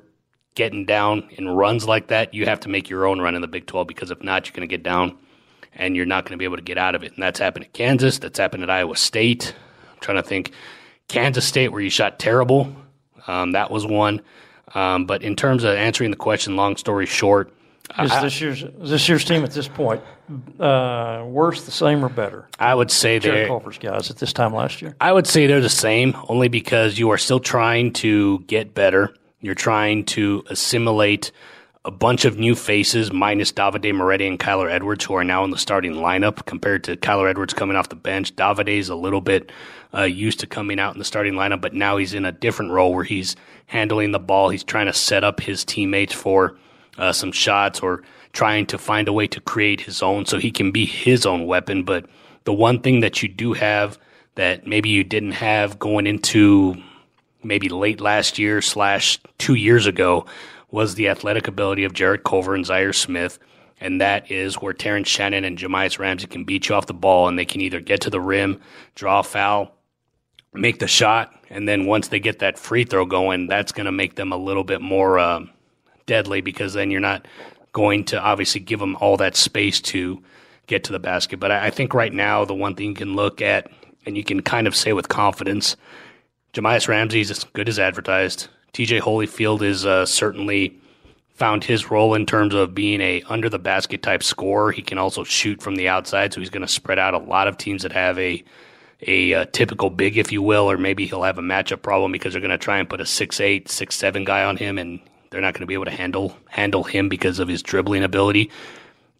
getting 0.54 0.86
down 0.86 1.28
in 1.32 1.48
runs 1.48 1.86
like 1.86 2.08
that, 2.08 2.34
you 2.34 2.46
have 2.46 2.60
to 2.60 2.68
make 2.68 2.88
your 2.88 3.06
own 3.06 3.20
run 3.20 3.34
in 3.34 3.42
the 3.42 3.48
Big 3.48 3.66
12 3.66 3.86
because 3.86 4.10
if 4.10 4.22
not, 4.22 4.46
you're 4.46 4.54
going 4.54 4.68
to 4.68 4.72
get 4.72 4.82
down 4.82 5.16
and 5.74 5.96
you're 5.96 6.06
not 6.06 6.24
going 6.24 6.32
to 6.32 6.38
be 6.38 6.44
able 6.44 6.56
to 6.56 6.62
get 6.62 6.78
out 6.78 6.94
of 6.94 7.02
it. 7.02 7.12
And 7.14 7.22
that's 7.22 7.38
happened 7.38 7.66
at 7.66 7.72
Kansas. 7.72 8.18
That's 8.18 8.38
happened 8.38 8.62
at 8.62 8.70
Iowa 8.70 8.96
State. 8.96 9.54
I'm 9.92 10.00
trying 10.00 10.16
to 10.16 10.22
think. 10.22 10.52
Kansas 11.08 11.44
State, 11.44 11.68
where 11.68 11.80
you 11.80 11.90
shot 11.90 12.18
terrible, 12.18 12.74
um, 13.26 13.52
that 13.52 13.70
was 13.70 13.86
one. 13.86 14.22
Um, 14.74 15.06
but 15.06 15.22
in 15.22 15.36
terms 15.36 15.62
of 15.64 15.74
answering 15.74 16.10
the 16.10 16.16
question, 16.16 16.56
long 16.56 16.76
story 16.76 17.06
short, 17.06 17.52
Is 18.00 18.10
this 18.10 18.40
year's 18.40 18.62
is 18.62 18.90
this 18.90 19.08
year's 19.08 19.24
team 19.24 19.44
at 19.44 19.52
this 19.52 19.68
point 19.68 20.02
uh, 20.58 21.22
worse, 21.26 21.64
the 21.64 21.70
same, 21.70 22.04
or 22.04 22.08
better? 22.08 22.48
I 22.58 22.74
would 22.74 22.90
say 22.90 23.18
they're 23.18 23.46
Culver's 23.46 23.78
guys 23.78 24.10
at 24.10 24.16
this 24.16 24.32
time 24.32 24.54
last 24.54 24.80
year. 24.80 24.96
I 25.00 25.12
would 25.12 25.26
say 25.26 25.46
they're 25.46 25.60
the 25.60 25.68
same, 25.68 26.16
only 26.28 26.48
because 26.48 26.98
you 26.98 27.10
are 27.10 27.18
still 27.18 27.40
trying 27.40 27.92
to 27.94 28.40
get 28.40 28.74
better. 28.74 29.14
You're 29.40 29.54
trying 29.54 30.06
to 30.06 30.42
assimilate 30.48 31.30
a 31.84 31.90
bunch 31.90 32.24
of 32.24 32.38
new 32.38 32.54
faces, 32.54 33.12
minus 33.12 33.52
Davide 33.52 33.94
Moretti 33.94 34.26
and 34.26 34.38
Kyler 34.38 34.70
Edwards, 34.70 35.04
who 35.04 35.14
are 35.14 35.24
now 35.24 35.44
in 35.44 35.50
the 35.50 35.58
starting 35.58 35.92
lineup, 35.92 36.46
compared 36.46 36.84
to 36.84 36.96
Kyler 36.96 37.28
Edwards 37.28 37.52
coming 37.52 37.76
off 37.76 37.90
the 37.90 37.96
bench. 37.96 38.34
Davide 38.34 38.78
is 38.78 38.88
a 38.88 38.96
little 38.96 39.20
bit 39.20 39.52
uh, 39.92 40.04
used 40.04 40.40
to 40.40 40.46
coming 40.46 40.80
out 40.80 40.94
in 40.94 40.98
the 40.98 41.04
starting 41.04 41.34
lineup, 41.34 41.60
but 41.60 41.74
now 41.74 41.98
he's 41.98 42.14
in 42.14 42.24
a 42.24 42.32
different 42.32 42.72
role 42.72 42.94
where 42.94 43.04
he's 43.04 43.36
handling 43.66 44.12
the 44.12 44.18
ball. 44.18 44.48
He's 44.48 44.64
trying 44.64 44.86
to 44.86 44.94
set 44.94 45.22
up 45.22 45.40
his 45.40 45.64
teammates 45.64 46.14
for 46.14 46.56
uh, 46.98 47.12
some 47.12 47.32
shots 47.32 47.80
or 47.80 48.02
trying 48.32 48.66
to 48.66 48.78
find 48.78 49.08
a 49.08 49.12
way 49.12 49.26
to 49.28 49.40
create 49.40 49.80
his 49.80 50.02
own 50.02 50.26
so 50.26 50.38
he 50.38 50.50
can 50.50 50.70
be 50.70 50.84
his 50.84 51.24
own 51.24 51.46
weapon. 51.46 51.82
But 51.84 52.06
the 52.44 52.52
one 52.52 52.80
thing 52.80 53.00
that 53.00 53.22
you 53.22 53.28
do 53.28 53.52
have 53.52 53.98
that 54.34 54.66
maybe 54.66 54.88
you 54.88 55.04
didn't 55.04 55.32
have 55.32 55.78
going 55.78 56.06
into 56.06 56.76
maybe 57.42 57.68
late 57.68 58.00
last 58.00 58.38
year 58.38 58.60
slash 58.60 59.20
two 59.38 59.54
years 59.54 59.86
ago 59.86 60.26
was 60.70 60.94
the 60.94 61.08
athletic 61.08 61.46
ability 61.46 61.84
of 61.84 61.92
Jarrett 61.92 62.24
Culver 62.24 62.54
and 62.54 62.64
Zhaire 62.64 62.94
Smith. 62.94 63.38
And 63.80 64.00
that 64.00 64.30
is 64.30 64.56
where 64.56 64.72
Terrence 64.72 65.08
Shannon 65.08 65.44
and 65.44 65.58
Jahmi'us 65.58 65.98
Ramsey 65.98 66.26
can 66.26 66.44
beat 66.44 66.68
you 66.68 66.74
off 66.74 66.86
the 66.86 66.94
ball 66.94 67.28
and 67.28 67.38
they 67.38 67.44
can 67.44 67.60
either 67.60 67.80
get 67.80 68.00
to 68.02 68.10
the 68.10 68.20
rim, 68.20 68.60
draw 68.94 69.20
a 69.20 69.22
foul, 69.22 69.74
make 70.52 70.78
the 70.78 70.88
shot, 70.88 71.34
and 71.50 71.68
then 71.68 71.86
once 71.86 72.08
they 72.08 72.18
get 72.18 72.38
that 72.40 72.58
free 72.58 72.84
throw 72.84 73.04
going, 73.04 73.46
that's 73.46 73.72
going 73.72 73.86
to 73.86 73.92
make 73.92 74.14
them 74.14 74.32
a 74.32 74.36
little 74.36 74.64
bit 74.64 74.80
more 74.80 75.18
uh, 75.18 75.44
deadly 76.06 76.40
because 76.40 76.74
then 76.74 76.90
you're 76.90 77.00
not 77.00 77.26
going 77.72 78.04
to 78.04 78.20
obviously 78.20 78.60
give 78.60 78.80
them 78.80 78.96
all 78.96 79.16
that 79.16 79.36
space 79.36 79.80
to 79.80 80.22
get 80.66 80.84
to 80.84 80.92
the 80.92 80.98
basket. 80.98 81.40
But 81.40 81.50
I, 81.50 81.66
I 81.66 81.70
think 81.70 81.94
right 81.94 82.12
now, 82.12 82.44
the 82.44 82.54
one 82.54 82.74
thing 82.74 82.90
you 82.90 82.94
can 82.94 83.14
look 83.14 83.42
at 83.42 83.70
and 84.06 84.16
you 84.16 84.24
can 84.24 84.42
kind 84.42 84.66
of 84.66 84.76
say 84.76 84.92
with 84.92 85.08
confidence, 85.08 85.76
Jahmi'us 86.52 86.88
Ramsey 86.88 87.20
is 87.20 87.30
as 87.30 87.44
good 87.44 87.68
as 87.68 87.78
advertised. 87.78 88.48
TJ 88.72 89.00
Holyfield 89.00 89.62
is 89.62 89.84
uh, 89.86 90.06
certainly 90.06 90.78
found 91.34 91.64
his 91.64 91.90
role 91.90 92.14
in 92.14 92.26
terms 92.26 92.54
of 92.54 92.74
being 92.74 93.00
a 93.00 93.22
under 93.28 93.48
the 93.48 93.58
basket 93.58 94.02
type 94.02 94.22
scorer. 94.22 94.72
He 94.72 94.82
can 94.82 94.98
also 94.98 95.24
shoot 95.24 95.60
from 95.60 95.76
the 95.76 95.88
outside, 95.88 96.32
so 96.32 96.40
he's 96.40 96.50
going 96.50 96.66
to 96.66 96.72
spread 96.72 96.98
out 96.98 97.14
a 97.14 97.18
lot 97.18 97.48
of 97.48 97.58
teams 97.58 97.82
that 97.82 97.92
have 97.92 98.18
a 98.18 98.42
a 99.06 99.34
uh, 99.34 99.44
typical 99.52 99.90
big, 99.90 100.16
if 100.16 100.32
you 100.32 100.40
will, 100.40 100.70
or 100.70 100.78
maybe 100.78 101.06
he'll 101.06 101.24
have 101.24 101.38
a 101.38 101.42
matchup 101.42 101.82
problem 101.82 102.12
because 102.12 102.32
they're 102.32 102.40
going 102.40 102.50
to 102.50 102.58
try 102.58 102.78
and 102.78 102.88
put 102.88 103.00
a 103.00 103.06
six 103.06 103.40
eight, 103.40 103.68
six 103.68 103.96
seven 103.96 104.24
guy 104.24 104.44
on 104.44 104.56
him, 104.56 104.78
and 104.78 105.00
they're 105.34 105.40
not 105.40 105.52
going 105.52 105.62
to 105.62 105.66
be 105.66 105.74
able 105.74 105.86
to 105.86 105.90
handle 105.90 106.36
handle 106.46 106.84
him 106.84 107.08
because 107.08 107.40
of 107.40 107.48
his 107.48 107.60
dribbling 107.60 108.04
ability. 108.04 108.52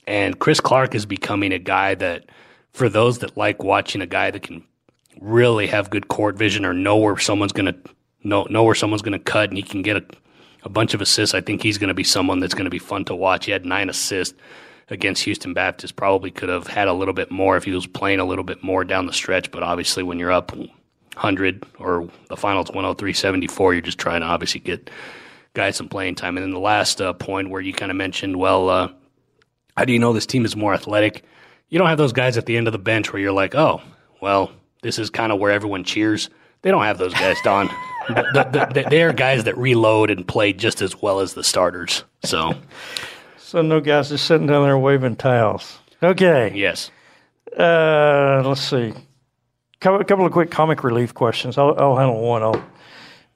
And 0.06 0.38
Chris 0.38 0.60
Clarke 0.60 0.94
is 0.94 1.06
becoming 1.06 1.52
a 1.52 1.58
guy 1.58 1.96
that, 1.96 2.26
for 2.72 2.88
those 2.88 3.18
that 3.18 3.36
like 3.36 3.64
watching 3.64 4.00
a 4.00 4.06
guy 4.06 4.30
that 4.30 4.44
can 4.44 4.62
really 5.20 5.66
have 5.66 5.90
good 5.90 6.06
court 6.06 6.36
vision 6.36 6.64
or 6.64 6.72
know 6.72 6.96
where 6.98 7.18
someone's 7.18 7.52
going 7.52 7.66
to 7.66 7.90
know 8.22 8.46
know 8.48 8.62
where 8.62 8.76
someone's 8.76 9.02
going 9.02 9.18
to 9.18 9.18
cut, 9.18 9.48
and 9.48 9.58
he 9.58 9.64
can 9.64 9.82
get 9.82 9.96
a, 9.96 10.04
a 10.62 10.68
bunch 10.68 10.94
of 10.94 11.00
assists. 11.00 11.34
I 11.34 11.40
think 11.40 11.64
he's 11.64 11.78
going 11.78 11.88
to 11.88 11.94
be 11.94 12.04
someone 12.04 12.38
that's 12.38 12.54
going 12.54 12.66
to 12.66 12.70
be 12.70 12.78
fun 12.78 13.04
to 13.06 13.16
watch. 13.16 13.46
He 13.46 13.50
had 13.50 13.66
nine 13.66 13.88
assists 13.88 14.38
against 14.90 15.24
Houston 15.24 15.52
Baptist. 15.52 15.96
Probably 15.96 16.30
could 16.30 16.48
have 16.48 16.68
had 16.68 16.86
a 16.86 16.92
little 16.92 17.14
bit 17.14 17.32
more 17.32 17.56
if 17.56 17.64
he 17.64 17.72
was 17.72 17.88
playing 17.88 18.20
a 18.20 18.24
little 18.24 18.44
bit 18.44 18.62
more 18.62 18.84
down 18.84 19.06
the 19.06 19.12
stretch. 19.12 19.50
But 19.50 19.64
obviously, 19.64 20.04
when 20.04 20.20
you're 20.20 20.30
up 20.30 20.54
100 20.54 21.64
or 21.80 22.08
the 22.28 22.36
finals 22.36 22.70
103-74, 22.70 23.72
you're 23.72 23.80
just 23.80 23.98
trying 23.98 24.20
to 24.20 24.28
obviously 24.28 24.60
get 24.60 24.90
guys 25.55 25.76
some 25.76 25.88
playing 25.88 26.16
time. 26.16 26.36
And 26.36 26.44
then 26.44 26.52
the 26.52 26.59
last 26.61 27.00
uh, 27.00 27.12
point 27.12 27.50
where 27.50 27.61
you 27.61 27.72
kind 27.72 27.90
of 27.90 27.96
mentioned, 27.96 28.36
well, 28.36 28.68
uh, 28.68 28.88
how 29.76 29.84
do 29.84 29.92
you 29.92 29.98
know 29.98 30.12
this 30.12 30.26
team 30.26 30.44
is 30.44 30.55
more 30.55 30.74
athletic? 30.74 31.24
You 31.68 31.78
don't 31.78 31.88
have 31.88 31.98
those 31.98 32.12
guys 32.12 32.36
at 32.36 32.46
the 32.46 32.57
end 32.57 32.68
of 32.68 32.72
the 32.72 32.78
bench 32.78 33.12
where 33.12 33.20
you're 33.22 33.32
like, 33.32 33.55
oh, 33.55 33.80
well, 34.20 34.52
this 34.82 34.98
is 34.98 35.11
kind 35.11 35.32
of 35.32 35.38
where 35.38 35.50
everyone 35.50 35.84
cheers. 35.84 36.28
They 36.62 36.70
don't 36.70 36.84
have 36.84 36.98
those 36.98 37.14
guys, 37.14 37.36
Don. 37.42 37.68
the, 38.09 38.48
the, 38.52 38.82
the, 38.82 38.88
they 38.90 39.02
are 39.02 39.12
guys 39.12 39.44
that 39.44 39.57
reload 39.57 40.11
and 40.11 40.26
play 40.26 40.52
just 40.52 40.82
as 40.82 41.00
well 41.00 41.20
as 41.20 41.34
the 41.34 41.44
starters. 41.44 42.05
So, 42.24 42.55
So 43.55 43.62
no 43.62 43.78
guys 43.78 44.09
just 44.09 44.26
sitting 44.26 44.48
down 44.48 44.64
there 44.64 44.76
waving 44.76 45.14
towels. 45.14 45.78
Okay. 46.02 46.50
yes. 46.57 46.90
Uh, 47.57 48.42
let's 48.44 48.61
see. 48.61 48.92
A 49.80 50.05
couple 50.05 50.26
of 50.26 50.32
quick 50.32 50.50
comic 50.50 50.82
relief 50.82 51.14
questions. 51.14 51.57
I'll, 51.57 51.72
I'll 51.78 51.96
handle 51.96 52.20
one. 52.20 52.42
I'll, 52.42 52.64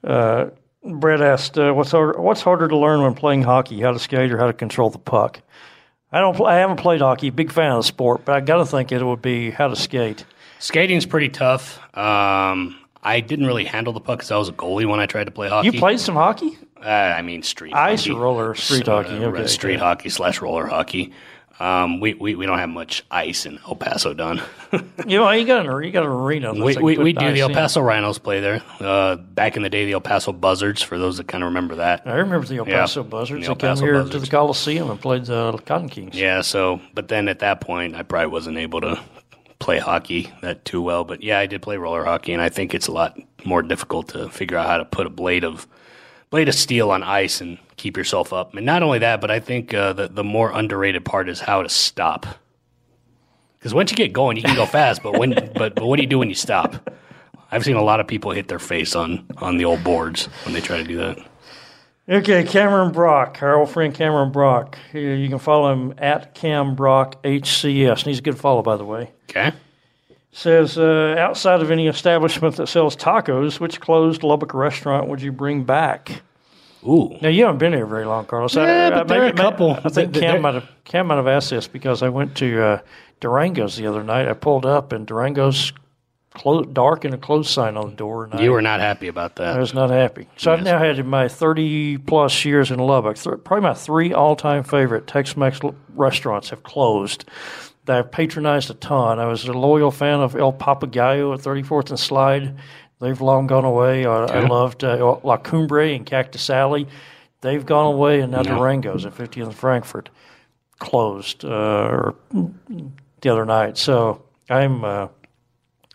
uh, 0.03 0.49
Brett 0.83 1.21
asked, 1.21 1.57
uh, 1.57 1.73
"What's 1.73 1.91
harder, 1.91 2.19
What's 2.21 2.41
harder 2.41 2.67
to 2.67 2.77
learn 2.77 3.01
when 3.01 3.13
playing 3.13 3.43
hockey? 3.43 3.81
How 3.81 3.91
to 3.91 3.99
skate 3.99 4.31
or 4.31 4.37
how 4.37 4.47
to 4.47 4.53
control 4.53 4.89
the 4.89 4.97
puck?" 4.99 5.41
I 6.11 6.19
don't. 6.21 6.35
Pl- 6.35 6.47
I 6.47 6.55
haven't 6.55 6.77
played 6.77 7.01
hockey. 7.01 7.29
Big 7.29 7.51
fan 7.51 7.71
of 7.71 7.77
the 7.79 7.83
sport, 7.83 8.25
but 8.25 8.35
I 8.35 8.39
got 8.39 8.57
to 8.57 8.65
think 8.65 8.91
it 8.91 9.03
would 9.03 9.21
be 9.21 9.51
how 9.51 9.67
to 9.67 9.75
skate. 9.75 10.25
Skating's 10.59 11.05
pretty 11.05 11.29
tough. 11.29 11.79
Um, 11.97 12.75
I 13.03 13.19
didn't 13.19 13.45
really 13.45 13.65
handle 13.65 13.93
the 13.93 13.99
puck 13.99 14.19
because 14.19 14.31
I 14.31 14.37
was 14.37 14.49
a 14.49 14.53
goalie 14.53 14.87
when 14.87 14.99
I 14.99 15.05
tried 15.05 15.25
to 15.25 15.31
play 15.31 15.47
hockey. 15.49 15.67
You 15.69 15.79
played 15.79 15.99
some 15.99 16.15
hockey? 16.15 16.57
Uh, 16.83 16.87
I 16.89 17.21
mean, 17.21 17.43
street 17.43 17.73
Ice 17.75 18.05
hockey. 18.05 18.17
roller 18.17 18.55
street 18.55 18.87
Uh, 18.87 19.03
hockey? 19.03 19.23
Okay. 19.23 19.47
street 19.47 19.79
hockey 19.79 20.09
slash 20.09 20.41
roller 20.41 20.65
hockey. 20.65 21.11
Um, 21.59 21.99
we, 21.99 22.13
we, 22.13 22.35
we 22.35 22.45
don't 22.45 22.57
have 22.59 22.69
much 22.69 23.03
ice 23.11 23.45
in 23.45 23.59
El 23.67 23.75
Paso, 23.75 24.13
Don. 24.13 24.41
You 25.07 25.17
know, 25.17 25.31
you 25.31 25.45
got 25.47 25.65
an 25.65 25.83
you 25.83 25.91
got 25.91 26.03
an 26.03 26.11
arena. 26.11 26.53
we 26.53 26.77
we, 26.77 26.97
we 26.97 27.13
do 27.13 27.31
the 27.33 27.41
El 27.41 27.49
in. 27.49 27.55
Paso 27.55 27.81
Rhinos 27.81 28.19
play 28.19 28.39
there. 28.39 28.61
Uh, 28.79 29.15
back 29.15 29.57
in 29.57 29.63
the 29.63 29.69
day, 29.69 29.85
the 29.85 29.93
El 29.93 30.01
Paso 30.01 30.31
Buzzards, 30.31 30.83
for 30.83 30.99
those 30.99 31.17
that 31.17 31.27
kind 31.27 31.43
of 31.43 31.47
remember 31.47 31.75
that. 31.77 32.03
I 32.05 32.17
remember 32.17 32.45
the 32.45 32.57
El 32.57 32.67
Yeah. 32.67 32.81
Paso 32.81 33.03
Buzzards. 33.03 33.45
The 33.45 33.49
El 33.49 33.55
they 33.55 33.59
came 33.61 33.69
Paso 33.71 33.85
here 33.85 34.03
to 34.03 34.19
the 34.19 34.27
Coliseum 34.27 34.91
and 34.91 35.01
played 35.01 35.25
the 35.25 35.57
Cotton 35.65 35.89
Kings. 35.89 36.15
Yeah, 36.15 36.41
so, 36.41 36.79
but 36.93 37.07
then 37.07 37.27
at 37.27 37.39
that 37.39 37.61
point, 37.61 37.95
I 37.95 38.03
probably 38.03 38.27
wasn't 38.27 38.57
able 38.59 38.81
to 38.81 38.99
play 39.57 39.79
hockey 39.79 40.31
that 40.41 40.63
too 40.65 40.81
well. 40.83 41.03
But 41.03 41.23
yeah, 41.23 41.39
I 41.39 41.47
did 41.47 41.63
play 41.63 41.77
roller 41.77 42.05
hockey, 42.05 42.33
and 42.33 42.41
I 42.41 42.49
think 42.49 42.75
it's 42.75 42.87
a 42.87 42.91
lot 42.91 43.17
more 43.43 43.63
difficult 43.63 44.09
to 44.09 44.29
figure 44.29 44.57
out 44.57 44.67
how 44.67 44.77
to 44.77 44.85
put 44.85 45.07
a 45.07 45.09
blade 45.09 45.43
of 45.43 45.67
blade 46.29 46.47
of 46.47 46.53
steel 46.55 46.91
on 46.91 47.01
ice 47.01 47.41
and 47.41 47.57
keep 47.79 47.97
yourself 47.97 48.31
up. 48.31 48.53
And 48.53 48.65
not 48.65 48.83
only 48.83 48.99
that, 48.99 49.21
but 49.21 49.31
I 49.31 49.39
think 49.39 49.73
uh, 49.73 49.93
the 49.93 50.07
the 50.07 50.23
more 50.23 50.51
underrated 50.51 51.03
part 51.05 51.29
is 51.29 51.39
how 51.39 51.63
to 51.63 51.69
stop. 51.69 52.27
Because 53.57 53.73
once 53.73 53.91
you 53.91 53.97
get 53.97 54.13
going, 54.13 54.37
you 54.37 54.43
can 54.43 54.55
go 54.55 54.65
fast, 54.65 55.01
but 55.01 55.17
when 55.17 55.31
but 55.55 55.75
but 55.75 55.85
what 55.85 55.95
do 55.95 56.03
you 56.03 56.09
do 56.09 56.19
when 56.19 56.29
you 56.29 56.35
stop? 56.35 56.89
I've 57.51 57.63
seen 57.63 57.75
a 57.75 57.83
lot 57.83 57.99
of 57.99 58.07
people 58.07 58.31
hit 58.31 58.47
their 58.47 58.59
face 58.59 58.95
on 58.95 59.25
on 59.37 59.57
the 59.57 59.65
old 59.65 59.83
boards 59.83 60.25
when 60.45 60.53
they 60.53 60.61
try 60.61 60.77
to 60.77 60.83
do 60.83 60.97
that. 60.97 61.17
Okay, 62.09 62.43
Cameron 62.43 62.91
Brock, 62.91 63.37
our 63.43 63.55
old 63.55 63.69
friend 63.69 63.93
Cameron 63.93 64.31
Brock. 64.31 64.79
You 64.93 65.29
can 65.29 65.37
follow 65.37 65.71
him 65.71 65.93
at 65.99 66.33
Cam 66.33 66.73
Brock 66.73 67.21
HCS. 67.21 67.99
And 67.99 68.07
he's 68.07 68.17
a 68.17 68.23
good 68.23 68.39
follow, 68.39 68.63
by 68.63 68.77
the 68.77 68.83
way. 68.83 69.11
Okay. 69.29 69.51
Says, 70.31 70.79
uh, 70.79 71.15
outside 71.19 71.61
of 71.61 71.69
any 71.69 71.87
establishment 71.87 72.55
that 72.55 72.65
sells 72.65 72.95
tacos, 72.95 73.59
which 73.59 73.79
closed 73.79 74.23
Lubbock 74.23 74.55
restaurant 74.55 75.07
would 75.07 75.21
you 75.21 75.31
bring 75.31 75.63
back? 75.63 76.23
Ooh. 76.87 77.17
Now 77.21 77.29
you 77.29 77.43
haven't 77.45 77.59
been 77.59 77.73
here 77.73 77.85
very 77.85 78.05
long, 78.05 78.25
Carlos. 78.25 78.55
Yeah, 78.55 78.89
but 78.91 79.07
there 79.07 79.23
are 79.23 79.27
a 79.27 79.33
couple. 79.33 79.71
I 79.83 79.89
think 79.89 80.13
Cam 80.13 80.41
might 80.41 80.53
have 80.55 80.69
Cam 80.85 81.07
might 81.07 81.15
have 81.17 81.27
asked 81.27 81.49
this 81.49 81.67
because 81.67 82.01
I 82.01 82.09
went 82.09 82.35
to 82.37 82.61
uh, 82.63 82.79
Durango's 83.19 83.75
the 83.75 83.85
other 83.87 84.03
night. 84.03 84.27
I 84.29 84.33
pulled 84.33 84.65
up 84.65 84.93
and 84.93 85.05
Durango's 85.05 85.73
clo- 86.33 86.63
dark 86.63 87.03
and 87.05 87.13
a 87.13 87.17
closed 87.17 87.49
sign 87.49 87.75
on 87.75 87.89
the 87.89 87.95
door. 87.95 88.25
And 88.25 88.35
I, 88.35 88.41
You 88.43 88.51
were 88.51 88.61
not 88.61 88.79
happy 88.79 89.07
about 89.09 89.35
that. 89.37 89.55
I 89.55 89.59
was 89.59 89.73
not 89.73 89.89
happy. 89.89 90.27
So 90.37 90.53
I've 90.53 90.63
now 90.63 90.79
had 90.79 90.99
in 90.99 91.07
my 91.07 91.27
30 91.27 91.97
plus 91.97 92.45
years 92.45 92.71
in 92.71 92.79
Lubbock, 92.79 93.17
th- 93.17 93.43
probably 93.43 93.63
my 93.67 93.73
three 93.73 94.13
all 94.13 94.35
time 94.37 94.63
favorite 94.63 95.05
Tex 95.05 95.35
Mex 95.35 95.59
l- 95.63 95.75
restaurants 95.95 96.49
have 96.51 96.63
closed 96.63 97.25
that 97.85 97.97
I've 97.97 98.11
patronized 98.11 98.69
a 98.69 98.75
ton. 98.75 99.19
I 99.19 99.25
was 99.25 99.45
a 99.45 99.53
loyal 99.53 99.91
fan 99.91 100.21
of 100.21 100.35
El 100.35 100.53
Papagayo 100.53 101.33
at 101.33 101.41
34th 101.41 101.89
and 101.89 101.99
Slide. 101.99 102.55
They've 102.99 103.19
long 103.19 103.47
gone 103.47 103.65
away. 103.65 104.05
I, 104.05 104.25
I 104.25 104.39
loved 104.47 104.83
uh, 104.83 105.19
La 105.23 105.37
Cumbre 105.37 105.89
and 105.89 106.05
Cactus 106.05 106.49
Alley. 106.49 106.87
They've 107.41 107.65
gone 107.65 107.85
away, 107.93 108.19
and 108.19 108.33
now 108.33 108.43
Durango's 108.43 109.05
at 109.05 109.15
50th 109.15 109.43
and 109.45 109.55
Frankford 109.55 110.09
closed 110.79 111.45
uh, 111.45 112.11
the 113.21 113.29
other 113.29 113.45
night. 113.45 113.77
So 113.77 114.23
I'm 114.49 114.83
uh, 114.83 115.07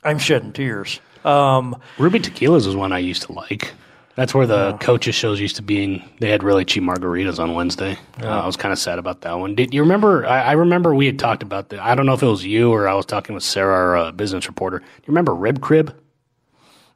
I'm 0.02 0.18
shedding 0.18 0.52
tears. 0.52 1.00
Um, 1.24 1.76
Ruby 1.98 2.20
Tequilas 2.20 2.66
is 2.66 2.76
one 2.76 2.92
I 2.92 2.98
used 2.98 3.22
to 3.24 3.32
like. 3.32 3.72
That's 4.16 4.32
where 4.32 4.46
the 4.46 4.74
coaches 4.80 5.14
shows 5.14 5.40
used 5.40 5.56
to 5.56 5.62
be. 5.62 5.82
And 5.82 6.02
they 6.20 6.30
had 6.30 6.44
really 6.44 6.64
cheap 6.64 6.84
margaritas 6.84 7.40
on 7.40 7.54
Wednesday. 7.54 7.98
Uh, 8.22 8.26
I 8.26 8.46
was 8.46 8.56
kind 8.56 8.72
of 8.72 8.78
sad 8.78 8.98
about 9.00 9.22
that 9.22 9.32
one. 9.38 9.56
Did 9.56 9.74
you 9.74 9.82
remember? 9.82 10.24
I, 10.24 10.42
I 10.42 10.52
remember 10.52 10.94
we 10.94 11.06
had 11.06 11.18
talked 11.18 11.42
about 11.42 11.70
that. 11.70 11.80
I 11.80 11.94
don't 11.94 12.06
know 12.06 12.12
if 12.12 12.22
it 12.22 12.26
was 12.26 12.44
you 12.44 12.70
or 12.70 12.86
I 12.86 12.94
was 12.94 13.06
talking 13.06 13.34
with 13.34 13.42
Sarah, 13.42 13.74
our 13.74 13.96
uh, 13.96 14.12
business 14.12 14.46
reporter. 14.46 14.78
Do 14.78 14.84
you 14.84 15.08
remember 15.08 15.34
Rib 15.34 15.60
Crib? 15.60 15.94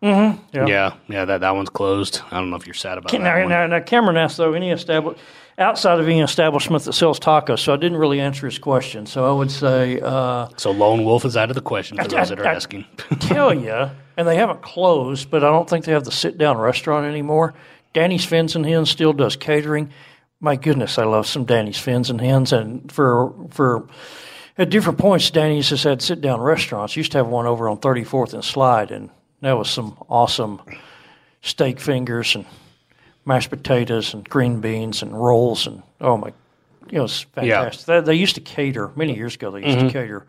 Mm-hmm. 0.02 0.56
Yeah. 0.56 0.66
Yeah, 0.66 0.92
yeah. 1.08 1.24
That 1.24 1.40
that 1.40 1.54
one's 1.54 1.70
closed. 1.70 2.20
I 2.30 2.38
don't 2.38 2.50
know 2.50 2.56
if 2.56 2.66
you're 2.66 2.74
sad 2.74 2.98
about 2.98 3.10
that 3.10 3.20
Now, 3.20 3.38
one. 3.40 3.48
now, 3.48 3.66
now, 3.66 3.80
Cameron 3.80 4.16
asked 4.16 4.36
though 4.36 4.52
any 4.52 4.70
establish 4.70 5.18
outside 5.58 5.98
of 5.98 6.06
any 6.06 6.20
establishment 6.20 6.84
that 6.84 6.92
sells 6.92 7.18
tacos. 7.18 7.58
So 7.58 7.74
I 7.74 7.76
didn't 7.76 7.98
really 7.98 8.20
answer 8.20 8.46
his 8.46 8.58
question. 8.60 9.06
So 9.06 9.28
I 9.28 9.32
would 9.36 9.50
say 9.50 10.00
uh, 10.00 10.48
So 10.56 10.70
Lone 10.70 11.04
Wolf 11.04 11.24
is 11.24 11.36
out 11.36 11.50
of 11.50 11.56
the 11.56 11.60
question 11.62 11.96
for 11.96 12.06
those 12.06 12.28
that 12.28 12.38
are 12.38 12.46
I- 12.46 12.54
asking. 12.54 12.84
tell 13.20 13.52
you, 13.52 13.90
and 14.16 14.28
they 14.28 14.36
haven't 14.36 14.62
closed, 14.62 15.30
but 15.32 15.42
I 15.42 15.48
don't 15.48 15.68
think 15.68 15.84
they 15.84 15.92
have 15.92 16.04
the 16.04 16.12
sit 16.12 16.38
down 16.38 16.58
restaurant 16.58 17.04
anymore. 17.06 17.54
Danny's 17.92 18.24
Fins 18.24 18.54
and 18.54 18.64
Hens 18.64 18.90
still 18.90 19.12
does 19.12 19.34
catering. 19.34 19.90
My 20.40 20.54
goodness, 20.54 20.98
I 20.98 21.04
love 21.04 21.26
some 21.26 21.44
Danny's 21.44 21.78
Fins 21.78 22.08
and 22.10 22.20
Hens, 22.20 22.52
and 22.52 22.92
for 22.92 23.32
for 23.50 23.88
at 24.56 24.70
different 24.70 24.98
points, 25.00 25.28
Danny's 25.32 25.70
has 25.70 25.82
had 25.82 26.00
sit 26.02 26.20
down 26.20 26.40
restaurants. 26.40 26.94
Used 26.96 27.10
to 27.12 27.18
have 27.18 27.26
one 27.26 27.46
over 27.46 27.68
on 27.68 27.78
34th 27.78 28.34
and 28.34 28.44
Slide, 28.44 28.92
and 28.92 29.10
that 29.40 29.52
was 29.52 29.70
some 29.70 29.96
awesome 30.08 30.60
steak 31.42 31.80
fingers 31.80 32.34
and 32.34 32.44
mashed 33.24 33.50
potatoes 33.50 34.14
and 34.14 34.28
green 34.28 34.60
beans 34.60 35.02
and 35.02 35.12
rolls 35.20 35.66
and 35.66 35.82
oh 36.00 36.16
my, 36.16 36.32
it 36.90 37.00
was 37.00 37.22
fantastic. 37.34 37.86
They, 37.86 38.00
they 38.00 38.14
used 38.14 38.34
to 38.36 38.40
cater 38.40 38.90
many 38.96 39.14
years 39.14 39.34
ago. 39.34 39.50
They 39.50 39.64
used 39.64 39.78
to 39.80 39.90
cater 39.90 40.26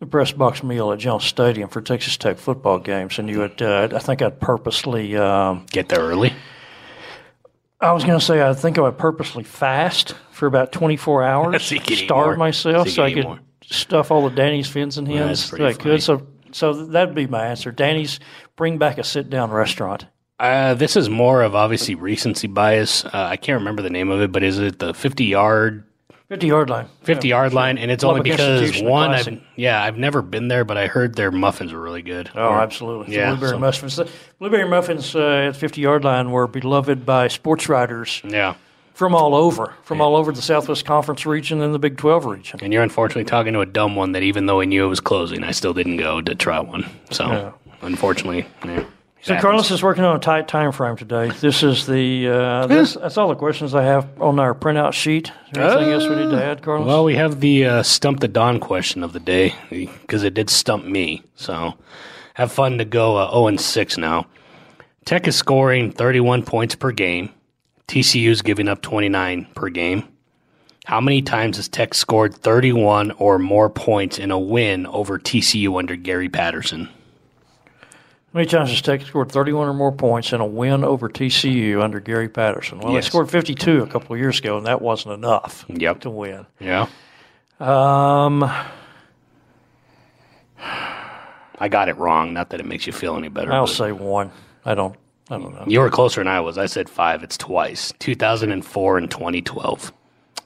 the 0.00 0.06
press 0.06 0.32
box 0.32 0.62
meal 0.62 0.92
at 0.92 0.98
Jones 0.98 1.24
Stadium 1.24 1.68
for 1.68 1.80
Texas 1.80 2.16
Tech 2.16 2.36
football 2.36 2.78
games, 2.78 3.18
and 3.18 3.28
you 3.30 3.38
would. 3.38 3.62
Uh, 3.62 3.88
I 3.92 3.98
think 3.98 4.20
I'd 4.22 4.40
purposely. 4.40 5.16
Um, 5.16 5.64
Get 5.70 5.88
there 5.88 6.00
early. 6.00 6.32
I 7.80 7.92
was 7.92 8.04
going 8.04 8.18
to 8.18 8.24
say 8.24 8.42
I 8.42 8.54
think 8.54 8.78
I 8.78 8.82
would 8.82 8.98
purposely 8.98 9.44
fast 9.44 10.14
for 10.30 10.46
about 10.46 10.72
24 10.72 11.22
hours, 11.24 11.64
So 11.64 11.74
you 11.74 11.80
can 11.80 11.92
eat 11.94 12.04
starve 12.04 12.38
myself 12.38 12.88
So 12.88 12.94
so, 12.94 13.02
I 13.02 13.12
could 13.12 13.24
more. 13.24 13.40
stuff 13.62 14.10
all 14.10 14.28
the 14.28 14.34
Danny's 14.34 14.68
fins 14.68 14.98
and 14.98 15.06
hens 15.06 15.50
that 15.50 15.60
I 15.60 15.72
could. 15.74 16.02
So, 16.02 16.26
so 16.52 16.86
that'd 16.86 17.14
be 17.14 17.26
my 17.26 17.46
answer. 17.46 17.72
Danny's 17.72 18.20
bring 18.56 18.78
back 18.78 18.98
a 18.98 19.04
sit 19.04 19.30
down 19.30 19.50
restaurant. 19.50 20.06
Uh, 20.38 20.74
this 20.74 20.96
is 20.96 21.08
more 21.08 21.42
of 21.42 21.54
obviously 21.54 21.94
recency 21.94 22.46
bias. 22.48 23.04
Uh, 23.04 23.10
I 23.12 23.36
can't 23.36 23.60
remember 23.60 23.82
the 23.82 23.90
name 23.90 24.10
of 24.10 24.20
it, 24.20 24.32
but 24.32 24.42
is 24.42 24.58
it 24.58 24.78
the 24.78 24.92
50 24.92 25.24
yard 25.24 25.84
50 26.28 26.46
yard 26.46 26.70
line. 26.70 26.88
50 27.02 27.28
yard 27.28 27.52
line? 27.52 27.78
And 27.78 27.90
it's 27.90 28.02
only 28.02 28.22
because 28.22 28.82
one, 28.82 29.10
I've, 29.10 29.40
yeah, 29.56 29.80
I've 29.82 29.98
never 29.98 30.22
been 30.22 30.48
there, 30.48 30.64
but 30.64 30.76
I 30.76 30.86
heard 30.88 31.14
their 31.14 31.30
muffins 31.30 31.72
were 31.72 31.80
really 31.80 32.02
good. 32.02 32.30
Oh, 32.34 32.54
absolutely. 32.54 33.14
Yeah, 33.14 33.30
the 33.30 33.36
blueberry 33.36 33.50
so- 33.52 33.58
muffins. 33.58 33.96
The 33.96 34.10
blueberry 34.38 34.68
muffins 34.68 35.14
uh, 35.14 35.46
at 35.48 35.56
50 35.56 35.80
yard 35.80 36.02
line 36.02 36.30
were 36.30 36.46
beloved 36.48 37.04
by 37.06 37.28
sports 37.28 37.68
writers 37.68 38.20
Yeah. 38.26 38.54
from 38.94 39.14
all 39.14 39.34
over, 39.36 39.74
from 39.84 40.00
all 40.00 40.16
over 40.16 40.32
the 40.32 40.42
Southwest 40.42 40.84
Conference 40.86 41.24
region 41.26 41.60
and 41.60 41.72
the 41.74 41.78
Big 41.78 41.98
12 41.98 42.24
region. 42.24 42.58
And 42.62 42.72
you're 42.72 42.82
unfortunately 42.82 43.24
talking 43.24 43.52
to 43.52 43.60
a 43.60 43.66
dumb 43.66 43.94
one 43.94 44.12
that 44.12 44.22
even 44.24 44.46
though 44.46 44.60
I 44.60 44.64
knew 44.64 44.84
it 44.84 44.88
was 44.88 45.00
closing, 45.00 45.44
I 45.44 45.52
still 45.52 45.74
didn't 45.74 45.98
go 45.98 46.20
to 46.22 46.34
try 46.34 46.58
one. 46.58 46.86
So, 47.10 47.26
Yeah. 47.28 47.52
Unfortunately, 47.82 48.46
yeah, 48.64 48.84
So 49.22 49.34
happens. 49.34 49.42
Carlos 49.42 49.70
is 49.70 49.82
working 49.82 50.04
on 50.04 50.16
a 50.16 50.18
tight 50.18 50.48
time 50.48 50.72
frame 50.72 50.96
today. 50.96 51.30
This 51.40 51.62
is 51.62 51.86
the 51.86 52.28
uh, 52.28 52.66
this, 52.66 52.94
that's 52.94 53.16
all 53.16 53.28
the 53.28 53.34
questions 53.34 53.74
I 53.74 53.82
have 53.82 54.08
on 54.20 54.38
our 54.38 54.54
printout 54.54 54.92
sheet. 54.92 55.28
Is 55.28 55.32
there 55.52 55.64
anything 55.68 55.92
else 55.92 56.08
we 56.08 56.16
need 56.16 56.30
to 56.30 56.44
add, 56.44 56.62
Carlos? 56.62 56.86
Well, 56.86 57.04
we 57.04 57.16
have 57.16 57.40
the 57.40 57.66
uh, 57.66 57.82
stump 57.82 58.20
the 58.20 58.28
Don 58.28 58.60
question 58.60 59.02
of 59.02 59.12
the 59.12 59.20
day 59.20 59.54
because 59.70 60.22
it 60.22 60.34
did 60.34 60.50
stump 60.50 60.84
me. 60.84 61.22
So 61.36 61.74
have 62.34 62.52
fun 62.52 62.78
to 62.78 62.84
go 62.84 63.16
uh, 63.16 63.30
0 63.30 63.46
and 63.48 63.60
6 63.60 63.98
now. 63.98 64.26
Tech 65.04 65.28
is 65.28 65.36
scoring 65.36 65.92
31 65.92 66.44
points 66.44 66.74
per 66.74 66.90
game. 66.90 67.30
TCU 67.88 68.30
is 68.30 68.42
giving 68.42 68.68
up 68.68 68.80
29 68.82 69.46
per 69.54 69.68
game. 69.68 70.08
How 70.86 71.00
many 71.00 71.22
times 71.22 71.56
has 71.56 71.68
Tech 71.68 71.94
scored 71.94 72.34
31 72.34 73.12
or 73.12 73.38
more 73.38 73.70
points 73.70 74.18
in 74.18 74.30
a 74.30 74.38
win 74.38 74.86
over 74.86 75.18
TCU 75.18 75.78
under 75.78 75.96
Gary 75.96 76.28
Patterson? 76.28 76.88
How 78.34 78.38
many 78.40 78.48
times 78.48 78.70
has 78.70 78.82
Tech 78.82 79.00
scored 79.02 79.30
31 79.30 79.68
or 79.68 79.72
more 79.72 79.92
points 79.92 80.32
in 80.32 80.40
a 80.40 80.44
win 80.46 80.82
over 80.82 81.08
TCU 81.08 81.80
under 81.80 82.00
Gary 82.00 82.28
Patterson? 82.28 82.80
Well, 82.80 82.92
Yes. 82.92 83.04
they 83.04 83.08
scored 83.10 83.30
52 83.30 83.84
a 83.84 83.86
couple 83.86 84.12
of 84.12 84.18
years 84.20 84.40
ago, 84.40 84.58
and 84.58 84.66
that 84.66 84.82
wasn't 84.82 85.14
enough 85.14 85.64
Yep. 85.68 86.00
to 86.00 86.10
win. 86.10 86.44
Yeah. 86.58 86.86
Um, 87.60 88.42
I 90.58 91.68
got 91.68 91.88
it 91.88 91.96
wrong. 91.96 92.32
Not 92.32 92.50
that 92.50 92.58
it 92.58 92.66
makes 92.66 92.88
you 92.88 92.92
feel 92.92 93.16
any 93.16 93.28
better. 93.28 93.52
I'll 93.52 93.68
say 93.68 93.92
one. 93.92 94.32
I 94.64 94.74
don't. 94.74 94.96
I 95.30 95.38
don't 95.38 95.54
know. 95.54 95.62
You 95.68 95.78
were 95.78 95.88
closer 95.88 96.20
than 96.20 96.26
I 96.26 96.40
was. 96.40 96.58
I 96.58 96.66
said 96.66 96.88
five. 96.90 97.22
It's 97.22 97.38
twice 97.38 97.92
2004 98.00 98.98
and 98.98 99.08
2012. 99.08 99.92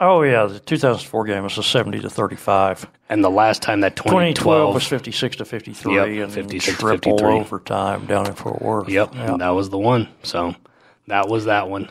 Oh 0.01 0.22
yeah, 0.22 0.46
the 0.46 0.61
2004 0.61 1.24
game 1.24 1.42
was 1.42 1.59
a 1.59 1.62
70 1.62 2.01
to 2.01 2.11
35. 2.11 2.86
And 3.09 3.24
the 3.24 3.30
last 3.30 3.62
time 3.62 3.80
that 3.80 3.96
2012 3.96 4.34
2012 4.36 4.74
was 4.74 4.86
56 4.86 5.36
to 5.36 5.44
53, 5.44 5.94
Yep, 5.94 6.09
and 6.24 6.32
56 6.32 6.78
triple 6.78 7.18
53. 7.18 7.34
overtime 7.40 8.07
down 8.07 8.26
in 8.26 8.34
Fort 8.34 8.62
Worth. 8.62 8.88
Yep, 8.88 9.14
Yeah. 9.14 9.36
that 9.38 9.49
was 9.51 9.70
the 9.70 9.78
one. 9.78 10.09
So 10.22 10.55
that 11.09 11.28
was 11.28 11.46
that 11.46 11.68
one. 11.68 11.88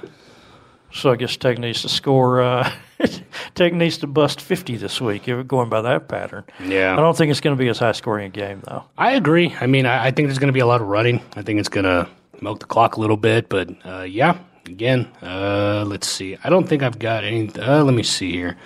So 0.93 1.11
I 1.11 1.15
guess 1.17 1.35
Tech 1.35 1.57
needs 1.57 1.81
to 1.81 1.89
score. 1.89 2.41
Uh, 2.41 2.71
Tech 3.55 3.73
needs 3.73 3.97
to 3.99 4.07
bust 4.07 4.39
50 4.39 4.77
this 4.77 5.01
week. 5.01 5.27
If 5.27 5.35
we're 5.35 5.43
going 5.43 5.69
by 5.69 5.81
that 5.81 6.07
pattern. 6.07 6.45
Yeah. 6.63 6.93
I 6.93 6.95
don't 6.95 7.15
think 7.17 7.29
it's 7.29 7.41
going 7.41 7.55
to 7.55 7.59
be 7.61 7.67
as 7.67 7.79
high 7.79 7.91
scoring 7.91 8.27
a 8.27 8.29
game 8.29 8.61
though. 8.65 8.85
I 8.97 9.11
agree. 9.13 9.53
I 9.59 9.67
mean, 9.67 9.85
I, 9.85 10.05
I 10.07 10.11
think 10.11 10.27
there's 10.29 10.39
going 10.39 10.47
to 10.47 10.53
be 10.53 10.61
a 10.61 10.65
lot 10.65 10.79
of 10.81 10.87
running. 10.87 11.21
I 11.35 11.41
think 11.41 11.59
it's 11.59 11.67
going 11.69 11.83
to 11.83 12.07
milk 12.41 12.59
the 12.59 12.65
clock 12.67 12.95
a 12.95 13.01
little 13.01 13.17
bit. 13.17 13.49
But 13.49 13.69
uh, 13.85 14.03
yeah, 14.03 14.37
again, 14.67 15.07
uh, 15.21 15.83
let's 15.87 16.07
see. 16.07 16.37
I 16.43 16.49
don't 16.49 16.67
think 16.67 16.83
I've 16.83 16.99
got 16.99 17.23
any. 17.23 17.49
Uh, 17.49 17.83
let 17.83 17.93
me 17.93 18.03
see 18.03 18.31
here. 18.31 18.57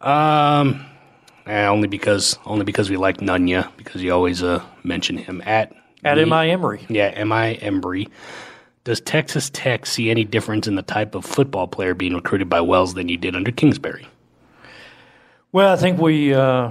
Um, 0.00 0.86
eh, 1.46 1.66
only 1.66 1.88
because 1.88 2.38
only 2.46 2.64
because 2.64 2.90
we 2.90 2.96
like 2.96 3.18
Nunya 3.18 3.70
because 3.76 4.02
you 4.02 4.12
always 4.12 4.42
uh, 4.42 4.64
mention 4.84 5.16
him 5.16 5.42
at 5.44 5.74
At 6.04 6.18
M.I. 6.18 6.48
Emery. 6.48 6.86
Yeah, 6.88 7.06
M.I. 7.14 7.56
Embry. 7.56 8.08
Does 8.84 9.00
Texas 9.00 9.50
Tech 9.50 9.84
see 9.84 10.10
any 10.10 10.24
difference 10.24 10.66
in 10.66 10.74
the 10.74 10.82
type 10.82 11.14
of 11.14 11.24
football 11.24 11.68
player 11.68 11.94
being 11.94 12.14
recruited 12.14 12.48
by 12.48 12.60
Wells 12.62 12.94
than 12.94 13.08
you 13.08 13.18
did 13.18 13.36
under 13.36 13.52
Kingsbury? 13.52 14.06
Well, 15.52 15.72
I 15.72 15.76
think 15.76 15.98
we. 15.98 16.32
Uh, 16.32 16.70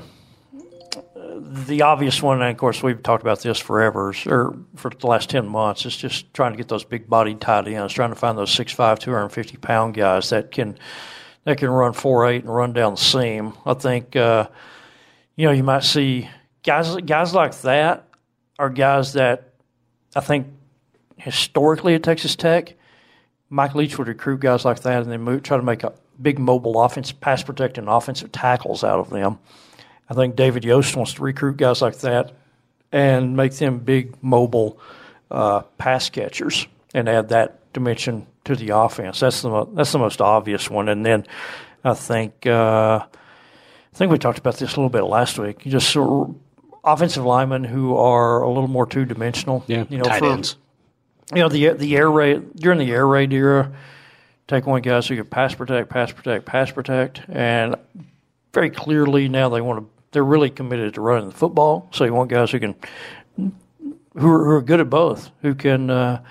the 1.40 1.82
obvious 1.82 2.22
one, 2.22 2.42
and 2.42 2.52
of 2.52 2.58
course, 2.58 2.84
we've 2.84 3.02
talked 3.02 3.24
about 3.24 3.42
this 3.42 3.60
forever, 3.60 4.14
or 4.28 4.58
for 4.76 4.90
the 4.90 5.08
last 5.08 5.30
10 5.30 5.48
months, 5.48 5.86
is 5.86 5.96
just 5.96 6.34
trying 6.34 6.52
to 6.52 6.58
get 6.58 6.68
those 6.68 6.84
big 6.84 7.10
bodied 7.10 7.42
tight 7.42 7.68
ends, 7.68 7.94
trying 7.94 8.10
to 8.10 8.16
find 8.16 8.38
those 8.38 8.56
6'5, 8.56 9.00
250 9.00 9.58
pound 9.58 9.94
guys 9.94 10.30
that 10.30 10.52
can 10.52 10.78
that 11.46 11.58
can 11.58 11.70
run 11.70 11.94
4'8 11.94 12.40
and 12.42 12.54
run 12.54 12.74
down 12.74 12.96
the 12.96 13.02
seam. 13.02 13.54
I 13.66 13.74
think, 13.74 14.16
uh, 14.16 14.50
you 15.36 15.48
know, 15.48 15.54
you 15.54 15.64
might 15.64 15.84
see 15.84 16.30
guys 16.64 16.96
guys 16.98 17.34
like 17.34 17.60
that 17.62 18.06
are 18.58 18.70
guys 18.70 19.14
that 19.14 19.54
I 20.16 20.20
think 20.20 20.48
historically 21.18 21.96
at 21.96 22.04
Texas 22.04 22.36
Tech, 22.36 22.76
Mike 23.50 23.76
Leach 23.76 23.98
would 23.98 24.08
recruit 24.08 24.42
guys 24.42 24.66
like 24.66 24.82
that 24.82 25.02
and 25.02 25.12
then 25.12 25.22
move, 25.22 25.44
try 25.44 25.58
to 25.58 25.64
make 25.64 25.84
a 25.84 25.94
big 26.22 26.40
mobile 26.40 26.82
offense, 26.82 27.12
pass 27.12 27.42
protecting 27.44 27.88
offensive 27.88 28.32
tackles 28.32 28.84
out 28.84 29.00
of 29.00 29.10
them. 29.10 29.40
I 30.10 30.14
think 30.14 30.36
David 30.36 30.64
Yost 30.66 30.96
wants 30.96 31.14
to 31.14 31.22
recruit 31.22 31.58
guys 31.58 31.82
like 31.82 31.98
that 32.00 32.32
and 32.92 33.36
make 33.38 33.54
them 33.54 33.80
big 33.80 34.22
mobile 34.24 34.80
uh, 35.30 35.62
pass 35.78 36.10
catchers 36.10 36.68
and 36.94 37.08
add 37.08 37.30
that 37.30 37.72
dimension 37.74 38.26
to 38.46 38.56
the 38.56 38.70
offense. 38.76 39.20
That's 39.20 39.42
the 39.44 39.50
mo- 39.50 39.70
that's 39.74 39.92
the 39.92 40.00
most 40.00 40.22
obvious 40.22 40.70
one. 40.70 40.90
And 40.90 41.06
then 41.06 41.26
I 41.84 41.94
think 41.94 42.48
uh, 42.48 43.06
I 43.06 43.96
think 43.96 44.12
we 44.12 44.18
talked 44.18 44.40
about 44.40 44.58
this 44.58 44.74
a 44.74 44.76
little 44.78 44.90
bit 44.90 45.04
last 45.04 45.38
week. 45.38 45.66
You 45.66 45.72
just 45.72 45.90
sort 45.92 46.10
of 46.30 46.36
offensive 46.84 47.24
linemen 47.26 47.64
who 47.64 47.96
are 47.96 48.42
a 48.42 48.48
little 48.48 48.68
more 48.68 48.88
two 48.88 49.06
dimensional. 49.06 49.64
you 49.68 49.98
know, 50.00 50.04
tight 50.06 50.20
for- 50.20 50.32
ends. 50.32 50.56
you 51.36 51.42
know 51.42 51.50
the 51.50 51.70
the 51.74 51.96
air 51.96 52.10
raid 52.10 52.56
during 52.56 52.80
the 52.80 52.92
air 52.92 53.06
raid 53.08 53.32
era. 53.32 53.72
Take 54.48 54.66
one 54.66 54.82
guys 54.82 55.06
who 55.08 55.16
can 55.16 55.26
pass 55.28 55.54
protect, 55.54 55.90
pass 55.92 56.12
protect, 56.12 56.46
pass 56.48 56.72
protect, 56.72 57.22
and 57.30 57.76
very 58.52 58.72
clearly 58.72 59.30
now 59.30 59.50
they 59.50 59.62
want 59.62 59.82
to. 59.82 59.90
They're 60.12 60.24
really 60.24 60.50
committed 60.50 60.96
to 60.96 61.02
running 61.02 61.30
the 61.30 61.36
football. 61.36 61.88
So 61.92 62.04
you 62.04 62.14
want 62.14 62.30
guys 62.30 62.52
who 62.52 62.60
can, 62.60 62.76
who 63.38 63.52
are, 64.30 64.44
who 64.46 64.52
are 64.52 64.62
good 64.62 64.80
at 64.80 64.90
both, 64.90 65.32
who 65.42 65.56
can, 65.56 65.90
uh, 65.90 66.24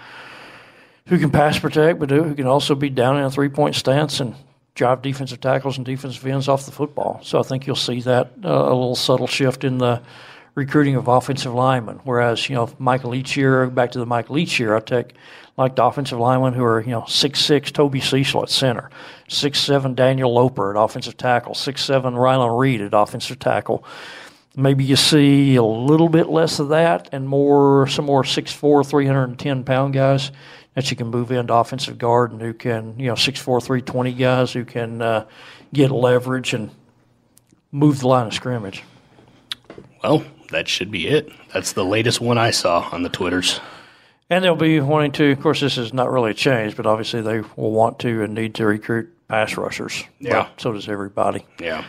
who 1.07 1.19
can 1.19 1.31
pass 1.31 1.59
protect, 1.59 1.99
but 1.99 2.11
who 2.11 2.35
can 2.35 2.47
also 2.47 2.75
be 2.75 2.91
down 2.91 3.17
in 3.17 3.25
a 3.25 3.31
three 3.31 3.49
point 3.49 3.75
stance 3.75 4.21
and 4.21 4.35
drive 4.75 5.03
defensive 5.03 5.41
tackles 5.41 5.77
and 5.77 5.87
defensive 5.87 6.25
ends 6.27 6.49
off 6.49 6.65
the 6.65 6.73
football. 6.73 7.21
So 7.23 7.39
I 7.39 7.43
think 7.43 7.67
you'll 7.67 7.77
see 7.77 8.01
that 8.03 8.33
uh, 8.45 8.49
a 8.49 8.75
little 8.75 8.95
subtle 8.95 9.27
shift 9.27 9.65
in 9.65 9.79
the 9.79 10.03
recruiting 10.59 10.97
of 10.97 11.07
offensive 11.07 11.55
linemen. 11.55 12.01
Whereas, 12.03 12.49
you 12.49 12.57
know, 12.57 12.69
Michael 12.79 13.11
Leach 13.11 13.33
here, 13.33 13.69
back 13.69 13.93
to 13.93 14.01
the 14.01 14.07
Michael 14.07 14.35
Leach 14.35 14.55
here, 14.55 14.75
I 14.75 14.81
take 14.81 15.15
like 15.57 15.77
the 15.77 15.85
offensive 15.85 16.19
linemen 16.19 16.53
who 16.53 16.65
are, 16.65 16.81
you 16.81 16.91
know, 16.91 17.05
six 17.07 17.41
six 17.41 17.71
Toby 17.71 18.01
Cecil 18.01 18.43
at 18.43 18.51
center, 18.51 18.91
six 19.29 19.61
seven 19.61 19.95
Daniel 19.95 20.35
Loper 20.35 20.77
at 20.77 20.83
offensive 20.83 21.17
tackle, 21.17 21.55
six 21.55 21.83
seven 21.85 22.15
Rylan 22.15 22.59
Reed 22.59 22.81
at 22.81 22.93
offensive 22.93 23.39
tackle. 23.39 23.85
Maybe 24.57 24.83
you 24.83 24.97
see 24.97 25.55
a 25.55 25.63
little 25.63 26.09
bit 26.09 26.29
less 26.29 26.59
of 26.59 26.71
that 26.71 27.09
and 27.13 27.29
more 27.29 27.87
some 27.87 28.07
more 28.07 28.25
6'4", 28.25 28.85
310 28.85 29.63
pound 29.63 29.95
guys 29.95 30.33
that 30.75 30.91
you 30.91 30.97
can 30.97 31.07
move 31.07 31.31
into 31.31 31.55
offensive 31.55 31.99
guard 31.99 32.33
and 32.33 32.43
who 32.43 32.53
can, 32.53 32.99
you 32.99 33.07
know, 33.07 33.15
6'4", 33.15 33.63
320 33.63 34.13
guys 34.15 34.53
who 34.53 34.65
can 34.65 35.01
uh, 35.01 35.25
get 35.73 35.93
leverage 35.93 36.55
and 36.55 36.71
move 37.71 38.01
the 38.01 38.09
line 38.09 38.27
of 38.27 38.35
scrimmage. 38.35 38.83
Well, 40.03 40.25
that 40.49 40.69
should 40.69 40.91
be 40.91 41.09
it. 41.09 41.31
That's 41.53 41.73
the 41.73 41.85
latest 41.85 42.21
one 42.21 42.39
I 42.39 42.51
saw 42.51 42.89
on 42.93 43.03
the 43.03 43.09
Twitters. 43.09 43.61
And 44.31 44.45
they'll 44.45 44.57
be 44.57 44.81
wanting 44.81 45.13
to, 45.13 45.33
of 45.33 45.41
course, 45.41 45.61
this 45.61 45.79
is 45.79 45.95
not 45.95 46.11
really 46.11 46.33
a 46.33 46.35
change, 46.35 46.77
but 46.77 46.87
obviously 46.87 47.23
they 47.23 47.41
will 47.57 47.73
want 47.73 47.99
to 48.01 48.23
and 48.23 48.35
need 48.35 48.55
to 48.57 48.67
recruit 48.67 49.11
pass 49.29 49.57
rushers. 49.57 50.05
Yeah. 50.21 50.49
So 50.59 50.73
does 50.73 50.89
everybody. 50.89 51.47
Yeah. 51.59 51.85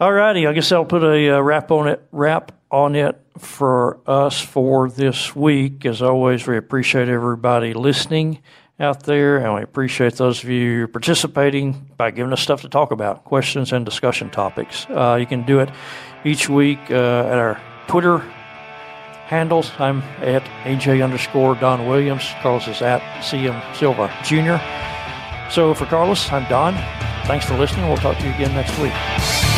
All 0.00 0.12
righty, 0.12 0.46
I 0.46 0.52
guess 0.52 0.70
I'll 0.70 0.84
put 0.84 1.02
a 1.02 1.36
uh, 1.36 1.40
wrap 1.40 1.72
on 1.72 1.88
it. 1.88 2.00
Wrap 2.12 2.52
on 2.70 2.94
it 2.94 3.20
for 3.38 3.98
us 4.06 4.40
for 4.40 4.88
this 4.88 5.34
week. 5.34 5.84
As 5.84 6.00
always, 6.00 6.46
we 6.46 6.56
appreciate 6.56 7.08
everybody 7.08 7.74
listening 7.74 8.40
out 8.80 9.02
there, 9.04 9.38
and 9.38 9.54
we 9.54 9.62
appreciate 9.62 10.14
those 10.14 10.42
of 10.42 10.50
you 10.50 10.86
participating 10.88 11.90
by 11.96 12.10
giving 12.10 12.32
us 12.32 12.40
stuff 12.40 12.60
to 12.62 12.68
talk 12.68 12.92
about, 12.92 13.24
questions 13.24 13.72
and 13.72 13.84
discussion 13.84 14.30
topics. 14.30 14.86
Uh, 14.90 15.16
you 15.18 15.26
can 15.26 15.44
do 15.44 15.58
it 15.60 15.68
each 16.24 16.48
week 16.48 16.78
uh, 16.90 17.26
at 17.26 17.38
our 17.38 17.60
Twitter 17.88 18.18
handles. 19.26 19.72
I'm 19.78 20.02
at 20.22 20.42
AJ 20.64 21.02
underscore 21.02 21.54
Don 21.56 21.86
Williams. 21.86 22.24
Carlos 22.40 22.68
is 22.68 22.80
at 22.80 23.02
CM 23.22 23.60
Silva 23.74 24.12
Jr. 24.24 24.62
So 25.52 25.74
for 25.74 25.86
Carlos, 25.86 26.30
I'm 26.32 26.48
Don. 26.48 26.74
Thanks 27.26 27.46
for 27.46 27.56
listening. 27.56 27.88
We'll 27.88 27.96
talk 27.96 28.16
to 28.18 28.24
you 28.24 28.32
again 28.34 28.54
next 28.54 28.78
week. 28.78 29.57